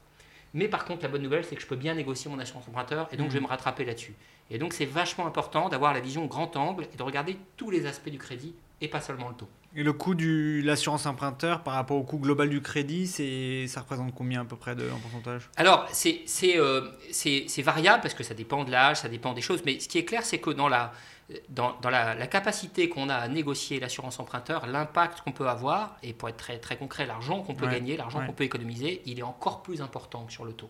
Mais 0.53 0.67
par 0.67 0.85
contre, 0.85 1.03
la 1.03 1.09
bonne 1.09 1.21
nouvelle, 1.21 1.45
c'est 1.45 1.55
que 1.55 1.61
je 1.61 1.67
peux 1.67 1.75
bien 1.75 1.93
négocier 1.93 2.29
mon 2.29 2.39
assurance 2.39 2.67
emprunteur 2.67 3.07
et 3.11 3.17
donc 3.17 3.29
je 3.29 3.33
vais 3.33 3.39
mmh. 3.39 3.43
me 3.43 3.47
rattraper 3.47 3.85
là-dessus. 3.85 4.13
Et 4.49 4.57
donc, 4.57 4.73
c'est 4.73 4.85
vachement 4.85 5.25
important 5.25 5.69
d'avoir 5.69 5.93
la 5.93 6.01
vision 6.01 6.25
grand 6.25 6.57
angle 6.57 6.85
et 6.93 6.97
de 6.97 7.03
regarder 7.03 7.37
tous 7.55 7.71
les 7.71 7.85
aspects 7.85 8.09
du 8.09 8.17
crédit 8.17 8.53
et 8.81 8.87
pas 8.89 8.99
seulement 8.99 9.29
le 9.29 9.35
taux. 9.35 9.47
Et 9.73 9.83
le 9.83 9.93
coût 9.93 10.15
de 10.15 10.61
l'assurance 10.65 11.05
emprunteur 11.05 11.61
par 11.61 11.75
rapport 11.75 11.95
au 11.95 12.03
coût 12.03 12.17
global 12.17 12.49
du 12.49 12.61
crédit, 12.61 13.07
ça 13.69 13.79
représente 13.79 14.13
combien 14.13 14.41
à 14.41 14.45
peu 14.45 14.57
près 14.57 14.75
de, 14.75 14.83
en 14.89 14.97
pourcentage? 14.99 15.49
Alors, 15.55 15.87
euh, 15.87 16.91
c'est 17.11 17.61
variable 17.61 18.01
parce 18.01 18.13
que 18.13 18.23
ça 18.23 18.33
dépend 18.33 18.65
de 18.65 18.71
l'âge, 18.71 18.97
ça 18.97 19.07
dépend 19.07 19.33
des 19.33 19.41
choses. 19.41 19.61
Mais 19.65 19.79
ce 19.79 19.87
qui 19.87 19.97
est 19.97 20.03
clair, 20.03 20.25
c'est 20.25 20.39
que 20.39 20.49
dans 20.49 20.67
la, 20.67 20.91
dans, 21.49 21.75
la, 21.89 22.27
capacité 22.27 22.89
qu'on 22.89 23.09
a 23.09 23.15
à 23.15 23.27
négocier 23.27 23.79
l'assurance 23.79 24.19
emprunteur, 24.19 24.65
l'impact 24.67 25.21
qu'on 25.21 25.31
peut 25.31 25.47
avoir, 25.47 25.97
et 26.03 26.13
pour 26.13 26.29
être 26.29 26.37
très, 26.37 26.57
très 26.57 26.77
concret, 26.77 27.05
l'argent 27.05 27.41
qu'on 27.41 27.53
peut 27.53 27.67
gagner, 27.67 27.97
l'argent 27.97 28.25
qu'on 28.25 28.33
peut 28.33 28.43
économiser, 28.43 29.01
il 29.05 29.19
est 29.19 29.23
encore 29.23 29.63
plus 29.63 29.81
important 29.81 30.25
que 30.25 30.31
sur 30.31 30.45
le 30.45 30.53
taux. 30.53 30.69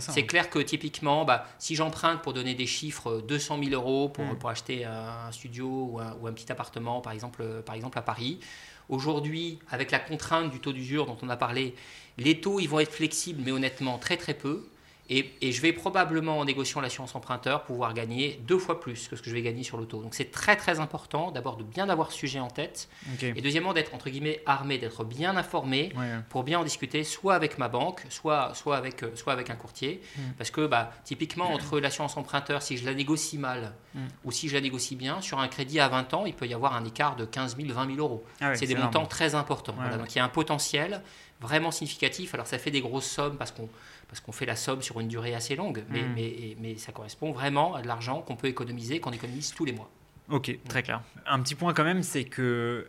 C'est 0.00 0.26
clair 0.26 0.50
que 0.50 0.58
typiquement, 0.58 1.24
bah, 1.24 1.46
si 1.58 1.74
j'emprunte 1.74 2.22
pour 2.22 2.32
donner 2.32 2.54
des 2.54 2.66
chiffres 2.66 3.22
200 3.26 3.58
000 3.62 3.70
euros 3.70 4.08
pour, 4.08 4.24
mm. 4.24 4.38
pour 4.38 4.50
acheter 4.50 4.84
un 4.84 5.30
studio 5.32 5.66
ou 5.92 6.00
un, 6.00 6.16
ou 6.20 6.26
un, 6.26 6.32
petit 6.32 6.50
appartement, 6.50 7.00
par 7.00 7.12
exemple, 7.12 7.44
par 7.64 7.74
exemple 7.74 7.98
à 7.98 8.02
Paris, 8.02 8.40
aujourd'hui, 8.88 9.58
avec 9.70 9.90
la 9.90 9.98
contrainte 9.98 10.50
du 10.50 10.60
taux 10.60 10.72
d'usure 10.72 11.06
dont 11.06 11.16
on 11.22 11.28
a 11.28 11.36
parlé, 11.36 11.74
les 12.18 12.40
taux 12.40 12.60
ils 12.60 12.68
vont 12.68 12.80
être 12.80 12.92
flexibles, 12.92 13.42
mais 13.44 13.52
honnêtement 13.52 13.98
très 13.98 14.16
très 14.16 14.34
peu. 14.34 14.68
Et, 15.08 15.52
je 15.52 15.60
vais 15.60 15.72
probablement, 15.72 16.38
en 16.38 16.44
négociant 16.44 16.80
l'assurance 16.80 17.14
emprunteur, 17.14 17.64
pouvoir 17.64 17.94
gagner 17.94 18.40
deux 18.46 18.58
fois 18.58 18.80
plus 18.80 19.08
que 19.08 19.16
ce 19.16 19.22
que 19.22 19.30
je 19.30 19.34
vais 19.34 19.42
gagner 19.42 19.62
sur 19.62 19.76
l'auto. 19.76 20.02
Donc 20.02 20.14
c'est 20.14 20.30
très 20.30 20.56
très 20.56 20.80
important 20.80 21.30
d'abord 21.30 21.56
de 21.56 21.62
bien 21.62 21.88
avoir 21.88 22.10
ce 22.10 22.18
sujet 22.18 22.40
en 22.40 22.48
tête. 22.48 22.88
Et 23.22 23.40
deuxièmement, 23.40 23.72
d'être 23.72 23.94
entre 23.94 24.10
guillemets 24.10 24.42
armé, 24.46 24.78
d'être 24.78 25.04
bien 25.04 25.36
informé 25.36 25.92
pour 26.28 26.42
bien 26.42 26.58
en 26.58 26.64
discuter, 26.64 27.04
soit 27.04 27.34
avec 27.34 27.58
ma 27.58 27.68
banque, 27.68 28.02
soit, 28.08 28.54
soit, 28.54 28.76
avec, 28.76 29.02
euh, 29.02 29.14
soit 29.14 29.32
avec 29.32 29.50
un 29.50 29.56
courtier. 29.56 30.00
Mm. 30.16 30.20
Parce 30.38 30.50
que 30.50 30.66
bah, 30.66 30.92
typiquement, 31.04 31.52
entre 31.52 31.78
l'assurance 31.80 32.16
emprunteur, 32.16 32.62
si 32.62 32.76
je 32.76 32.84
la 32.84 32.94
négocie 32.94 33.38
mal 33.38 33.74
mm. 33.94 34.00
ou 34.24 34.32
si 34.32 34.48
je 34.48 34.54
la 34.54 34.60
négocie 34.60 34.96
bien, 34.96 35.20
sur 35.20 35.38
un 35.38 35.48
crédit 35.48 35.80
à 35.80 35.88
20 35.88 36.14
ans, 36.14 36.26
il 36.26 36.34
peut 36.34 36.46
y 36.46 36.54
avoir 36.54 36.74
un 36.74 36.84
écart 36.84 37.16
de 37.16 37.24
15 37.24 37.56
000, 37.56 37.72
20 37.72 37.86
000 37.94 37.98
euros. 37.98 38.24
Ah 38.40 38.54
c'est 38.54 38.66
des 38.66 38.74
montants 38.74 39.06
très 39.06 39.34
importants. 39.34 39.76
donc 39.98 40.14
il 40.14 40.18
y 40.18 40.20
a 40.20 40.24
un 40.24 40.28
potentiel 40.28 41.02
vraiment 41.40 41.70
significatif. 41.70 42.34
Alors 42.34 42.46
ça 42.46 42.58
fait 42.58 42.70
des 42.70 42.80
grosses 42.80 43.10
sommes 43.10 43.36
parce 43.36 43.52
qu'on 43.52 43.68
parce 44.08 44.20
qu'on 44.20 44.32
fait 44.32 44.46
la 44.46 44.56
somme 44.56 44.82
sur 44.82 45.00
une 45.00 45.08
durée 45.08 45.34
assez 45.34 45.56
longue, 45.56 45.84
mais, 45.88 46.02
hmm. 46.02 46.14
mais, 46.14 46.56
mais 46.60 46.76
ça 46.76 46.92
correspond 46.92 47.32
vraiment 47.32 47.74
à 47.74 47.82
de 47.82 47.88
l'argent 47.88 48.22
qu'on 48.22 48.36
peut 48.36 48.46
économiser, 48.46 49.00
qu'on 49.00 49.10
économise 49.10 49.52
tous 49.52 49.64
les 49.64 49.72
mois. 49.72 49.90
Ok, 50.28 50.56
très 50.68 50.82
clair. 50.82 51.02
Un 51.26 51.40
petit 51.40 51.54
point 51.54 51.72
quand 51.72 51.84
même, 51.84 52.02
c'est 52.02 52.24
que, 52.24 52.86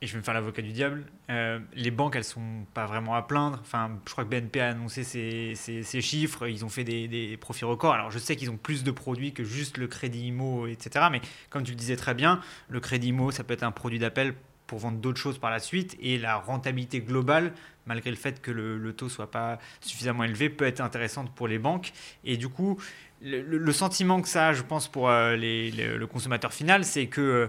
et 0.00 0.06
je 0.06 0.12
vais 0.12 0.18
me 0.18 0.22
faire 0.22 0.34
l'avocat 0.34 0.62
du 0.62 0.72
diable, 0.72 1.04
euh, 1.28 1.58
les 1.74 1.90
banques, 1.90 2.16
elles 2.16 2.24
sont 2.24 2.64
pas 2.72 2.86
vraiment 2.86 3.14
à 3.14 3.22
plaindre. 3.22 3.58
Enfin, 3.60 3.90
je 4.06 4.12
crois 4.12 4.24
que 4.24 4.30
BNP 4.30 4.60
a 4.60 4.68
annoncé 4.70 5.04
ses, 5.04 6.00
chiffres, 6.00 6.48
ils 6.48 6.64
ont 6.64 6.68
fait 6.70 6.84
des, 6.84 7.08
des, 7.08 7.36
profits 7.36 7.64
records. 7.64 7.92
Alors 7.92 8.10
je 8.10 8.18
sais 8.18 8.36
qu'ils 8.36 8.50
ont 8.50 8.56
plus 8.56 8.84
de 8.84 8.90
produits 8.90 9.32
que 9.32 9.44
juste 9.44 9.76
le 9.76 9.86
crédit 9.86 10.28
IMO, 10.28 10.66
etc. 10.66 11.06
Mais 11.10 11.20
comme 11.50 11.62
tu 11.62 11.72
le 11.72 11.76
disais 11.76 11.96
très 11.96 12.14
bien, 12.14 12.40
le 12.68 12.80
crédit 12.80 13.08
IMO, 13.08 13.30
ça 13.30 13.44
peut 13.44 13.54
être 13.54 13.64
un 13.64 13.72
produit 13.72 13.98
d'appel 13.98 14.34
pour 14.68 14.78
vendre 14.78 14.98
d'autres 14.98 15.18
choses 15.18 15.38
par 15.38 15.50
la 15.50 15.58
suite. 15.58 15.96
Et 16.00 16.16
la 16.18 16.36
rentabilité 16.36 17.00
globale, 17.00 17.52
malgré 17.86 18.10
le 18.10 18.16
fait 18.16 18.40
que 18.40 18.52
le, 18.52 18.78
le 18.78 18.92
taux 18.92 19.08
soit 19.08 19.32
pas 19.32 19.58
suffisamment 19.80 20.22
élevé, 20.22 20.48
peut 20.48 20.66
être 20.66 20.80
intéressante 20.80 21.34
pour 21.34 21.48
les 21.48 21.58
banques. 21.58 21.92
Et 22.22 22.36
du 22.36 22.48
coup, 22.48 22.78
le, 23.20 23.72
sentiment 23.72 24.20
que 24.20 24.28
ça 24.28 24.48
a, 24.48 24.52
je 24.52 24.62
pense, 24.62 24.88
pour 24.88 25.08
euh, 25.08 25.36
les, 25.36 25.70
le 25.70 26.06
consommateur 26.06 26.52
final, 26.52 26.84
c'est 26.84 27.06
que 27.06 27.20
euh, 27.20 27.46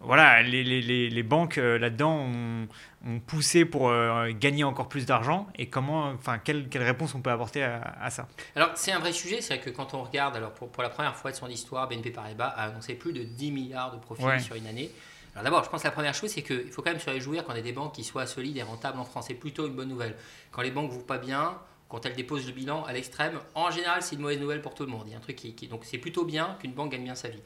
voilà, 0.00 0.42
les, 0.42 0.64
les, 0.64 1.08
les, 1.08 1.22
banques 1.22 1.58
euh, 1.58 1.78
là-dedans 1.78 2.16
ont, 2.16 2.68
ont, 3.06 3.20
poussé 3.20 3.64
pour 3.64 3.92
gagner 4.40 4.64
encore 4.64 4.88
plus 4.88 5.06
d'argent 5.06 5.46
et 5.56 5.68
comment, 5.68 6.06
enfin, 6.06 6.38
quelle, 6.38 6.68
quelle, 6.68 6.82
réponse 6.82 7.14
on 7.14 7.20
peut 7.20 7.30
apporter 7.30 7.62
à, 7.62 8.10
ça? 8.10 8.26
Alors, 8.56 8.70
c'est 8.74 8.90
un 8.90 8.98
vrai 8.98 9.12
sujet, 9.12 9.40
c'est 9.40 9.58
que 9.58 9.70
quand 9.70 9.94
on 9.94 10.02
regarde, 10.02 10.34
alors 10.34 10.52
pour, 10.52 10.70
pour, 10.70 10.82
la 10.82 10.90
première 10.90 11.14
fois 11.14 11.30
de 11.30 11.36
son 11.36 11.48
histoire, 11.48 11.88
BNP 11.88 12.10
Paribas 12.10 12.48
a 12.48 12.64
annoncé 12.64 12.94
plus 12.94 13.12
de 13.12 13.22
10 13.22 13.52
milliards 13.52 13.92
de 13.92 13.98
profits 13.98 14.42
sur 14.42 14.56
une 14.56 14.66
année. 14.66 14.90
Alors 15.34 15.44
d'abord, 15.44 15.64
je 15.64 15.70
pense 15.70 15.82
que 15.82 15.86
la 15.86 15.92
première 15.92 16.14
chose, 16.14 16.30
c'est 16.30 16.42
qu'il 16.42 16.70
faut 16.70 16.82
quand 16.82 16.90
même 16.90 17.00
se 17.00 17.08
réjouir 17.08 17.44
qu'on 17.44 17.54
ait 17.54 17.62
des 17.62 17.72
banques 17.72 17.94
qui 17.94 18.04
soient 18.04 18.26
solides 18.26 18.56
et 18.58 18.62
rentables 18.62 18.98
en 18.98 19.04
France. 19.04 19.26
C'est 19.28 19.34
plutôt 19.34 19.66
une 19.66 19.74
bonne 19.74 19.88
nouvelle. 19.88 20.14
Quand 20.50 20.60
les 20.60 20.70
banques 20.70 20.90
ne 20.90 20.96
vont 20.96 21.02
pas 21.02 21.18
bien, 21.18 21.58
quand 21.88 22.04
elles 22.04 22.14
déposent 22.14 22.46
le 22.46 22.52
bilan 22.52 22.84
à 22.84 22.92
l'extrême, 22.92 23.40
en 23.54 23.70
général, 23.70 24.02
c'est 24.02 24.16
une 24.16 24.22
mauvaise 24.22 24.40
nouvelle 24.40 24.60
pour 24.60 24.74
tout 24.74 24.84
le 24.84 24.90
monde. 24.90 25.04
Il 25.06 25.12
y 25.12 25.14
a 25.14 25.18
un 25.18 25.20
truc 25.20 25.36
qui, 25.36 25.68
donc 25.68 25.84
c'est 25.84 25.98
plutôt 25.98 26.24
bien 26.24 26.56
qu'une 26.60 26.72
banque 26.72 26.92
gagne 26.92 27.04
bien 27.04 27.14
sa 27.14 27.28
vie. 27.28 27.42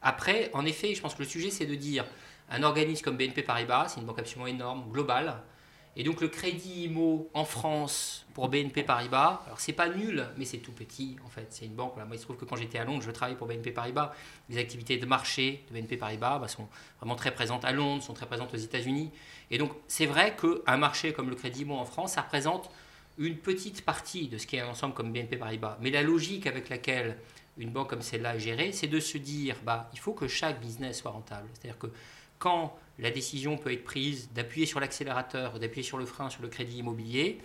Après, 0.00 0.50
en 0.54 0.64
effet, 0.64 0.94
je 0.94 1.00
pense 1.02 1.14
que 1.14 1.22
le 1.22 1.28
sujet, 1.28 1.50
c'est 1.50 1.66
de 1.66 1.74
dire 1.74 2.06
un 2.50 2.62
organisme 2.62 3.04
comme 3.04 3.16
BNP 3.16 3.42
Paribas, 3.42 3.88
c'est 3.88 4.00
une 4.00 4.06
banque 4.06 4.18
absolument 4.18 4.46
énorme, 4.46 4.90
globale, 4.90 5.36
et 5.96 6.04
donc 6.04 6.20
le 6.20 6.28
crédit 6.28 6.84
IMO 6.84 7.30
en 7.32 7.44
France 7.46 8.26
pour 8.34 8.50
BNP 8.50 8.82
Paribas, 8.82 9.42
alors 9.46 9.58
c'est 9.58 9.72
pas 9.72 9.88
nul, 9.88 10.26
mais 10.36 10.44
c'est 10.44 10.58
tout 10.58 10.72
petit 10.72 11.16
en 11.24 11.28
fait. 11.30 11.46
C'est 11.48 11.64
une 11.64 11.74
banque. 11.74 11.96
Moi, 11.96 12.06
il 12.12 12.18
se 12.18 12.24
trouve 12.24 12.36
que 12.36 12.44
quand 12.44 12.56
j'étais 12.56 12.78
à 12.78 12.84
Londres, 12.84 13.02
je 13.02 13.10
travaillais 13.10 13.38
pour 13.38 13.46
BNP 13.46 13.70
Paribas. 13.70 14.12
Les 14.50 14.58
activités 14.58 14.98
de 14.98 15.06
marché 15.06 15.64
de 15.70 15.74
BNP 15.74 15.96
Paribas 15.96 16.38
bah, 16.38 16.48
sont 16.48 16.68
vraiment 16.98 17.16
très 17.16 17.32
présentes 17.32 17.64
à 17.64 17.72
Londres, 17.72 18.02
sont 18.02 18.12
très 18.12 18.26
présentes 18.26 18.52
aux 18.52 18.58
États-Unis. 18.58 19.10
Et 19.50 19.56
donc 19.56 19.72
c'est 19.88 20.04
vrai 20.04 20.36
qu'un 20.36 20.76
marché 20.76 21.14
comme 21.14 21.30
le 21.30 21.34
crédit 21.34 21.62
IMO 21.62 21.76
en 21.76 21.86
France, 21.86 22.12
ça 22.12 22.20
représente 22.20 22.70
une 23.16 23.38
petite 23.38 23.82
partie 23.82 24.28
de 24.28 24.36
ce 24.36 24.46
qui 24.46 24.56
est 24.56 24.60
un 24.60 24.68
ensemble 24.68 24.92
comme 24.92 25.12
BNP 25.14 25.38
Paribas. 25.38 25.78
Mais 25.80 25.90
la 25.90 26.02
logique 26.02 26.46
avec 26.46 26.68
laquelle 26.68 27.16
une 27.56 27.70
banque 27.70 27.88
comme 27.88 28.02
celle-là 28.02 28.36
est 28.36 28.40
gérée, 28.40 28.72
c'est 28.72 28.86
de 28.86 29.00
se 29.00 29.16
dire, 29.16 29.56
bah, 29.64 29.88
il 29.94 29.98
faut 29.98 30.12
que 30.12 30.28
chaque 30.28 30.60
business 30.60 30.98
soit 30.98 31.10
rentable. 31.10 31.48
C'est-à-dire 31.54 31.78
que 31.78 31.86
quand 32.38 32.76
la 32.98 33.10
décision 33.10 33.56
peut 33.56 33.72
être 33.72 33.84
prise 33.84 34.30
d'appuyer 34.32 34.66
sur 34.66 34.80
l'accélérateur, 34.80 35.58
d'appuyer 35.58 35.82
sur 35.82 35.98
le 35.98 36.06
frein 36.06 36.30
sur 36.30 36.42
le 36.42 36.48
crédit 36.48 36.78
immobilier, 36.78 37.38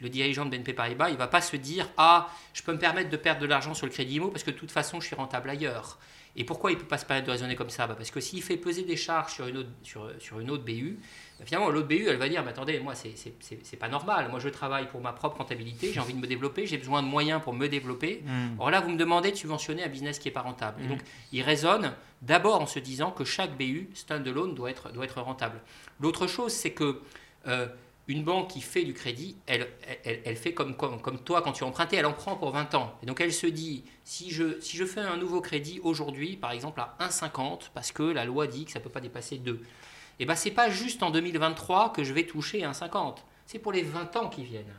le 0.00 0.08
dirigeant 0.08 0.44
de 0.44 0.50
BNP 0.50 0.72
Paribas, 0.72 1.08
il 1.08 1.14
ne 1.14 1.18
va 1.18 1.28
pas 1.28 1.40
se 1.40 1.56
dire 1.56 1.88
Ah, 1.96 2.28
je 2.52 2.62
peux 2.62 2.72
me 2.72 2.78
permettre 2.78 3.10
de 3.10 3.16
perdre 3.16 3.40
de 3.40 3.46
l'argent 3.46 3.74
sur 3.74 3.86
le 3.86 3.92
crédit 3.92 4.16
immo 4.16 4.28
parce 4.28 4.44
que 4.44 4.50
de 4.50 4.56
toute 4.56 4.70
façon, 4.70 5.00
je 5.00 5.06
suis 5.06 5.16
rentable 5.16 5.50
ailleurs. 5.50 5.98
Et 6.38 6.44
pourquoi 6.44 6.70
il 6.70 6.74
ne 6.74 6.80
peut 6.80 6.86
pas 6.86 6.98
se 6.98 7.06
permettre 7.06 7.26
de 7.26 7.32
raisonner 7.32 7.56
comme 7.56 7.70
ça? 7.70 7.86
Bah, 7.86 7.94
Parce 7.94 8.10
que 8.10 8.20
s'il 8.20 8.42
fait 8.42 8.58
peser 8.58 8.82
des 8.82 8.96
charges 8.96 9.32
sur 9.32 9.46
une 9.46 9.56
autre, 9.56 9.70
sur, 9.82 10.10
sur 10.18 10.38
une 10.38 10.50
autre 10.50 10.64
BU, 10.64 10.98
bah, 11.38 11.46
finalement, 11.46 11.70
l'autre 11.70 11.88
BU, 11.88 12.06
elle 12.06 12.18
va 12.18 12.28
dire, 12.28 12.42
mais 12.44 12.50
attendez, 12.50 12.78
moi, 12.78 12.94
c'est 12.94 13.76
pas 13.78 13.88
normal. 13.88 14.28
Moi, 14.30 14.38
je 14.38 14.50
travaille 14.50 14.86
pour 14.86 15.00
ma 15.00 15.12
propre 15.12 15.38
rentabilité, 15.38 15.92
j'ai 15.94 16.00
envie 16.00 16.12
de 16.12 16.18
me 16.18 16.26
développer, 16.26 16.66
j'ai 16.66 16.76
besoin 16.76 17.02
de 17.02 17.08
moyens 17.08 17.40
pour 17.42 17.54
me 17.54 17.66
développer. 17.68 18.22
Hmm. 18.26 18.60
Or 18.60 18.70
là, 18.70 18.80
vous 18.80 18.90
me 18.90 18.98
demandez 18.98 19.30
de 19.30 19.36
subventionner 19.36 19.82
un 19.82 19.88
business 19.88 20.18
qui 20.18 20.28
n'est 20.28 20.32
pas 20.32 20.42
rentable. 20.42 20.82
Et 20.82 20.84
hmm. 20.84 20.88
donc, 20.88 21.00
il 21.32 21.40
raisonne 21.40 21.94
d'abord 22.20 22.60
en 22.60 22.66
se 22.66 22.78
disant 22.78 23.10
que 23.12 23.24
chaque 23.24 23.56
BU, 23.56 23.88
standalone, 23.94 24.54
doit 24.54 24.70
être, 24.70 24.92
doit 24.92 25.06
être 25.06 25.22
rentable. 25.22 25.60
L'autre 26.00 26.26
chose, 26.26 26.52
c'est 26.52 26.72
que... 26.72 27.00
Euh, 27.46 27.66
une 28.08 28.22
banque 28.22 28.50
qui 28.50 28.60
fait 28.60 28.84
du 28.84 28.94
crédit, 28.94 29.36
elle, 29.46 29.66
elle, 30.04 30.36
fait 30.36 30.54
comme, 30.54 30.76
comme, 30.76 31.00
comme, 31.00 31.18
toi 31.18 31.42
quand 31.42 31.52
tu 31.52 31.64
as 31.64 31.66
emprunté, 31.66 31.96
elle 31.96 32.06
en 32.06 32.12
prend 32.12 32.36
pour 32.36 32.50
20 32.50 32.74
ans. 32.74 32.96
Et 33.02 33.06
donc 33.06 33.20
elle 33.20 33.32
se 33.32 33.46
dit, 33.46 33.84
si 34.04 34.30
je, 34.30 34.60
si 34.60 34.76
je 34.76 34.84
fais 34.84 35.00
un 35.00 35.16
nouveau 35.16 35.40
crédit 35.40 35.80
aujourd'hui, 35.82 36.36
par 36.36 36.52
exemple 36.52 36.80
à 36.80 36.96
1,50, 37.00 37.70
parce 37.74 37.90
que 37.90 38.04
la 38.04 38.24
loi 38.24 38.46
dit 38.46 38.64
que 38.64 38.70
ça 38.70 38.78
ne 38.78 38.84
peut 38.84 38.90
pas 38.90 39.00
dépasser 39.00 39.38
2, 39.38 39.60
et 40.20 40.24
bien 40.24 40.36
ce 40.36 40.48
n'est 40.48 40.54
pas 40.54 40.70
juste 40.70 41.02
en 41.02 41.10
2023 41.10 41.92
que 41.92 42.04
je 42.04 42.12
vais 42.12 42.24
toucher 42.24 42.60
1,50, 42.60 43.16
c'est 43.46 43.58
pour 43.58 43.72
les 43.72 43.82
20 43.82 44.16
ans 44.16 44.28
qui 44.28 44.44
viennent. 44.44 44.74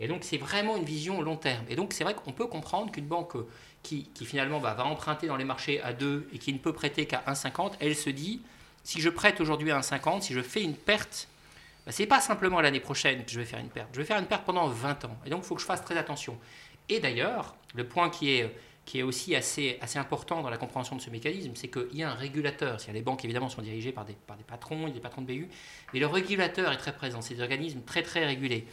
Et 0.00 0.08
donc, 0.08 0.24
c'est 0.24 0.36
vraiment 0.36 0.76
une 0.76 0.84
vision 0.84 1.22
long 1.22 1.36
terme. 1.36 1.64
Et 1.68 1.76
donc, 1.76 1.92
c'est 1.92 2.02
vrai 2.02 2.14
qu'on 2.14 2.32
peut 2.32 2.46
comprendre 2.46 2.90
qu'une 2.90 3.06
banque 3.06 3.36
qui, 3.82 4.08
finalement 4.24 4.58
bah, 4.58 4.74
va 4.74 4.84
emprunter 4.84 5.28
dans 5.28 5.36
les 5.36 5.44
marchés 5.44 5.80
à 5.80 5.92
2 5.92 6.28
et 6.32 6.38
qui 6.38 6.52
ne 6.52 6.58
peut 6.58 6.72
prêter 6.72 7.06
qu'à 7.06 7.22
1,50, 7.28 7.74
elle 7.78 7.94
se 7.94 8.10
dit, 8.10 8.40
si 8.82 9.00
je 9.00 9.08
prête 9.08 9.40
aujourd'hui 9.40 9.70
à 9.70 9.78
1,50, 9.78 10.22
si 10.22 10.34
je 10.34 10.40
fais 10.40 10.62
une 10.62 10.74
perte, 10.74 11.28
bah, 11.86 11.92
ce 11.92 12.02
n'est 12.02 12.08
pas 12.08 12.20
simplement 12.20 12.60
l'année 12.60 12.80
prochaine 12.80 13.24
que 13.24 13.30
je 13.30 13.38
vais 13.38 13.46
faire 13.46 13.58
une 13.58 13.68
perte. 13.68 13.88
Je 13.92 13.98
vais 13.98 14.06
faire 14.06 14.18
une 14.18 14.26
perte 14.26 14.44
pendant 14.44 14.68
20 14.68 15.04
ans. 15.06 15.16
Et 15.26 15.30
donc, 15.30 15.42
il 15.42 15.46
faut 15.46 15.54
que 15.54 15.60
je 15.60 15.66
fasse 15.66 15.84
très 15.84 15.96
attention. 15.96 16.38
Et 16.88 17.00
d'ailleurs, 17.00 17.56
le 17.74 17.86
point 17.86 18.10
qui 18.10 18.30
est, 18.30 18.54
qui 18.84 18.98
est 18.98 19.02
aussi 19.02 19.34
assez, 19.34 19.78
assez 19.80 19.98
important 19.98 20.42
dans 20.42 20.50
la 20.50 20.58
compréhension 20.58 20.96
de 20.96 21.00
ce 21.00 21.10
mécanisme, 21.10 21.52
c'est 21.54 21.68
qu'il 21.68 21.94
y 21.94 22.02
a 22.02 22.10
un 22.10 22.14
régulateur. 22.14 22.78
Les 22.92 23.02
banques, 23.02 23.24
évidemment, 23.24 23.48
sont 23.48 23.62
dirigées 23.62 23.92
par 23.92 24.04
des, 24.04 24.14
par 24.14 24.36
des 24.36 24.44
patrons, 24.44 24.88
des 24.88 25.00
patrons 25.00 25.22
de 25.22 25.26
BU, 25.26 25.48
mais 25.92 26.00
le 26.00 26.06
régulateur 26.06 26.72
est 26.72 26.76
très 26.76 26.94
présent. 26.94 27.20
C'est 27.20 27.34
des 27.34 27.42
organismes 27.42 27.82
très, 27.82 28.02
très 28.02 28.26
régulés. 28.26 28.66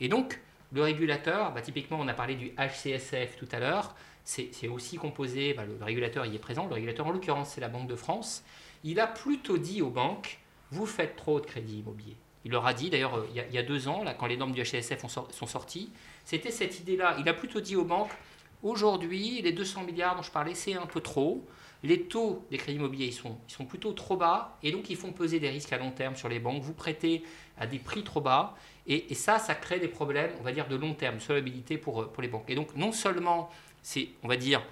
Et 0.00 0.08
donc, 0.08 0.40
le 0.72 0.82
régulateur, 0.82 1.52
bah, 1.52 1.60
typiquement, 1.60 1.98
on 2.00 2.08
a 2.08 2.14
parlé 2.14 2.34
du 2.34 2.52
HCSF 2.58 3.36
tout 3.36 3.48
à 3.52 3.60
l'heure, 3.60 3.94
c'est 4.24 4.68
aussi 4.68 4.96
composé, 4.96 5.54
bah, 5.54 5.64
le, 5.64 5.82
régulateur 5.82 6.26
y 6.26 6.34
est 6.34 6.40
présent, 6.40 6.66
le 6.66 6.74
régulateur 6.74 7.06
en 7.06 7.12
l'occurrence 7.12 7.50
c'est 7.50 7.60
la 7.60 7.68
Banque 7.68 7.86
de 7.86 7.94
France, 7.94 8.42
il 8.82 8.98
a 8.98 9.06
plutôt 9.06 9.56
dit 9.56 9.82
aux 9.82 9.90
banques, 9.90 10.40
vous 10.72 10.86
faites 10.86 11.14
trop 11.14 11.40
de 11.40 11.46
crédit 11.46 11.78
immobilier. 11.78 12.16
Il 12.46 12.52
leur 12.52 12.64
a 12.64 12.74
dit, 12.74 12.90
d'ailleurs, 12.90 13.16
euh, 13.16 13.26
il, 13.34 13.52
y 13.52 13.58
a 13.58 13.62
deux 13.64 13.88
ans, 13.88 14.04
là, 14.04 14.14
quand 14.14 14.26
les 14.26 14.36
normes 14.36 14.52
du 14.52 14.62
HCSF 14.62 15.04
sont 15.08 15.46
sorties, 15.46 15.90
c'était 16.24 16.52
cette 16.52 16.78
idée-là. 16.78 17.16
Il 17.18 17.28
a 17.28 17.34
plutôt 17.34 17.60
dit 17.60 17.74
aux 17.74 17.84
banques, 17.84 18.12
aujourd'hui, 18.62 19.42
les 19.42 19.50
200 19.50 19.82
milliards 19.82 20.14
dont 20.14 20.22
je 20.22 20.30
parlais, 20.30 20.54
c'est 20.54 20.74
un 20.74 20.86
peu 20.86 21.00
trop. 21.00 21.44
Les 21.82 22.02
taux 22.02 22.46
des 22.52 22.56
crédits 22.56 22.78
immobiliers, 22.78 23.06
ils 23.06 23.12
sont, 23.12 23.36
ils 23.48 23.52
sont 23.52 23.64
plutôt 23.64 23.92
trop 23.94 24.16
bas, 24.16 24.56
et 24.62 24.70
donc 24.70 24.88
ils 24.90 24.96
font 24.96 25.10
peser 25.10 25.40
des 25.40 25.48
risques 25.48 25.72
à 25.72 25.78
long 25.78 25.90
terme 25.90 26.14
sur 26.14 26.28
les 26.28 26.38
banques. 26.38 26.62
Vous 26.62 26.72
prêtez 26.72 27.24
à 27.58 27.66
des 27.66 27.80
prix 27.80 28.04
trop 28.04 28.20
bas, 28.20 28.54
et, 28.86 29.12
ça, 29.16 29.40
ça 29.40 29.56
crée 29.56 29.80
des 29.80 29.88
problèmes, 29.88 30.30
on 30.38 30.44
va 30.44 30.52
dire, 30.52 30.68
de 30.68 30.76
long 30.76 30.94
terme, 30.94 31.16
de 31.16 31.22
solvabilité 31.22 31.78
pour, 31.78 32.02
euh, 32.02 32.06
pour 32.06 32.22
les 32.22 32.28
banques. 32.28 32.48
Et 32.48 32.54
donc, 32.54 32.76
non 32.76 32.92
seulement 32.92 33.50
c'est, 33.82 34.10
on 34.22 34.28
va 34.28 34.36
dire, 34.36 34.62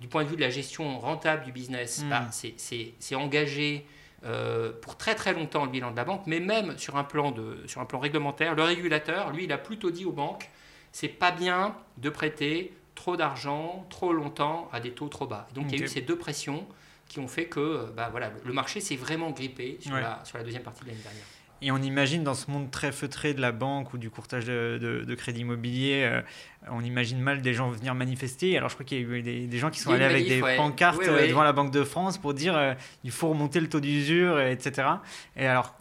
du 0.00 0.06
point 0.06 0.22
de 0.22 0.28
vue 0.28 0.36
de 0.36 0.42
la 0.42 0.50
gestion 0.50 1.00
rentable 1.00 1.44
du 1.44 1.50
business, 1.50 2.04
hmm. 2.04 2.08
bah, 2.08 2.28
c'est 2.30 3.14
engagé 3.16 3.84
euh, 4.24 4.72
pour 4.80 4.96
très 4.96 5.14
très 5.14 5.34
longtemps 5.34 5.64
le 5.64 5.70
bilan 5.70 5.90
de 5.90 5.96
la 5.96 6.04
banque, 6.04 6.22
mais 6.26 6.40
même 6.40 6.78
sur 6.78 6.96
un 6.96 7.04
plan, 7.04 7.30
de, 7.30 7.58
sur 7.66 7.80
un 7.80 7.84
plan 7.84 7.98
réglementaire, 7.98 8.54
le 8.54 8.62
régulateur, 8.62 9.30
lui, 9.30 9.44
il 9.44 9.52
a 9.52 9.58
plutôt 9.58 9.90
dit 9.90 10.04
aux 10.04 10.12
banques, 10.12 10.50
c'est 10.92 11.08
pas 11.08 11.30
bien 11.30 11.76
de 11.98 12.08
prêter 12.10 12.72
trop 12.94 13.16
d'argent 13.16 13.86
trop 13.90 14.12
longtemps 14.12 14.68
à 14.72 14.80
des 14.80 14.92
taux 14.92 15.08
trop 15.08 15.26
bas. 15.26 15.46
donc 15.54 15.66
il 15.68 15.78
y 15.78 15.82
a 15.82 15.84
eu 15.84 15.88
ces 15.88 16.00
deux 16.00 16.16
pressions 16.16 16.66
qui 17.08 17.20
ont 17.20 17.28
fait 17.28 17.46
que 17.46 17.60
euh, 17.60 17.86
bah, 17.94 18.08
voilà, 18.10 18.32
le 18.44 18.52
marché 18.52 18.80
s'est 18.80 18.96
vraiment 18.96 19.30
grippé 19.30 19.78
sur, 19.80 19.94
la, 19.94 20.20
sur 20.24 20.38
la 20.38 20.44
deuxième 20.44 20.62
partie 20.62 20.82
de 20.82 20.88
l'année 20.88 21.02
dernière. 21.02 21.24
Et 21.62 21.72
on 21.72 21.78
imagine 21.78 22.22
dans 22.22 22.34
ce 22.34 22.50
monde 22.50 22.70
très 22.70 22.92
feutré 22.92 23.32
de 23.32 23.40
la 23.40 23.50
banque 23.50 23.94
ou 23.94 23.98
du 23.98 24.10
courtage 24.10 24.44
de, 24.44 25.14
crédit 25.16 25.40
immobilier, 25.40 26.02
euh, 26.04 26.20
on 26.70 26.84
imagine 26.84 27.18
mal 27.18 27.40
des 27.40 27.54
gens 27.54 27.70
venir 27.70 27.94
manifester. 27.94 28.56
Alors 28.58 28.68
je 28.68 28.74
crois 28.74 28.84
qu'il 28.84 28.98
y 28.98 29.00
a 29.00 29.04
eu 29.04 29.22
des, 29.22 29.58
gens 29.58 29.70
qui 29.70 29.80
sont 29.80 29.92
allés 29.92 30.04
avec 30.04 30.28
des 30.28 30.40
pancartes 30.56 31.00
euh, 31.06 31.26
devant 31.26 31.42
la 31.42 31.52
Banque 31.52 31.70
de 31.70 31.82
France 31.82 32.18
pour 32.18 32.34
dire 32.34 32.56
euh, 32.56 32.74
il 33.04 33.10
faut 33.10 33.28
remonter 33.30 33.60
le 33.60 33.68
taux 33.68 33.80
d'usure, 33.80 34.38
etc. 34.40 34.88
Et 35.36 35.46
alors 35.46 35.74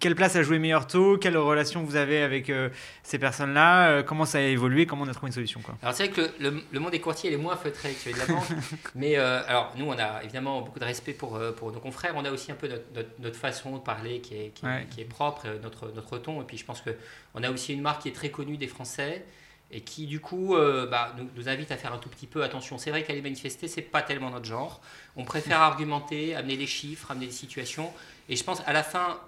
quelle 0.00 0.14
place 0.14 0.36
a 0.36 0.42
joué 0.42 0.58
Meilleur 0.58 0.86
Taux 0.86 1.18
Quelle 1.18 1.36
relation 1.36 1.82
vous 1.82 1.96
avez 1.96 2.22
avec 2.22 2.50
euh, 2.50 2.68
ces 3.02 3.18
personnes-là 3.18 3.88
euh, 3.88 4.02
Comment 4.02 4.24
ça 4.24 4.38
a 4.38 4.42
évolué 4.42 4.86
Comment 4.86 5.04
on 5.04 5.08
a 5.08 5.14
trouvé 5.14 5.28
une 5.28 5.34
solution 5.34 5.60
quoi 5.60 5.76
Alors 5.82 5.94
c'est 5.94 6.06
vrai 6.06 6.12
que 6.12 6.30
le, 6.42 6.80
monde 6.80 6.90
des 6.90 7.00
courtiers 7.00 7.32
est 7.32 7.36
moins 7.36 7.56
feutré 7.56 7.92
que 7.92 8.00
celui 8.00 8.14
de 8.14 8.20
la 8.20 8.26
banque. 8.26 8.46
mais 8.94 9.16
euh, 9.16 9.42
alors 9.46 9.72
nous, 9.76 9.86
on 9.86 9.98
a 9.98 10.22
évidemment 10.22 10.62
beaucoup 10.62 10.78
de 10.78 10.84
respect 10.84 11.12
pour, 11.12 11.38
pour 11.56 11.72
nos 11.72 11.80
confrères. 11.80 12.14
On 12.16 12.24
a 12.24 12.30
aussi 12.30 12.50
un 12.50 12.54
peu 12.54 12.68
notre, 12.68 13.08
notre, 13.18 13.36
façon 13.36 13.76
de 13.76 13.80
parler 13.80 14.20
qui 14.20 14.34
est, 14.34 14.52
qui, 14.90 15.00
est 15.00 15.08
propre, 15.08 15.46
notre, 15.62 15.90
notre 15.92 16.18
ton. 16.18 16.40
Et 16.40 16.44
puis 16.44 16.56
je 16.56 16.64
pense 16.64 16.82
qu'on 16.82 17.42
a 17.42 17.50
aussi 17.50 17.74
une 17.74 17.82
marque 17.82 18.02
qui 18.02 18.08
est 18.08 18.12
très 18.12 18.30
connue 18.30 18.56
des 18.56 18.68
Français 18.68 19.24
et 19.70 19.80
qui 19.80 20.06
du 20.06 20.20
coup 20.20 20.54
bah, 20.90 21.14
nous, 21.18 21.28
nous, 21.36 21.48
invite 21.48 21.72
à 21.72 21.76
faire 21.76 21.92
un 21.92 21.98
tout 21.98 22.08
petit 22.08 22.26
peu 22.26 22.42
attention. 22.42 22.78
C'est 22.78 22.90
vrai 22.90 23.02
qu'aller 23.02 23.22
manifester, 23.22 23.68
c'est 23.68 23.82
pas 23.82 24.02
tellement 24.02 24.30
notre 24.30 24.46
genre. 24.46 24.80
On 25.16 25.24
préfère 25.24 25.60
argumenter, 25.62 26.34
amener 26.34 26.56
des 26.56 26.66
chiffres, 26.66 27.10
amener 27.10 27.26
des 27.26 27.32
situations. 27.32 27.92
Et 28.28 28.36
je 28.36 28.44
pense 28.44 28.62
à 28.66 28.72
la 28.72 28.82
fin, 28.82 29.18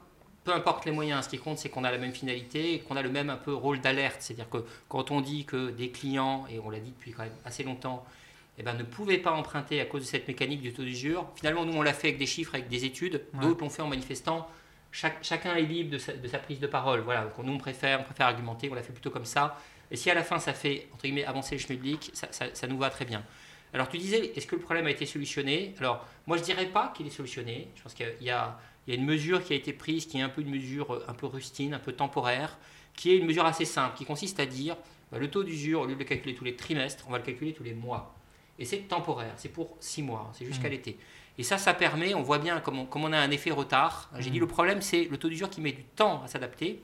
peu 0.47 0.55
importe 0.55 0.85
les 0.85 0.93
moyens, 0.93 1.25
ce 1.25 1.29
qui 1.29 1.39
compte, 1.39 1.59
c'est 1.59 1.69
qu'on 1.69 1.83
a 1.83 1.91
la 1.91 1.99
même 1.99 2.13
finalité 2.13 2.75
et 2.75 2.79
qu'on 2.79 2.97
a 2.97 3.03
le 3.03 3.11
même 3.11 3.31
un 3.31 3.37
peu 3.37 3.53
rôle 3.53 3.81
d'alerte. 3.81 4.19
C'est-à-dire 4.21 4.49
que 4.49 4.59
quand 4.89 5.11
on 5.11 5.21
dit 5.21 5.45
que 5.45 5.71
des 5.71 5.91
clients, 5.91 6.47
et 6.49 6.61
on 6.61 6.71
l'a 6.71 6.79
dit 6.79 6.93
depuis 6.93 7.11
quand 7.11 7.25
même 7.25 7.35
assez 7.45 7.65
longtemps, 7.65 8.07
eh 8.57 8.63
ben, 8.63 8.75
ne 8.75 8.85
pouvaient 8.85 9.19
pas 9.19 9.33
emprunter 9.33 9.81
à 9.81 9.87
cause 9.87 10.03
de 10.03 10.07
cette 10.07 10.29
mécanique 10.29 10.63
du 10.63 10.73
taux 10.73 10.85
d'usure, 10.85 11.29
finalement, 11.35 11.67
nous, 11.67 11.77
on 11.77 11.83
l'a 11.83 11.93
fait 11.93 12.09
avec 12.09 12.19
des 12.19 12.27
chiffres, 12.27 12.55
avec 12.55 12.69
des 12.69 12.85
études, 12.85 13.23
d'autres 13.35 13.61
l'ont 13.61 13.71
fait 13.71 13.83
en 13.83 13.89
manifestant. 13.89 14.49
chacun 14.93 15.57
est 15.57 15.63
libre 15.63 15.91
de 15.91 15.99
sa, 15.99 16.39
prise 16.39 16.61
de 16.61 16.69
parole. 16.69 17.01
Voilà, 17.01 17.29
nous, 17.43 17.53
on 17.53 17.59
préfère, 17.59 18.01
on 18.01 18.05
préfère 18.05 18.29
argumenter, 18.29 18.71
on 18.71 18.75
l'a 18.75 18.85
fait 18.85 18.93
plutôt 18.93 19.11
comme 19.11 19.27
ça. 19.27 19.59
Et 19.91 19.97
si 19.97 20.11
à 20.13 20.15
la 20.15 20.23
fin, 20.23 20.39
ça 20.39 20.55
fait, 20.55 20.87
entre 20.95 21.03
guillemets, 21.03 21.25
avancer 21.25 21.57
le 21.57 21.61
schmilblick, 21.61 22.13
ça, 22.15 22.29
ça, 22.31 22.67
nous 22.69 22.79
va 22.79 22.91
très 22.91 23.05
bien. 23.05 23.25
Alors, 23.75 23.89
tu 23.89 23.99
disais, 23.99 24.33
est-ce 24.37 24.47
que 24.47 24.55
le 24.55 24.63
problème 24.63 24.87
a 24.87 24.91
été 24.91 25.07
solutionné? 25.07 25.75
Alors, 25.81 26.07
moi, 26.29 26.37
je 26.37 26.43
dirais 26.45 26.67
pas 26.67 26.93
qu'il 26.97 27.07
est 27.09 27.11
solutionné. 27.11 27.69
Je 27.75 27.83
pense 27.83 27.95
qu'il 27.95 28.07
y 28.21 28.31
a 28.31 28.57
il 28.87 28.95
y 28.95 28.97
a 28.97 29.01
une 29.01 29.07
mesure 29.07 29.43
qui 29.43 29.53
a 29.53 29.57
été 29.57 29.73
prise 29.73 30.07
qui 30.07 30.19
est 30.19 30.23
un 30.23 30.29
peu 30.29 30.43
une 30.43 30.51
mesure 30.51 30.95
euh, 30.95 31.05
un 31.09 31.15
peu 31.15 31.27
rustine, 31.27 31.75
un 31.75 31.79
peu 31.79 31.93
temporaire, 31.93 32.59
qui 32.95 33.13
est 33.13 33.17
une 33.17 33.27
mesure 33.27 33.45
assez 33.45 33.65
simple, 33.65 33.97
qui 33.97 34.05
consiste 34.05 34.41
à 34.41 34.47
dire 34.47 34.77
bah, 35.11 35.19
le 35.19 35.31
taux 35.31 35.45
d'usure, 35.45 35.83
au 35.83 35.87
lieu 35.87 35.95
de 35.95 35.99
le 35.99 36.05
calculer 36.05 36.35
tous 36.35 36.45
les 36.45 36.57
trimestres, 36.57 37.05
on 37.09 37.11
va 37.11 37.19
le 37.19 37.25
calculer 37.25 37.53
tous 37.53 37.65
les 37.65 37.75
mois. 37.75 38.15
Et 38.59 38.65
c'est 38.65 38.79
temporaire, 38.79 39.35
c'est 39.37 39.51
pour 39.51 39.77
six 39.81 40.03
mois, 40.03 40.33
c'est 40.35 40.45
jusqu'à 40.45 40.69
mmh. 40.69 40.73
l'été. 40.73 40.99
Et 41.39 41.43
ça, 41.43 41.59
ça 41.59 41.75
permet, 41.75 42.15
on 42.15 42.23
voit 42.23 42.39
bien 42.39 42.61
comme 42.61 42.87
on, 42.91 43.13
a 43.13 43.19
un 43.19 43.31
effet 43.31 43.51
retard. 43.51 44.11
J'ai 44.19 44.31
dit 44.31 44.39
mmh. 44.39 44.41
le 44.41 44.47
problème, 44.47 44.83
c'est 44.83 45.05
le 45.05 45.19
taux 45.19 45.29
d'usure 45.29 45.51
qui 45.51 45.61
met 45.61 45.73
du 45.73 45.85
temps 45.85 46.23
à 46.23 46.29
s'adapter. 46.29 46.81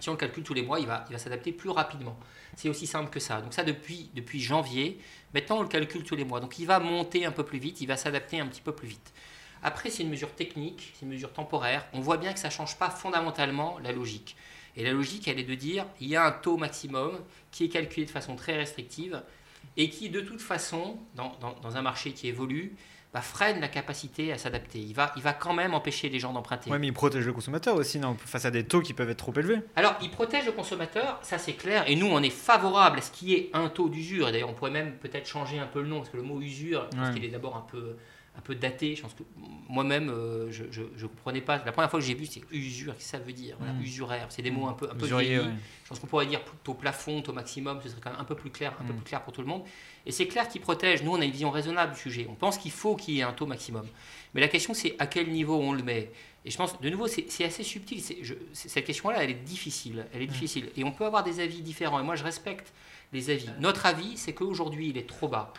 Si 0.00 0.08
on 0.08 0.12
le 0.12 0.18
calcule 0.18 0.42
tous 0.42 0.54
les 0.54 0.62
mois, 0.62 0.80
il 0.80 0.86
va, 0.86 1.04
il 1.08 1.12
va 1.12 1.18
s'adapter 1.18 1.52
plus 1.52 1.70
rapidement. 1.70 2.18
C'est 2.56 2.68
aussi 2.68 2.86
simple 2.86 3.10
que 3.10 3.20
ça. 3.20 3.40
Donc 3.40 3.52
ça, 3.52 3.62
depuis, 3.62 4.10
depuis 4.14 4.40
janvier, 4.40 4.98
maintenant 5.34 5.58
on 5.58 5.62
le 5.62 5.68
calcule 5.68 6.04
tous 6.04 6.16
les 6.16 6.24
mois. 6.24 6.40
Donc 6.40 6.58
il 6.58 6.66
va 6.66 6.80
monter 6.80 7.26
un 7.26 7.32
peu 7.32 7.44
plus 7.44 7.58
vite, 7.58 7.80
il 7.80 7.86
va 7.86 7.96
s'adapter 7.96 8.40
un 8.40 8.46
petit 8.46 8.62
peu 8.62 8.72
plus 8.72 8.88
vite. 8.88 9.12
Après, 9.64 9.88
c'est 9.88 10.02
une 10.02 10.10
mesure 10.10 10.30
technique, 10.34 10.92
c'est 10.94 11.06
une 11.06 11.12
mesure 11.12 11.32
temporaire. 11.32 11.86
On 11.94 12.00
voit 12.00 12.18
bien 12.18 12.34
que 12.34 12.38
ça 12.38 12.48
ne 12.48 12.52
change 12.52 12.76
pas 12.76 12.90
fondamentalement 12.90 13.78
la 13.82 13.92
logique. 13.92 14.36
Et 14.76 14.84
la 14.84 14.92
logique, 14.92 15.26
elle 15.26 15.38
est 15.38 15.44
de 15.44 15.54
dire, 15.54 15.86
il 16.00 16.08
y 16.08 16.16
a 16.16 16.26
un 16.26 16.32
taux 16.32 16.58
maximum 16.58 17.18
qui 17.50 17.64
est 17.64 17.68
calculé 17.70 18.04
de 18.04 18.10
façon 18.10 18.36
très 18.36 18.56
restrictive 18.56 19.22
et 19.78 19.88
qui, 19.88 20.10
de 20.10 20.20
toute 20.20 20.42
façon, 20.42 20.98
dans, 21.14 21.76
un 21.76 21.82
marché 21.82 22.12
qui 22.12 22.28
évolue, 22.28 22.76
bah, 23.14 23.22
freine 23.22 23.58
la 23.60 23.68
capacité 23.68 24.32
à 24.32 24.38
s'adapter. 24.38 24.80
Il 24.80 24.92
va, 24.92 25.12
il 25.16 25.22
va 25.22 25.32
quand 25.32 25.54
même 25.54 25.72
empêcher 25.72 26.10
les 26.10 26.18
gens 26.18 26.34
d'emprunter. 26.34 26.70
Oui, 26.70 26.78
mais 26.78 26.88
il 26.88 26.92
protège 26.92 27.24
le 27.24 27.32
consommateur 27.32 27.76
aussi, 27.76 27.98
non 27.98 28.16
Face 28.18 28.44
à 28.44 28.50
des 28.50 28.64
taux 28.64 28.82
qui 28.82 28.92
peuvent 28.92 29.08
être 29.08 29.18
trop 29.18 29.32
élevés. 29.32 29.60
Alors, 29.76 29.96
il 30.02 30.10
protège 30.10 30.44
le 30.44 30.52
consommateur, 30.52 31.20
ça 31.22 31.38
c'est 31.38 31.54
clair, 31.54 31.84
et 31.86 31.96
nous, 31.96 32.06
on 32.06 32.22
est 32.22 32.28
favorable 32.28 32.98
à 32.98 33.02
ce 33.02 33.12
qui 33.12 33.34
est 33.34 33.50
un 33.54 33.70
taux 33.70 33.88
d'usure. 33.88 34.30
D'ailleurs, 34.30 34.50
on 34.50 34.54
pourrait 34.54 34.72
même 34.72 34.96
peut-être 34.96 35.26
changer 35.26 35.58
un 35.58 35.66
peu 35.66 35.80
le 35.80 35.88
nom, 35.88 35.98
parce 35.98 36.10
que 36.10 36.18
le 36.18 36.22
mot 36.22 36.42
usure, 36.42 36.90
parce 36.90 37.14
qu'il 37.14 37.24
est 37.24 37.28
d'abord 37.28 37.56
un 37.56 37.64
peu 37.70 37.96
un 38.36 38.40
peu 38.40 38.54
daté. 38.54 38.96
Je 38.96 39.02
pense 39.02 39.14
que 39.14 39.22
moi-même, 39.68 40.08
euh, 40.08 40.50
je 40.50 40.80
ne 40.82 41.06
comprenais 41.06 41.40
pas. 41.40 41.62
La 41.64 41.72
première 41.72 41.90
fois 41.90 42.00
que 42.00 42.04
j'ai 42.06 42.14
vu, 42.14 42.26
c'est 42.26 42.42
usure, 42.50 42.94
qu'est-ce 42.94 43.12
que 43.12 43.18
ça 43.18 43.18
veut 43.18 43.32
dire? 43.32 43.56
Voilà, 43.58 43.72
mm. 43.74 43.82
Usuraire, 43.82 44.26
c'est 44.28 44.42
des 44.42 44.50
mots 44.50 44.66
un 44.66 44.72
peu, 44.72 44.90
un 44.90 44.94
peu 44.94 45.06
vieillis. 45.06 45.36
Je 45.84 45.88
pense 45.88 45.98
qu'on 45.98 46.06
pourrait 46.06 46.26
dire 46.26 46.42
plutôt 46.42 46.74
plafond, 46.74 47.22
au 47.26 47.32
maximum, 47.32 47.80
ce 47.82 47.88
serait 47.88 48.00
quand 48.00 48.10
même 48.10 48.20
un 48.20 48.24
peu 48.24 48.34
plus 48.34 48.50
clair, 48.50 48.74
un 48.80 48.84
peu 48.84 48.92
mm. 48.92 48.96
plus 48.96 49.04
clair 49.04 49.22
pour 49.22 49.32
tout 49.32 49.40
le 49.40 49.46
monde. 49.46 49.62
Et 50.06 50.12
c'est 50.12 50.26
clair 50.26 50.48
qu'il 50.48 50.60
protège. 50.60 51.02
Nous, 51.02 51.12
on 51.12 51.20
a 51.20 51.24
une 51.24 51.30
vision 51.30 51.50
raisonnable 51.50 51.94
du 51.94 52.00
sujet. 52.00 52.26
On 52.28 52.34
pense 52.34 52.58
qu'il 52.58 52.72
faut 52.72 52.96
qu'il 52.96 53.14
y 53.14 53.20
ait 53.20 53.24
un 53.24 53.32
taux 53.32 53.46
maximum. 53.46 53.86
Mais 54.34 54.40
la 54.40 54.48
question, 54.48 54.74
c'est 54.74 54.96
à 54.98 55.06
quel 55.06 55.30
niveau 55.30 55.56
on 55.56 55.72
le 55.72 55.82
met? 55.82 56.10
Et 56.44 56.50
je 56.50 56.56
pense, 56.58 56.78
de 56.78 56.90
nouveau, 56.90 57.06
c'est 57.06 57.44
assez 57.44 57.62
subtil. 57.62 58.02
cette 58.52 58.84
question-là, 58.84 59.22
elle 59.22 59.30
est 59.30 59.44
difficile. 59.44 60.06
Elle 60.12 60.22
est 60.22 60.26
mm. 60.26 60.30
difficile. 60.30 60.70
Et 60.76 60.84
on 60.84 60.92
peut 60.92 61.06
avoir 61.06 61.22
des 61.22 61.40
avis 61.40 61.62
différents. 61.62 62.00
Et 62.00 62.02
moi, 62.02 62.16
je 62.16 62.24
respecte 62.24 62.72
les 63.12 63.30
avis. 63.30 63.48
Notre 63.60 63.86
avis, 63.86 64.16
c'est 64.16 64.34
qu'aujourd'hui, 64.34 64.88
il 64.88 64.98
est 64.98 65.08
trop 65.08 65.28
bas. 65.28 65.52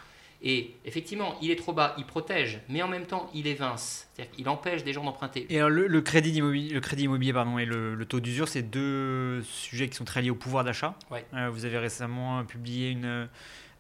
Et 0.48 0.76
effectivement, 0.86 1.36
il 1.42 1.50
est 1.50 1.56
trop 1.56 1.74
bas, 1.74 1.96
il 1.98 2.06
protège, 2.06 2.60
mais 2.70 2.84
en 2.84 2.88
même 2.88 3.08
temps, 3.08 3.32
il 3.34 3.48
évince. 3.48 4.08
C'est-à-dire 4.14 4.32
qu'il 4.36 4.48
empêche 4.48 4.84
des 4.84 4.94
gens 4.94 5.04
d'emprunter. 5.04 5.48
Et 5.50 5.58
alors, 5.58 5.72
le, 5.72 6.02
crédit 6.02 6.34
immobilier, 6.34 6.72
le 6.72 6.82
crédit 6.82 7.06
immobilier 7.06 7.34
pardon, 7.34 7.58
et 7.58 7.66
le, 7.66 8.06
taux 8.06 8.20
d'usure, 8.20 8.48
c'est 8.48 8.62
deux 8.62 9.42
sujets 9.42 9.90
qui 9.90 9.96
sont 9.96 10.06
très 10.06 10.22
liés 10.22 10.30
au 10.30 10.36
pouvoir 10.36 10.64
d'achat. 10.64 10.94
Euh, 11.34 11.50
vous 11.50 11.66
avez 11.66 11.80
récemment 11.80 12.46
publié 12.46 12.92
une, 12.92 13.28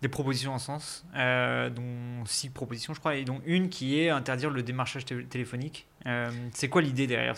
des 0.01 0.07
propositions 0.07 0.55
en 0.55 0.57
sens, 0.57 1.05
euh, 1.15 1.69
dont 1.69 2.25
six 2.25 2.49
propositions, 2.49 2.95
je 2.95 2.99
crois, 2.99 3.15
et 3.15 3.25
dont 3.25 3.41
une 3.45 3.69
qui 3.69 3.99
est 3.99 4.09
interdire 4.09 4.49
le 4.49 4.63
démarchage 4.63 5.05
téléphonique. 5.05 5.85
Euh, 6.07 6.31
c'est 6.51 6.67
quoi 6.67 6.81
l'idée 6.81 7.05
derrière 7.05 7.35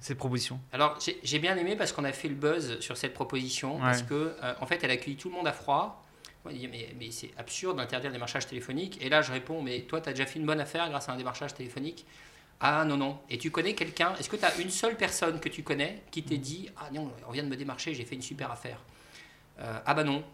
cette 0.00 0.16
proposition 0.16 0.60
Alors, 0.72 0.98
j'ai 1.22 1.38
bien 1.38 1.58
aimé 1.58 1.76
parce 1.76 1.92
qu'on 1.92 2.04
a 2.04 2.12
fait 2.12 2.28
le 2.28 2.34
buzz 2.34 2.80
sur 2.80 2.96
cette 2.96 3.12
proposition, 3.12 3.78
parce 3.80 4.02
que 4.02 4.34
en 4.62 4.64
fait, 4.64 4.82
elle 4.82 4.92
accueille 4.92 5.16
tout 5.16 5.28
le 5.28 5.34
monde 5.34 5.46
à 5.46 5.52
froid 5.52 6.05
mais, 6.52 7.10
c'est 7.10 7.30
absurde 7.36 7.76
d'interdire 7.76 8.10
le 8.10 8.14
démarchage 8.14 8.46
téléphonique. 8.46 8.98
Et 9.02 9.08
là, 9.08 9.22
je 9.22 9.32
réponds, 9.32 9.62
mais 9.62 9.80
toi, 9.82 10.00
tu 10.00 10.08
as 10.08 10.12
déjà 10.12 10.26
fait 10.26 10.38
une 10.38 10.46
bonne 10.46 10.60
affaire 10.60 10.88
grâce 10.88 11.08
à 11.08 11.12
un 11.12 11.16
démarchage 11.16 11.54
téléphonique? 11.54 12.06
Ah 12.60 12.84
non, 12.84 12.96
non. 12.96 13.18
Et 13.28 13.38
tu 13.38 13.50
connais 13.50 13.74
quelqu'un? 13.74 14.14
Est-ce 14.18 14.30
que 14.30 14.36
tu 14.36 14.44
as 14.44 14.56
une 14.58 14.70
seule 14.70 14.96
personne 14.96 15.40
que 15.40 15.48
tu 15.48 15.62
connais 15.62 16.02
qui 16.10 16.22
t'ait 16.22 16.38
dit 16.38 16.70
Ah 16.78 16.88
non, 16.92 17.12
on 17.28 17.32
vient 17.32 17.42
de 17.42 17.48
me 17.48 17.56
démarcher, 17.56 17.94
j'ai 17.94 18.04
fait 18.04 18.14
une 18.14 18.22
super 18.22 18.50
affaire 18.50 18.78
euh, 19.60 19.78
Ah 19.84 19.94
bah 19.94 20.04
non. 20.04 20.24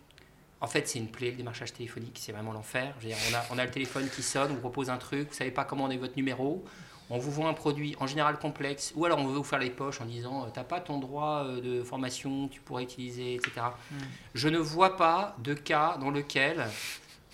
En 0.61 0.68
fait, 0.68 0.87
c'est 0.87 1.01
une 1.01 1.09
plaie, 1.09 1.33
le 1.33 1.37
démarchage 1.37 1.72
téléphonique, 1.72 2.18
c'est 2.20 2.31
vraiment 2.31 2.53
l'enfer. 2.53 2.94
On 3.03 3.35
a, 3.35 3.44
on 3.51 3.59
a 3.59 3.64
le 3.64 3.70
téléphone 3.72 4.09
qui 4.09 4.22
sonne, 4.22 4.53
on 4.53 4.55
vous 4.55 4.61
propose 4.61 4.90
un 4.90 4.96
truc, 4.96 5.31
vous 5.31 5.35
savez 5.35 5.51
pas 5.51 5.64
comment 5.64 5.90
est 5.90 5.96
votre 5.96 6.16
numéro, 6.16 6.64
on 7.12 7.18
vous 7.18 7.31
vend 7.31 7.46
un 7.46 7.53
produit 7.53 7.94
en 8.01 8.07
général 8.07 8.38
complexe, 8.38 8.92
ou 8.96 9.05
alors 9.05 9.18
on 9.18 9.27
veut 9.27 9.37
vous 9.37 9.44
faire 9.44 9.59
les 9.59 9.70
poches 9.70 10.01
en 10.01 10.07
disant, 10.07 10.44
euh, 10.44 10.48
t'as 10.53 10.64
pas 10.64 10.81
ton 10.81 10.98
droit 10.98 11.44
euh, 11.44 11.61
de 11.61 11.83
formation, 11.83 12.48
tu 12.48 12.61
pourrais 12.61 12.83
utiliser, 12.83 13.35
etc. 13.35 13.53
Mm. 13.90 13.96
Je 14.35 14.48
ne 14.48 14.59
vois 14.59 14.96
pas 14.96 15.37
de 15.38 15.55
cas 15.55 15.98
dans 16.01 16.11
lequel 16.11 16.66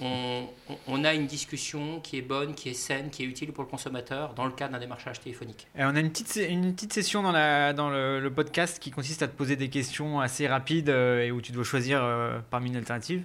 on, 0.01 1.05
a 1.05 1.15
une 1.15 1.27
discussion 1.27 2.01
qui 2.01 2.19
est 2.19 2.23
bonne, 2.23 2.55
qui 2.55 2.69
est 2.69 2.75
saine, 2.75 3.11
qui 3.11 3.23
est 3.23 3.27
utile 3.27 3.53
pour 3.53 3.65
le 3.65 3.71
consommateur 3.71 4.35
dans 4.35 4.45
le 4.45 4.53
cadre 4.53 4.73
d'un 4.75 4.79
démarchage 4.79 5.21
téléphonique. 5.21 5.67
Euh, 5.79 5.91
on 5.91 5.97
a 5.97 6.01
une 6.01 6.11
petite, 6.11 6.37
une 6.49 6.73
petite 6.75 6.93
session 6.93 7.23
dans, 7.23 7.33
la, 7.33 7.73
dans 7.73 7.91
le, 7.91 8.21
le 8.21 8.33
podcast 8.33 8.79
qui 8.79 8.91
consiste 8.91 9.23
à 9.23 9.29
te 9.29 9.37
poser 9.37 9.57
des 9.57 9.71
questions 9.71 10.21
assez 10.21 10.47
rapides 10.47 10.89
euh, 10.91 11.23
et 11.25 11.33
où 11.33 11.41
tu 11.41 11.53
dois 11.53 11.65
choisir 11.65 12.03
euh, 12.03 12.39
parmi 12.51 12.69
une 12.69 12.77
alternative. 12.77 13.23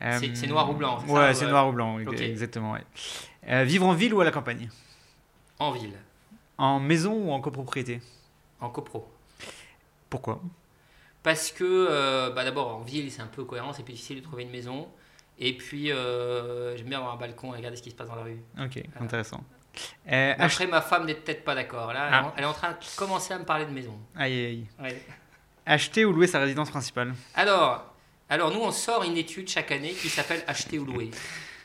Euh, 0.00 0.18
C'est- 0.34 0.46
noir 0.48 0.68
ou 0.70 0.74
blanc, 0.74 0.98
Ouais, 1.06 1.30
ou, 1.30 1.34
c'est 1.34 1.46
noir 1.46 1.68
ou 1.68 1.72
blanc, 1.72 1.98
exactement. 1.98 2.72
ouais. 2.72 3.64
Vivre 3.64 3.86
en 3.86 3.92
ville 3.92 4.14
ou 4.14 4.20
à 4.20 4.24
la 4.24 4.30
campagne? 4.32 4.68
En 5.62 5.70
ville, 5.70 5.94
En 6.58 6.80
maison 6.80 7.12
ou 7.14 7.30
en 7.30 7.40
copropriété? 7.40 8.00
En 8.60 8.68
copro. 8.68 9.08
Pourquoi? 10.10 10.40
Parce 11.22 11.52
que, 11.52 11.62
euh, 11.88 12.30
bah 12.30 12.42
d'abord, 12.42 12.74
en 12.76 12.80
ville, 12.80 13.12
c'est 13.12 13.22
un 13.22 13.28
peu 13.28 13.44
cohérent, 13.44 13.72
c'est 13.72 13.84
plus 13.84 13.92
difficile 13.94 14.18
de 14.18 14.24
trouver 14.24 14.42
une 14.42 14.50
maison. 14.50 14.88
Et 15.38 15.56
puis, 15.56 15.92
euh, 15.92 16.76
j'aime 16.76 16.88
bien 16.88 16.98
avoir 16.98 17.14
un 17.14 17.16
balcon 17.16 17.54
et 17.54 17.58
regarder 17.58 17.76
ce 17.76 17.82
qui 17.82 17.90
se 17.90 17.94
passe 17.94 18.08
dans 18.08 18.16
la 18.16 18.24
rue. 18.24 18.40
Ok, 18.60 18.82
Voilà. 18.90 19.04
intéressant. 19.04 19.44
Euh, 20.10 20.34
ach- 20.36 20.52
Après, 20.52 20.66
ma 20.66 20.80
femme 20.82 21.06
n'est 21.06 21.14
peut-être 21.14 21.44
pas 21.44 21.54
d'accord. 21.54 21.92
Là, 21.92 22.08
elle 22.08 22.14
est 22.14 22.16
en- 22.18 22.26
Ah. 22.28 22.34
elle 22.38 22.42
est 22.42 22.46
en 22.48 22.52
train 22.52 22.72
de 22.72 22.76
commencer 22.96 23.32
à 23.32 23.38
me 23.38 23.44
parler 23.44 23.64
de 23.64 23.70
maison. 23.70 23.96
Aïe, 24.16 24.44
aïe. 24.46 24.66
Ouais. 24.80 25.00
Acheter 25.64 26.04
ou 26.04 26.12
louer 26.12 26.26
sa 26.26 26.40
résidence 26.40 26.70
principale? 26.70 27.14
Alors, 27.34 27.84
alors, 28.28 28.52
nous, 28.52 28.60
on 28.60 28.72
sort 28.72 29.04
une 29.04 29.16
étude 29.16 29.48
chaque 29.48 29.70
année 29.70 29.92
qui 29.92 30.08
s'appelle 30.08 30.42
Acheter 30.48 30.80
ou 30.80 30.84
louer. 30.84 31.10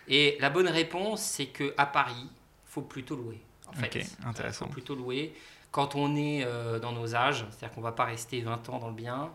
Et 0.07 0.38
la 0.39 0.51
bonne 0.51 0.67
réponse, 0.69 1.21
c'est 1.23 1.47
que 1.47 1.73
à 1.77 1.88
Paris, 1.88 2.13
il 2.21 2.29
faut 2.71 2.83
plutôt 2.83 3.15
louer. 3.15 3.41
En 3.67 3.73
fait, 3.73 3.88
Ok, 3.88 4.06
intéressant. 4.25 4.65
Il 4.65 4.67
faut 4.69 4.73
plutôt 4.73 4.95
louer. 4.95 5.34
Quand 5.71 5.95
on 5.95 6.15
est 6.15 6.43
euh, 6.45 6.80
dans 6.80 6.91
nos 6.91 7.15
âges, 7.15 7.45
c'est-à-dire 7.49 7.71
qu'on 7.75 7.82
ne 7.82 7.86
va 7.86 7.91
pas 7.91 8.06
rester 8.06 8.41
20 8.41 8.69
ans 8.69 8.80
dans 8.80 8.88
le 8.88 8.93
bien, 8.93 9.30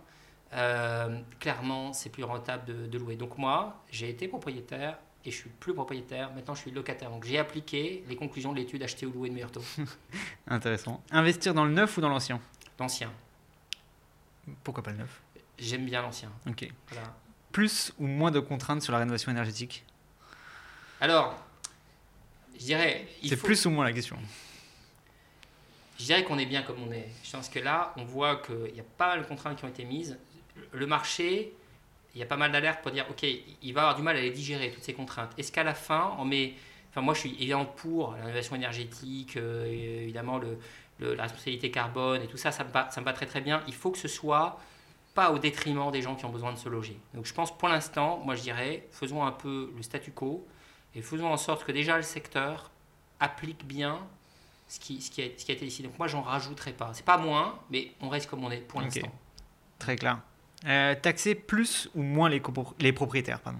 euh, 0.54 1.18
clairement, 1.40 1.92
c'est 1.92 2.10
plus 2.10 2.24
rentable 2.24 2.64
de, 2.66 2.86
de 2.86 2.98
louer. 2.98 3.16
Donc 3.16 3.38
moi, 3.38 3.82
j'ai 3.90 4.08
été 4.08 4.28
propriétaire 4.28 4.98
et 5.24 5.30
je 5.30 5.36
suis 5.36 5.50
plus 5.50 5.74
propriétaire. 5.74 6.32
Maintenant, 6.34 6.54
je 6.54 6.60
suis 6.62 6.70
locataire. 6.70 7.10
Donc 7.10 7.24
j'ai 7.24 7.38
appliqué 7.38 8.04
les 8.08 8.16
conclusions 8.16 8.52
de 8.52 8.56
l'étude 8.58 8.82
Acheter 8.82 9.06
ou 9.06 9.12
louer 9.12 9.28
de 9.28 9.34
meilleur 9.34 9.52
taux. 9.52 9.62
Intéressant. 10.48 11.02
Investir 11.10 11.54
dans 11.54 11.64
le 11.64 11.72
neuf 11.72 11.96
ou 11.96 12.00
dans 12.00 12.08
l'ancien? 12.08 12.40
L'ancien. 12.78 13.10
Pourquoi 14.64 14.82
pas 14.82 14.90
le 14.90 14.98
neuf? 14.98 15.20
J'aime 15.58 15.84
bien 15.84 16.02
l'ancien. 16.02 16.30
Ok. 16.48 16.68
Voilà. 16.90 17.14
Plus 17.52 17.92
ou 17.98 18.06
moins 18.06 18.30
de 18.30 18.40
contraintes 18.40 18.82
sur 18.82 18.92
la 18.92 18.98
rénovation 18.98 19.30
énergétique? 19.30 19.84
Alors, 21.00 21.36
je 22.58 22.64
dirais... 22.64 23.06
il 23.22 23.28
C'est 23.30 23.36
faut- 23.36 23.46
plus 23.46 23.64
ou 23.66 23.70
moins 23.70 23.84
la 23.84 23.92
question. 23.92 24.16
Je 25.98 26.04
dirais 26.04 26.24
qu'on 26.24 26.38
est 26.38 26.46
bien 26.46 26.62
comme 26.62 26.82
on 26.86 26.92
est. 26.92 27.08
Je 27.22 27.30
pense 27.30 27.48
que 27.48 27.58
là, 27.58 27.92
on 27.96 28.04
voit 28.04 28.36
qu'il 28.36 28.74
y 28.74 28.80
a 28.80 28.84
pas 28.98 29.08
mal 29.08 29.22
de 29.22 29.26
contraintes 29.26 29.58
qui 29.58 29.64
ont 29.64 29.68
été 29.68 29.84
mises. 29.84 30.18
Le 30.72 30.86
marché, 30.86 31.52
il 32.14 32.18
y 32.20 32.22
a 32.22 32.26
pas 32.26 32.36
mal 32.36 32.50
d'alertes 32.50 32.82
pour 32.82 32.90
dire, 32.90 33.06
OK, 33.10 33.24
il 33.62 33.72
va 33.72 33.82
avoir 33.82 33.96
du 33.96 34.02
mal 34.02 34.16
à 34.16 34.20
les 34.20 34.30
digérer, 34.30 34.70
toutes 34.70 34.82
ces 34.82 34.94
contraintes. 34.94 35.30
Est-ce 35.38 35.52
qu'à 35.52 35.62
la 35.64 35.74
fin, 35.74 36.14
on 36.18 36.24
met... 36.24 36.54
Enfin, 36.90 37.00
moi, 37.02 37.14
je 37.14 37.20
suis 37.20 37.34
évidemment 37.34 37.64
pour 37.64 38.12
la 38.12 38.24
rénovation 38.24 38.56
énergétique, 38.56 39.36
euh, 39.36 40.02
évidemment, 40.02 40.38
le, 40.38 40.58
le- 40.98 41.14
la 41.14 41.22
responsabilité 41.22 41.70
carbone 41.70 42.20
et 42.22 42.26
tout 42.26 42.36
ça, 42.36 42.52
ça 42.52 42.64
me, 42.64 42.70
va, 42.70 42.90
ça 42.90 43.00
me 43.00 43.06
va 43.06 43.12
très 43.12 43.26
très 43.26 43.40
bien. 43.40 43.62
Il 43.66 43.74
faut 43.74 43.90
que 43.90 43.98
ce 43.98 44.08
soit 44.08 44.60
pas 45.14 45.30
au 45.30 45.38
détriment 45.38 45.90
des 45.90 46.02
gens 46.02 46.14
qui 46.16 46.24
ont 46.26 46.30
besoin 46.30 46.52
de 46.52 46.58
se 46.58 46.68
loger. 46.68 46.98
Donc 47.14 47.26
je 47.26 47.32
pense 47.34 47.56
pour 47.56 47.68
l'instant, 47.68 48.18
moi 48.24 48.34
je 48.34 48.42
dirais, 48.42 48.86
faisons 48.92 49.24
un 49.24 49.30
peu 49.32 49.70
le 49.76 49.82
statu 49.82 50.10
quo 50.10 50.46
et 50.94 51.02
faisons 51.02 51.28
en 51.28 51.36
sorte 51.36 51.64
que 51.64 51.72
déjà 51.72 51.96
le 51.96 52.02
secteur 52.02 52.70
applique 53.20 53.64
bien 53.66 53.98
ce 54.68 54.80
qui, 54.80 55.00
ce 55.00 55.10
qui, 55.10 55.22
a, 55.22 55.26
ce 55.36 55.44
qui 55.44 55.52
a 55.52 55.54
été 55.54 55.64
décidé. 55.64 55.88
Donc 55.88 55.98
moi, 55.98 56.08
j'en 56.08 56.22
rajouterai 56.22 56.72
pas. 56.72 56.90
C'est 56.94 57.04
pas 57.04 57.18
moins, 57.18 57.58
mais 57.70 57.92
on 58.00 58.08
reste 58.08 58.28
comme 58.28 58.44
on 58.44 58.50
est 58.50 58.58
pour 58.58 58.80
l'instant. 58.80 59.12
Très 59.78 59.96
clair. 59.96 60.18
Euh, 60.66 60.94
taxer 60.94 61.34
plus 61.34 61.90
ou 61.94 62.02
moins 62.02 62.28
les, 62.28 62.92
propriétaires 62.92 63.40
pardon? 63.40 63.58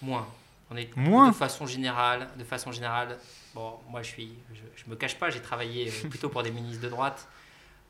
Moins. 0.00 0.26
On 0.70 0.76
est 0.76 0.96
Moins 0.96 1.28
de 1.28 1.34
façon 1.34 1.66
générale, 1.66 2.28
de 2.38 2.44
façon 2.44 2.72
générale. 2.72 3.18
Bon, 3.54 3.74
moi, 3.90 4.02
je 4.02 4.08
suis, 4.08 4.32
je, 4.52 4.60
je 4.76 4.90
me 4.90 4.96
cache 4.96 5.16
pas. 5.18 5.30
J'ai 5.30 5.42
travaillé 5.42 5.88
euh, 5.88 6.08
plutôt 6.08 6.28
pour 6.28 6.42
des 6.42 6.50
ministres 6.50 6.82
de 6.82 6.88
droite. 6.88 7.28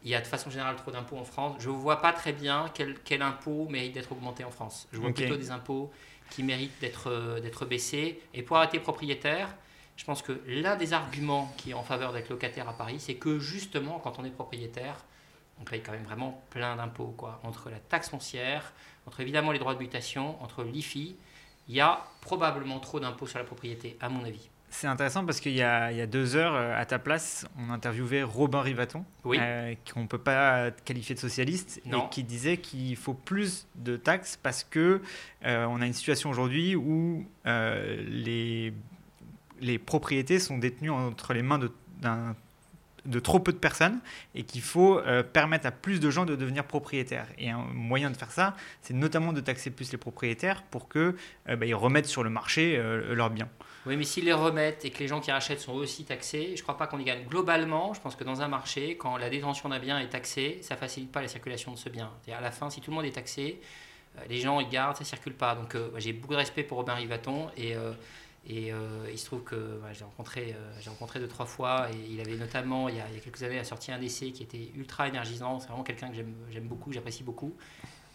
Il 0.03 0.11
y 0.11 0.15
a 0.15 0.21
de 0.21 0.27
façon 0.27 0.51
générale 0.51 0.77
trop 0.77 0.91
d'impôts 0.91 1.17
en 1.17 1.25
France. 1.25 1.57
Je 1.61 1.71
ne 1.71 1.75
vois 1.75 2.03
pas 2.03 2.13
très 2.13 2.33
bien 2.33 2.67
quel, 2.75 2.99
quel 3.05 3.23
impôt 3.23 3.69
mérite 3.69 3.95
d'être 3.95 4.13
augmenté 4.13 4.45
en 4.45 4.51
France. 4.51 4.87
Je 4.93 4.99
vois 4.99 5.13
plutôt 5.13 5.37
des 5.37 5.51
impôts 5.51 5.91
qui 6.31 6.43
méritent 6.43 6.79
d'être 6.81 7.11
euh, 7.11 7.41
d'être 7.41 7.65
baissés. 7.67 8.21
Et 8.33 8.43
pour 8.43 8.57
arrêter 8.57 8.81
propriétaire, 8.81 9.55
je 9.97 10.05
pense 10.05 10.23
que 10.23 10.41
l'un 10.47 10.77
des 10.77 10.93
arguments 10.93 11.53
qui 11.57 11.71
est 11.71 11.75
en 11.75 11.83
faveur 11.83 12.13
d'être 12.13 12.29
locataire 12.29 12.69
à 12.69 12.73
Paris, 12.73 12.97
c'est 12.99 13.15
que 13.15 13.39
justement, 13.39 13.99
quand 14.01 14.19
on 14.19 14.25
est 14.25 14.31
propriétaire, 14.31 15.05
on 15.61 15.65
paye 15.65 15.83
quand 15.83 15.93
même 15.93 16.05
vraiment 16.05 16.43
plein 16.51 16.77
d'impôts. 16.77 17.15
quoi. 17.17 17.41
Entre 17.45 17.71
la 17.71 17.79
taxe 17.79 18.09
foncière, 18.09 18.73
entre 19.07 19.21
évidemment 19.21 19.53
les 19.53 19.59
droits 19.59 19.75
de 19.75 19.79
mutation, 19.79 20.43
entre 20.43 20.65
l'IFI, 20.65 21.17
il 21.69 21.75
y 21.75 21.81
a 21.81 22.05
probablement 22.21 22.81
trop 22.81 23.01
d'impôts 23.01 23.27
sur 23.27 23.39
la 23.39 23.45
propriété, 23.45 23.97
à 24.01 24.09
mon 24.09 24.25
avis. 24.25 24.49
C'est 24.77 24.89
intéressant 24.89 25.25
parce 25.25 25.39
qu'il 25.39 25.53
y, 25.53 25.59
y 25.59 25.63
a 25.63 26.07
deux 26.09 26.35
heures, 26.35 26.55
euh, 26.57 26.77
à 26.77 26.85
ta 26.85 26.99
place, 26.99 27.47
on 27.57 27.71
interviewait 27.71 28.25
Robin 28.25 28.61
Rivaton, 28.61 29.05
Oui. 29.25 29.39
euh, 29.41 29.73
qu'on 29.93 30.01
ne 30.03 30.07
peut 30.09 30.19
pas 30.19 30.73
qualifier 30.85 31.15
de 31.15 31.21
socialiste, 31.21 31.81
Non. 31.87 32.07
et 32.07 32.11
qui 32.11 32.25
disait 32.25 32.57
qu'il 32.57 32.97
faut 32.97 33.15
plus 33.15 33.69
de 33.77 33.97
taxes 33.97 34.37
parce 34.43 34.65
que 34.65 35.01
euh, 35.47 35.65
on 35.67 35.81
a 35.81 35.87
une 35.87 35.93
situation 35.93 36.29
aujourd'hui 36.29 36.75
où 36.75 37.25
euh, 37.47 38.05
les, 38.09 38.75
les 39.61 39.79
propriétés 39.79 40.41
sont 40.41 40.59
détenues 40.59 40.91
entre 40.91 41.35
les 41.35 41.43
mains 41.43 41.61
de, 41.61 43.21
trop 43.21 43.39
peu 43.39 43.53
de 43.53 43.59
personnes 43.59 44.01
et 44.35 44.43
qu'il 44.43 44.61
faut 44.63 45.01
permettre 45.33 45.67
à 45.67 45.71
plus 45.71 46.01
de 46.01 46.11
gens 46.11 46.25
de 46.25 46.35
devenir 46.35 46.65
propriétaires. 46.65 47.29
Et 47.39 47.49
un 47.51 47.59
moyen 47.73 48.11
de 48.11 48.17
faire 48.17 48.33
ça, 48.33 48.57
c'est 48.83 48.95
notamment 48.95 49.33
de 49.33 49.41
taxer 49.41 49.71
plus 49.71 49.93
les 49.93 49.99
propriétaires 49.99 50.63
pour 50.65 50.89
que 50.89 51.15
euh, 51.49 51.57
bah, 51.57 51.65
ils 51.65 51.75
remettent 51.77 52.07
sur 52.07 52.25
le 52.25 52.31
marché 52.31 52.77
leurs 53.11 53.31
biens. 53.31 53.49
Oui, 53.87 53.97
mais 53.99 54.05
s'ils 54.05 54.25
les 54.25 54.33
remettent 54.33 54.85
et 54.87 54.91
que 54.91 54.99
les 55.01 55.09
gens 55.09 55.21
qui 55.21 55.31
rachètent 55.31 55.61
sont 55.61 55.75
aussi 55.75 56.05
taxés, 56.05 56.53
je 56.55 56.61
ne 56.61 56.63
crois 56.63 56.79
pas 56.79 56.87
qu'on 56.87 56.99
y 56.99 57.05
gagne. 57.05 57.25
Globalement, 57.27 57.93
je 57.93 58.01
pense 58.01 58.17
que 58.17 58.25
dans 58.25 58.41
un 58.41 58.49
marché, 58.49 58.97
quand 58.97 59.19
la 59.19 59.29
détention 59.29 59.69
d'un 59.69 59.79
bien 59.79 59.99
est 59.99 60.09
taxée, 60.09 60.59
ça 60.63 60.77
facilite 60.77 61.13
pas 61.13 61.21
la 61.21 61.29
circulation 61.29 61.73
de 61.73 61.77
ce 61.77 61.91
bien. 61.91 62.11
C'est-à-dire, 62.23 62.39
à 62.39 62.43
la 62.43 62.51
fin, 62.51 62.71
si 62.71 62.81
tout 62.81 62.91
le 62.91 62.97
monde 62.97 63.05
est 63.05 63.13
taxé, 63.13 63.61
euh, 64.17 64.23
les 64.31 64.41
gens 64.41 64.59
ils 64.61 64.71
gardent, 64.71 64.97
ça 64.97 65.05
circule 65.05 65.35
pas. 65.35 65.55
Donc 65.55 65.75
euh, 65.75 65.91
j'ai 65.99 66.15
beaucoup 66.15 66.33
de 66.33 66.39
respect 66.39 66.63
pour 66.63 66.79
Robin 66.79 66.95
Rivaton 66.95 67.51
et, 67.59 67.75
euh, 67.77 67.93
il 68.47 69.19
se 69.19 69.27
trouve 69.27 69.43
que 69.43 69.81
j'ai 69.93 70.05
rencontré, 70.05 70.55
rencontré 70.87 71.19
deux 71.19 71.29
trois 71.29 71.47
fois 71.47 71.89
et 71.91 72.13
il 72.13 72.21
avait 72.21 72.37
notamment 72.37 72.91
il 72.91 72.97
y 72.97 73.01
a, 73.01 73.05
a 73.05 73.21
quelques 73.23 73.43
années 73.43 73.63
sorti 73.65 73.91
un 73.91 74.01
essai 74.03 74.33
qui 74.33 74.43
était 74.43 74.71
ultra 74.77 75.09
énergisant. 75.09 75.61
C'est 75.61 75.69
vraiment 75.69 75.83
quelqu'un 75.83 76.09
que 76.09 76.15
j'aime, 76.15 76.69
beaucoup, 76.69 76.93
j'apprécie 76.93 77.23
beaucoup. 77.23 77.55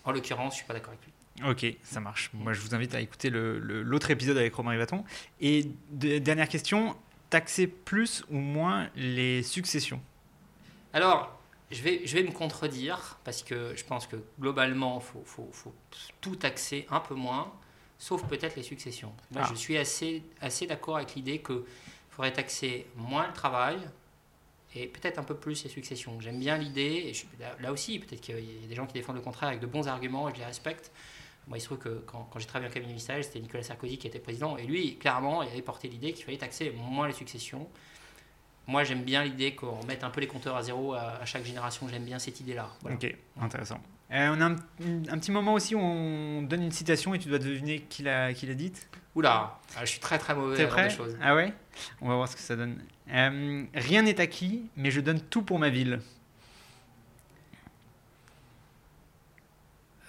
En 0.06 0.12
l'occurrence, 0.12 0.54
je 0.54 0.58
suis 0.58 0.68
pas 0.68 0.74
d'accord 0.74 0.94
avec 0.94 1.04
lui. 1.04 1.19
Ok, 1.46 1.66
ça 1.84 2.00
marche. 2.00 2.30
Moi, 2.34 2.54
je 2.54 2.62
vous 2.62 2.76
invite 2.76 2.94
à 2.96 3.02
écouter 3.02 3.30
le- 3.30 3.60
le- 3.60 3.82
l'autre 3.84 4.12
épisode 4.12 4.38
avec 4.38 4.54
Romain 4.54 4.72
Rivaton. 4.72 5.04
Et 5.40 5.68
de- 5.92 6.18
dernière 6.20 6.50
question, 6.50 6.96
taxer 7.30 7.68
plus 7.68 8.24
ou 8.30 8.38
moins 8.38 8.90
les 8.96 9.44
successions? 9.44 10.02
Alors, 10.94 11.40
je 11.72 11.82
vais, 11.82 12.02
je 12.06 12.16
vais 12.18 12.24
me 12.24 12.32
contredire 12.32 13.18
parce 13.24 13.44
que 13.44 13.74
je 13.76 13.84
pense 13.86 14.08
que 14.08 14.16
globalement, 14.40 15.00
il 15.00 15.06
faut, 15.06 15.24
faut- 15.26 15.50
faut 15.54 15.74
tout 16.22 16.36
taxer 16.36 16.86
un 16.90 17.00
peu 17.00 17.16
moins, 17.16 17.54
sauf 17.98 18.24
peut-être 18.26 18.56
les 18.56 18.64
successions. 18.64 19.14
Moi, 19.32 19.44
Ah. 19.46 19.50
je 19.52 19.56
suis 19.56 19.78
assez, 19.78 20.24
assez 20.42 20.66
d'accord 20.68 20.98
avec 20.98 21.16
l'idée 21.16 21.40
qu'il 21.40 21.62
faudrait 22.10 22.34
taxer 22.34 22.88
moins 22.96 23.28
le 23.28 23.34
travail 23.34 23.78
et 24.76 24.88
peut-être 24.88 25.20
un 25.20 25.24
peu 25.24 25.36
plus 25.36 25.64
les 25.64 25.70
successions. 25.70 26.20
J'aime 26.20 26.40
bien 26.40 26.58
l'idée, 26.58 27.04
et 27.08 27.14
je- 27.14 27.26
là, 27.40 27.56
là 27.60 27.72
aussi, 27.72 28.00
peut-être 28.00 28.22
qu'il 28.22 28.36
y 28.40 28.66
a 28.66 28.68
des 28.68 28.76
gens 28.76 28.86
qui 28.88 28.94
défendent 28.94 29.16
le 29.18 29.22
contraire 29.22 29.50
avec 29.50 29.62
de 29.62 29.68
bons 29.68 29.88
arguments 29.88 30.28
et 30.30 30.34
je 30.34 30.40
les 30.40 30.46
respecte. 30.46 30.92
Moi, 31.50 31.58
il 31.58 31.62
se 31.62 31.66
trouve 31.66 31.80
que 31.80 32.04
quand, 32.06 32.30
quand 32.32 32.40
j'ai 32.40 32.46
travaillé 32.46 32.70
en 32.70 32.74
cabinet 32.74 32.92
ministériel, 32.92 33.24
c'était 33.24 33.40
Nicolas 33.40 33.64
Sarkozy 33.64 33.98
qui 33.98 34.08
était 34.08 34.20
président, 34.20 34.56
et 34.56 34.66
lui, 34.66 34.98
clairement, 34.98 35.42
il 35.42 35.50
avait 35.50 35.64
porté 35.64 35.88
l'idée 35.88 36.14
qu'il 36.14 36.24
fallait 36.24 36.38
taxer 36.38 36.72
moins 36.78 37.08
les 37.08 37.14
successions. 37.14 37.68
Moi, 38.68 38.84
j'aime 38.84 39.04
bien 39.04 39.24
l'idée 39.24 39.56
qu'on 39.56 39.84
mette 39.86 40.04
un 40.04 40.12
peu 40.12 40.22
les 40.22 40.28
compteurs 40.28 40.56
à 40.56 40.62
zéro 40.62 40.94
à, 40.94 41.00
à 41.20 41.26
chaque 41.26 41.44
génération. 41.44 41.88
J'aime 41.90 42.06
bien 42.06 42.20
cette 42.20 42.40
idée-là. 42.40 42.70
Voilà. 42.82 42.98
Ok, 42.98 43.18
intéressant. 43.42 43.82
Euh, 44.12 44.36
on 44.36 44.42
a 44.42 44.46
un, 44.46 44.56
un 45.10 45.18
petit 45.18 45.32
moment 45.32 45.54
aussi 45.54 45.74
où 45.74 45.80
on 45.80 46.44
donne 46.44 46.62
une 46.62 46.72
citation 46.72 47.16
et 47.16 47.20
tu 47.20 47.30
dois 47.30 47.40
deviner 47.40 47.80
qui 47.82 48.04
l'a 48.04 48.32
qui 48.34 48.46
l'a 48.46 48.54
dite. 48.54 48.88
Oula, 49.16 49.60
ah, 49.76 49.86
je 49.86 49.90
suis 49.90 50.00
très 50.00 50.20
très 50.20 50.36
mauvais 50.36 50.54
à 50.54 50.58
ce 50.58 50.62
genre 50.62 50.70
de 50.70 50.76
prêt 50.76 50.90
choses. 50.90 51.18
Ah 51.20 51.36
ouais? 51.36 51.52
On 52.00 52.08
va 52.10 52.16
voir 52.16 52.28
ce 52.28 52.36
que 52.36 52.42
ça 52.42 52.56
donne. 52.56 52.80
Euh, 53.12 53.66
rien 53.74 54.04
n'est 54.04 54.22
acquis, 54.22 54.70
mais 54.76 54.92
je 54.92 55.02
donne 55.02 55.20
tout 55.20 55.42
pour 55.42 55.58
ma 55.58 55.70
ville. 55.70 56.00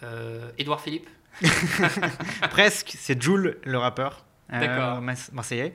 Euh, 0.03 0.51
Édouard 0.59 0.83
Philippe? 0.83 1.09
Presque, 2.51 2.95
c'est 2.99 3.21
Jules, 3.23 3.59
le 3.65 3.79
rappeur. 3.79 4.25
euh, 4.53 5.01
marseillais. 5.33 5.73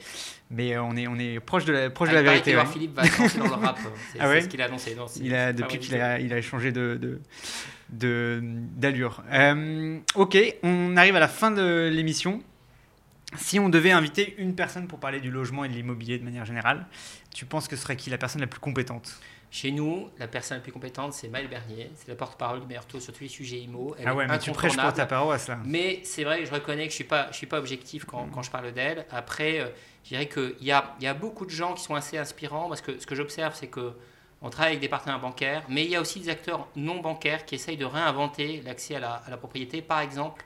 Mais 0.51 0.75
euh, 0.75 0.83
on 0.83 0.95
est, 0.97 1.07
on 1.07 1.17
est 1.17 1.39
proche 1.39 1.65
de 1.65 1.73
la, 1.73 1.89
proche 1.89 2.09
Ah, 2.09 2.13
de 2.13 2.17
la 2.17 2.23
vérité. 2.23 2.55
ouais. 2.55 2.65
Philippe 2.65 2.93
va 2.95 3.03
dans 3.03 3.45
le 3.45 3.51
rap. 3.65 3.79
C'est 4.13 4.19
Ah 4.19 4.27
ouais 4.29 4.39
c'est 4.39 4.45
ce 4.45 4.49
qu'il 4.49 4.61
a 4.61 4.65
annoncé. 4.65 4.95
Non, 4.95 5.05
Il 5.21 5.33
a, 5.33 5.53
depuis 5.53 5.79
qu'il 5.79 5.95
a, 5.95 6.19
il 6.19 6.33
a 6.33 6.41
changé 6.41 6.71
de, 6.71 6.97
de, 7.01 7.21
de- 7.89 8.41
d'allure. 8.43 9.23
Euh, 9.31 9.97
ok, 10.15 10.37
on 10.63 10.97
arrive 10.97 11.15
à 11.15 11.19
la 11.19 11.27
fin 11.27 11.51
de 11.51 11.89
l'émission. 11.91 12.43
Si 13.37 13.59
on 13.59 13.69
devait 13.69 13.91
inviter 13.91 14.35
une 14.37 14.55
personne 14.55 14.87
pour 14.87 14.99
parler 14.99 15.19
du 15.19 15.31
logement 15.31 15.63
et 15.65 15.69
de 15.69 15.73
l'immobilier 15.73 16.17
de 16.19 16.23
manière 16.23 16.45
générale, 16.45 16.85
tu 17.33 17.45
penses 17.45 17.67
que 17.67 17.75
ce 17.75 17.81
serait 17.81 17.95
qui 17.97 18.09
la 18.09 18.17
personne 18.17 18.39
la 18.41 18.47
plus 18.47 18.59
compétente? 18.61 19.19
Chez 19.55 19.71
nous, 19.71 20.09
la 20.19 20.27
personne 20.27 20.57
la 20.57 20.61
plus 20.61 20.73
compétente, 20.73 21.13
c'est 21.13 21.29
Maëlle 21.29 21.47
Bernier. 21.47 21.89
C'est 21.95 22.09
la 22.09 22.15
porte-parole 22.15 22.59
du 22.59 22.67
meilleur 22.67 22.85
taux 22.85 22.99
sur 22.99 23.13
tous 23.13 23.23
les 23.23 23.29
sujets 23.29 23.59
IMO. 23.59 23.95
Elle 23.97 24.05
ah 24.05 24.13
ouais, 24.13 24.27
mais 24.27 24.37
tu 24.37 24.51
prêches 24.51 24.75
pour 24.75 24.93
ta 24.93 25.05
paroisse 25.05 25.47
là. 25.47 25.57
Mais 25.63 26.01
c'est 26.03 26.25
vrai 26.25 26.41
que 26.41 26.45
je 26.45 26.51
reconnais 26.51 26.87
que 26.87 26.91
je 26.91 26.95
ne 26.95 26.95
suis, 26.95 27.03
pas, 27.05 27.27
je 27.31 27.37
suis 27.37 27.47
pas 27.47 27.57
objectif 27.57 28.03
quand, 28.03 28.27
quand 28.33 28.41
je 28.41 28.51
parle 28.51 28.73
d'elle. 28.73 29.05
Après, 29.11 29.61
euh, 29.61 29.67
je 30.03 30.09
dirais 30.09 30.27
qu'il 30.27 30.57
y 30.59 30.73
a, 30.73 30.93
il 30.99 31.05
y 31.05 31.07
a 31.07 31.13
beaucoup 31.13 31.45
de 31.45 31.51
gens 31.51 31.73
qui 31.73 31.81
sont 31.81 31.95
assez 31.95 32.17
inspirants 32.17 32.67
parce 32.67 32.81
que 32.81 32.99
ce 32.99 33.05
que 33.05 33.15
j'observe, 33.15 33.55
c'est 33.55 33.67
que 33.67 33.93
on 34.41 34.49
travaille 34.49 34.73
avec 34.73 34.81
des 34.81 34.89
partenaires 34.89 35.21
bancaires, 35.21 35.63
mais 35.69 35.85
il 35.85 35.89
y 35.89 35.95
a 35.95 36.01
aussi 36.01 36.19
des 36.19 36.27
acteurs 36.27 36.67
non 36.75 36.99
bancaires 36.99 37.45
qui 37.45 37.55
essayent 37.55 37.77
de 37.77 37.85
réinventer 37.85 38.61
l'accès 38.65 38.95
à 38.95 38.99
la, 38.99 39.13
à 39.25 39.29
la 39.29 39.37
propriété. 39.37 39.81
Par 39.81 40.01
exemple, 40.01 40.43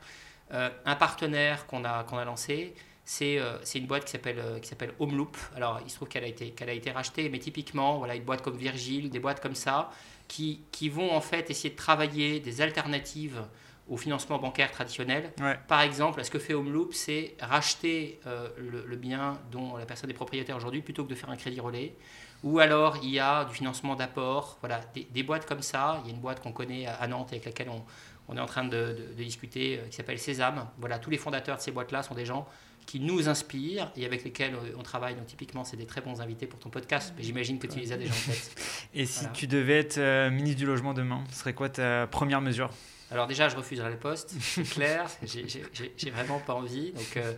euh, 0.54 0.70
un 0.86 0.96
partenaire 0.96 1.66
qu'on 1.66 1.84
a, 1.84 2.04
qu'on 2.04 2.20
a 2.20 2.26
lancé, 2.26 2.76
c'est 3.12 3.40
euh, 3.40 3.58
c'est 3.64 3.80
une 3.80 3.88
boîte 3.88 4.06
qui 4.06 4.12
s'appelle 4.12 4.38
euh, 4.40 4.60
qui 4.60 4.68
s'appelle 4.70 4.94
Home 5.00 5.16
Loop. 5.18 5.36
Alors, 5.56 5.82
il 5.84 5.90
se 5.90 5.96
trouve 5.96 6.08
qu'elle 6.10 6.24
a, 6.24 6.28
été- 6.28 6.52
qu'elle 6.52 6.70
a 6.70 6.74
été 6.82 6.92
rachetée, 6.92 7.28
mais 7.30 7.40
typiquement, 7.40 7.98
voilà, 7.98 8.14
une 8.14 8.24
boîte 8.24 8.44
comme 8.44 8.56
Virgile, 8.56 9.10
des 9.10 9.18
boîtes 9.18 9.42
comme 9.42 9.56
ça, 9.56 9.90
qui, 10.28 10.62
qui 10.72 10.90
vont 10.90 11.12
en 11.12 11.20
fait 11.22 11.50
essayer 11.50 11.72
de 11.72 11.76
travailler 11.76 12.40
des 12.40 12.62
alternatives 12.62 13.42
au 13.88 13.98
financement 13.98 14.38
bancaire 14.38 14.70
traditionnel. 14.70 15.34
Ouais. 15.40 15.58
Par 15.68 15.82
exemple, 15.82 16.24
ce 16.24 16.30
que 16.30 16.38
fait 16.38 16.54
Home 16.54 16.72
Loop, 16.72 16.94
c'est 16.94 17.36
racheter 17.42 18.20
euh, 18.28 18.48
le, 18.58 18.86
le 18.86 18.96
bien 18.96 19.40
dont 19.52 19.76
la 19.78 19.88
personne 19.88 20.12
est 20.12 20.14
propriétaire 20.14 20.56
aujourd'hui 20.56 20.84
plutôt 20.84 21.04
que 21.04 21.10
de 21.10 21.16
faire 21.16 21.32
un 21.32 21.36
crédit 21.36 21.60
relais. 21.60 21.96
Ou 22.44 22.60
alors, 22.60 22.98
il 23.02 23.10
y 23.10 23.20
a 23.20 23.44
du 23.46 23.56
financement 23.56 23.96
d'apport, 23.96 24.60
voilà, 24.62 24.82
des, 24.94 25.08
des 25.10 25.24
boîtes 25.24 25.48
comme 25.48 25.64
ça. 25.64 26.00
Il 26.04 26.10
y 26.10 26.12
a 26.12 26.16
une 26.16 26.22
boîte 26.22 26.42
qu'on 26.44 26.52
connaît 26.54 26.86
à 26.86 26.94
à 26.94 27.08
Nantes 27.08 27.30
avec 27.32 27.46
laquelle 27.46 27.70
on, 27.70 27.84
on 28.28 28.38
est 28.38 28.40
en 28.40 28.46
train 28.46 28.66
de, 28.66 28.70
de- 28.70 29.14
de 29.18 29.24
discuter, 29.24 29.80
euh, 29.80 29.88
qui 29.90 29.96
s'appelle 29.96 30.20
Sésame. 30.20 30.68
Voilà, 30.78 31.00
tous 31.00 31.10
les 31.10 31.18
fondateurs 31.18 31.58
de 31.58 31.62
ces 31.62 31.72
boîtes-là 31.72 32.04
sont 32.04 32.14
des 32.14 32.26
gens 32.26 32.48
qui 32.90 33.00
nous 33.00 33.30
inspirent 33.30 33.92
et 33.96 34.04
avec 34.04 34.24
lesquels 34.24 34.56
euh, 34.56 34.72
on 34.76 34.82
travaille. 34.82 35.14
Donc, 35.14 35.28
typiquement, 35.28 35.64
c'est 35.64 35.78
des 35.78 35.86
très 35.86 36.02
bons 36.02 36.22
invités 36.22 36.48
pour 36.48 36.58
ton 36.60 36.72
podcast. 36.72 37.14
Mais 37.16 37.22
j'imagine 37.22 37.60
que 37.60 37.68
tu 37.68 37.78
les 37.78 37.92
as 37.94 37.98
déjà 37.98 38.12
en 38.12 38.32
tête. 38.32 38.88
Et 38.96 39.06
si 39.06 39.20
Voilà. 39.20 39.34
tu 39.36 39.46
devais 39.46 39.78
être 39.78 40.00
euh, 40.00 40.32
ministre 40.32 40.58
du 40.58 40.66
logement 40.66 40.96
demain, 40.96 41.24
ce 41.30 41.38
serait 41.38 41.54
quoi 41.54 41.70
ta 41.70 42.08
première 42.08 42.42
mesure? 42.42 42.72
Alors 43.12 43.28
déjà, 43.28 43.48
je 43.48 43.56
refuserai 43.56 43.92
le 43.92 43.98
poste, 43.98 44.32
c'est 44.40 44.64
clair. 44.64 45.06
J'ai- 45.24 46.10
vraiment 46.10 46.40
pas 46.40 46.56
envie. 46.56 46.92
Donc, 46.94 47.18
euh, 47.18 47.34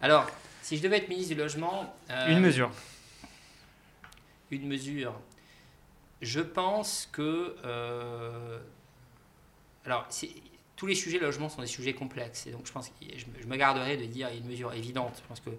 alors, 0.00 0.26
si 0.62 0.78
je 0.78 0.82
devais 0.82 0.96
être 0.96 1.08
ministre 1.10 1.34
du 1.34 1.38
logement, 1.38 1.94
euh, 2.08 2.30
Une 2.30 2.40
mesure. 2.40 2.70
une 4.50 4.66
mesure. 4.66 5.14
Je 6.22 6.40
pense 6.40 7.10
que 7.12 7.56
alors 9.84 10.06
tous 10.76 10.86
les 10.86 10.94
sujets 10.94 11.18
logement 11.18 11.48
sont 11.48 11.60
des 11.60 11.66
sujets 11.68 11.94
complexes 11.94 12.46
et 12.46 12.50
donc 12.50 12.66
je 12.66 12.72
pense 12.72 12.88
que 12.88 12.94
je, 13.16 13.46
me- 13.48 13.56
garderai 13.56 13.96
de 13.96 14.04
dire 14.06 14.28
une 14.36 14.46
mesure 14.46 14.72
évidente. 14.72 15.14
Je 15.22 15.28
pense 15.28 15.40
que 15.40 15.50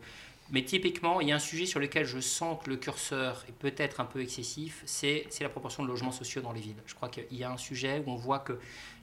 mais 0.52 0.64
typiquement, 0.64 1.22
il 1.22 1.30
y 1.30 1.32
a 1.32 1.36
un 1.36 1.40
sujet 1.40 1.66
sur 1.66 1.80
lequel 1.80 2.06
je 2.06 2.20
sens 2.20 2.64
que 2.64 2.70
le 2.70 2.76
curseur 2.76 3.44
est 3.50 3.52
peut-être 3.52 4.00
un 4.00 4.06
peu 4.06 4.22
excessif, 4.22 4.84
c'est 4.86 5.26
la 5.42 5.50
proportion 5.50 5.82
de 5.82 5.88
logements 5.88 6.12
sociaux 6.12 6.40
dans 6.44 6.52
les 6.52 6.62
villes. 6.62 6.76
Je 6.86 6.94
crois 6.94 7.10
qu'il 7.10 7.26
y 7.32 7.44
a 7.44 7.50
un 7.52 7.58
sujet 7.58 8.04
où 8.06 8.12
on 8.12 8.16
voit 8.16 8.40
qu'il 8.42 8.56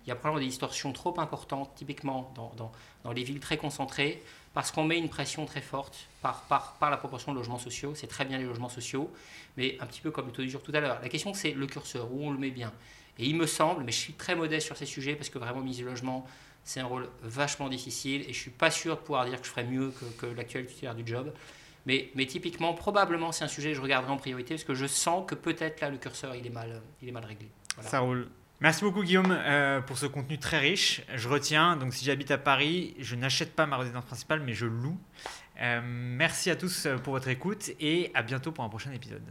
y 0.07 0.13
a 0.13 0.15
probablement 0.15 0.39
des 0.41 0.49
distorsions 0.49 0.93
trop 0.93 1.19
importantes, 1.19 1.73
typiquement 1.75 2.31
dans, 2.37 2.53
dans, 2.57 2.71
dans 3.03 3.11
les 3.13 3.25
villes 3.25 3.41
très 3.41 3.57
concentrées, 3.57 4.23
parce 4.55 4.71
qu'on 4.71 4.85
met 4.85 4.99
une 4.99 5.09
pression 5.09 5.45
très 5.45 5.63
forte 5.63 6.07
par, 6.21 6.43
par, 6.43 6.75
par 6.75 6.91
la 6.91 6.97
proportion 6.97 7.33
de 7.33 7.39
logements 7.39 7.59
sociaux. 7.59 7.95
C'est 7.97 8.07
très 8.07 8.25
bien 8.25 8.39
les 8.39 8.45
logements 8.45 8.69
sociaux, 8.69 9.11
mais 9.57 9.77
un 9.81 9.87
petit 9.87 10.01
peu 10.01 10.13
comme 10.13 10.27
le 10.27 10.33
taux 10.33 10.43
d'usure 10.43 10.63
tout 10.63 10.71
à 10.75 10.79
l'heure. 10.79 11.01
La 11.03 11.09
question, 11.09 11.35
c'est 11.35 11.51
le 11.51 11.67
curseur, 11.67 12.07
où 12.13 12.25
on 12.25 12.31
le 12.31 12.39
met 12.39 12.51
bien. 12.51 12.73
Et 13.19 13.27
il 13.27 13.37
me 13.37 13.47
semble, 13.47 13.85
mais 13.85 13.93
je 13.93 13.99
suis 13.99 14.13
très 14.15 14.35
modeste 14.35 14.67
sur 14.67 14.77
ces 14.77 14.87
sujets, 14.87 15.15
parce 15.15 15.29
que 15.29 15.39
vraiment, 15.39 15.61
mise 15.61 15.83
logement, 15.83 16.27
c'est 16.65 16.81
un 16.81 16.87
rôle 16.87 17.09
vachement 17.23 17.69
difficile, 17.69 18.23
et 18.29 18.33
je 18.33 18.39
suis 18.39 18.51
pas 18.51 18.71
sûr 18.71 18.97
de 18.97 19.01
pouvoir 19.01 19.27
dire 19.27 19.41
que 19.41 19.47
je 19.47 19.51
ferais 19.51 19.65
mieux 19.65 19.93
que, 20.19 20.27
l'actuel 20.27 20.67
titulaire 20.67 20.95
du 20.95 21.07
job. 21.07 21.33
Mais, 21.85 22.11
mais 22.15 22.27
typiquement, 22.27 22.75
probablement, 22.75 23.33
c'est 23.33 23.45
un 23.45 23.49
sujet 23.49 23.71
que 23.71 23.77
je 23.77 23.81
regarderai 23.81 24.13
en 24.13 24.17
priorité, 24.17 24.55
parce 24.55 24.65
que 24.65 24.75
je 24.75 24.87
sens 24.87 25.25
que 25.27 25.35
peut-être 25.35 25.81
là, 25.81 25.91
le 25.91 25.99
curseur, 25.99 26.35
il 26.35 26.47
est 26.47 26.51
mal, 26.51 26.81
il 27.03 27.09
est 27.09 27.13
mal 27.13 27.25
réglé. 27.25 27.49
Ça 27.81 28.01
roule. 28.01 28.29
Merci 28.63 28.85
beaucoup 28.85 29.03
Guillaume 29.03 29.37
euh, 29.37 29.81
pour 29.81 29.99
ce 29.99 30.07
contenu 30.07 30.39
très 30.39 30.61
riche. 30.61 31.03
Je 31.17 31.29
retiens, 31.29 31.77
donc 31.77 31.93
si 31.93 32.05
j'habite 32.05 32.31
à 32.31 32.39
Paris, 32.39 32.95
je 33.01 33.17
n'achète 33.17 33.57
pas 33.57 33.67
ma 33.67 33.77
résidence 33.77 34.05
principale, 34.05 34.41
mais 34.41 34.53
je 34.53 34.67
loue. 34.67 34.97
Euh, 35.61 35.81
merci 35.85 36.49
à 36.49 36.55
tous 36.55 36.87
euh, 36.87 36.97
pour 36.97 37.15
votre 37.15 37.27
écoute 37.27 37.73
et 37.81 38.13
à 38.15 38.23
bientôt 38.23 38.53
pour 38.53 38.63
un 38.63 38.69
prochain 38.69 38.93
épisode. 38.93 39.25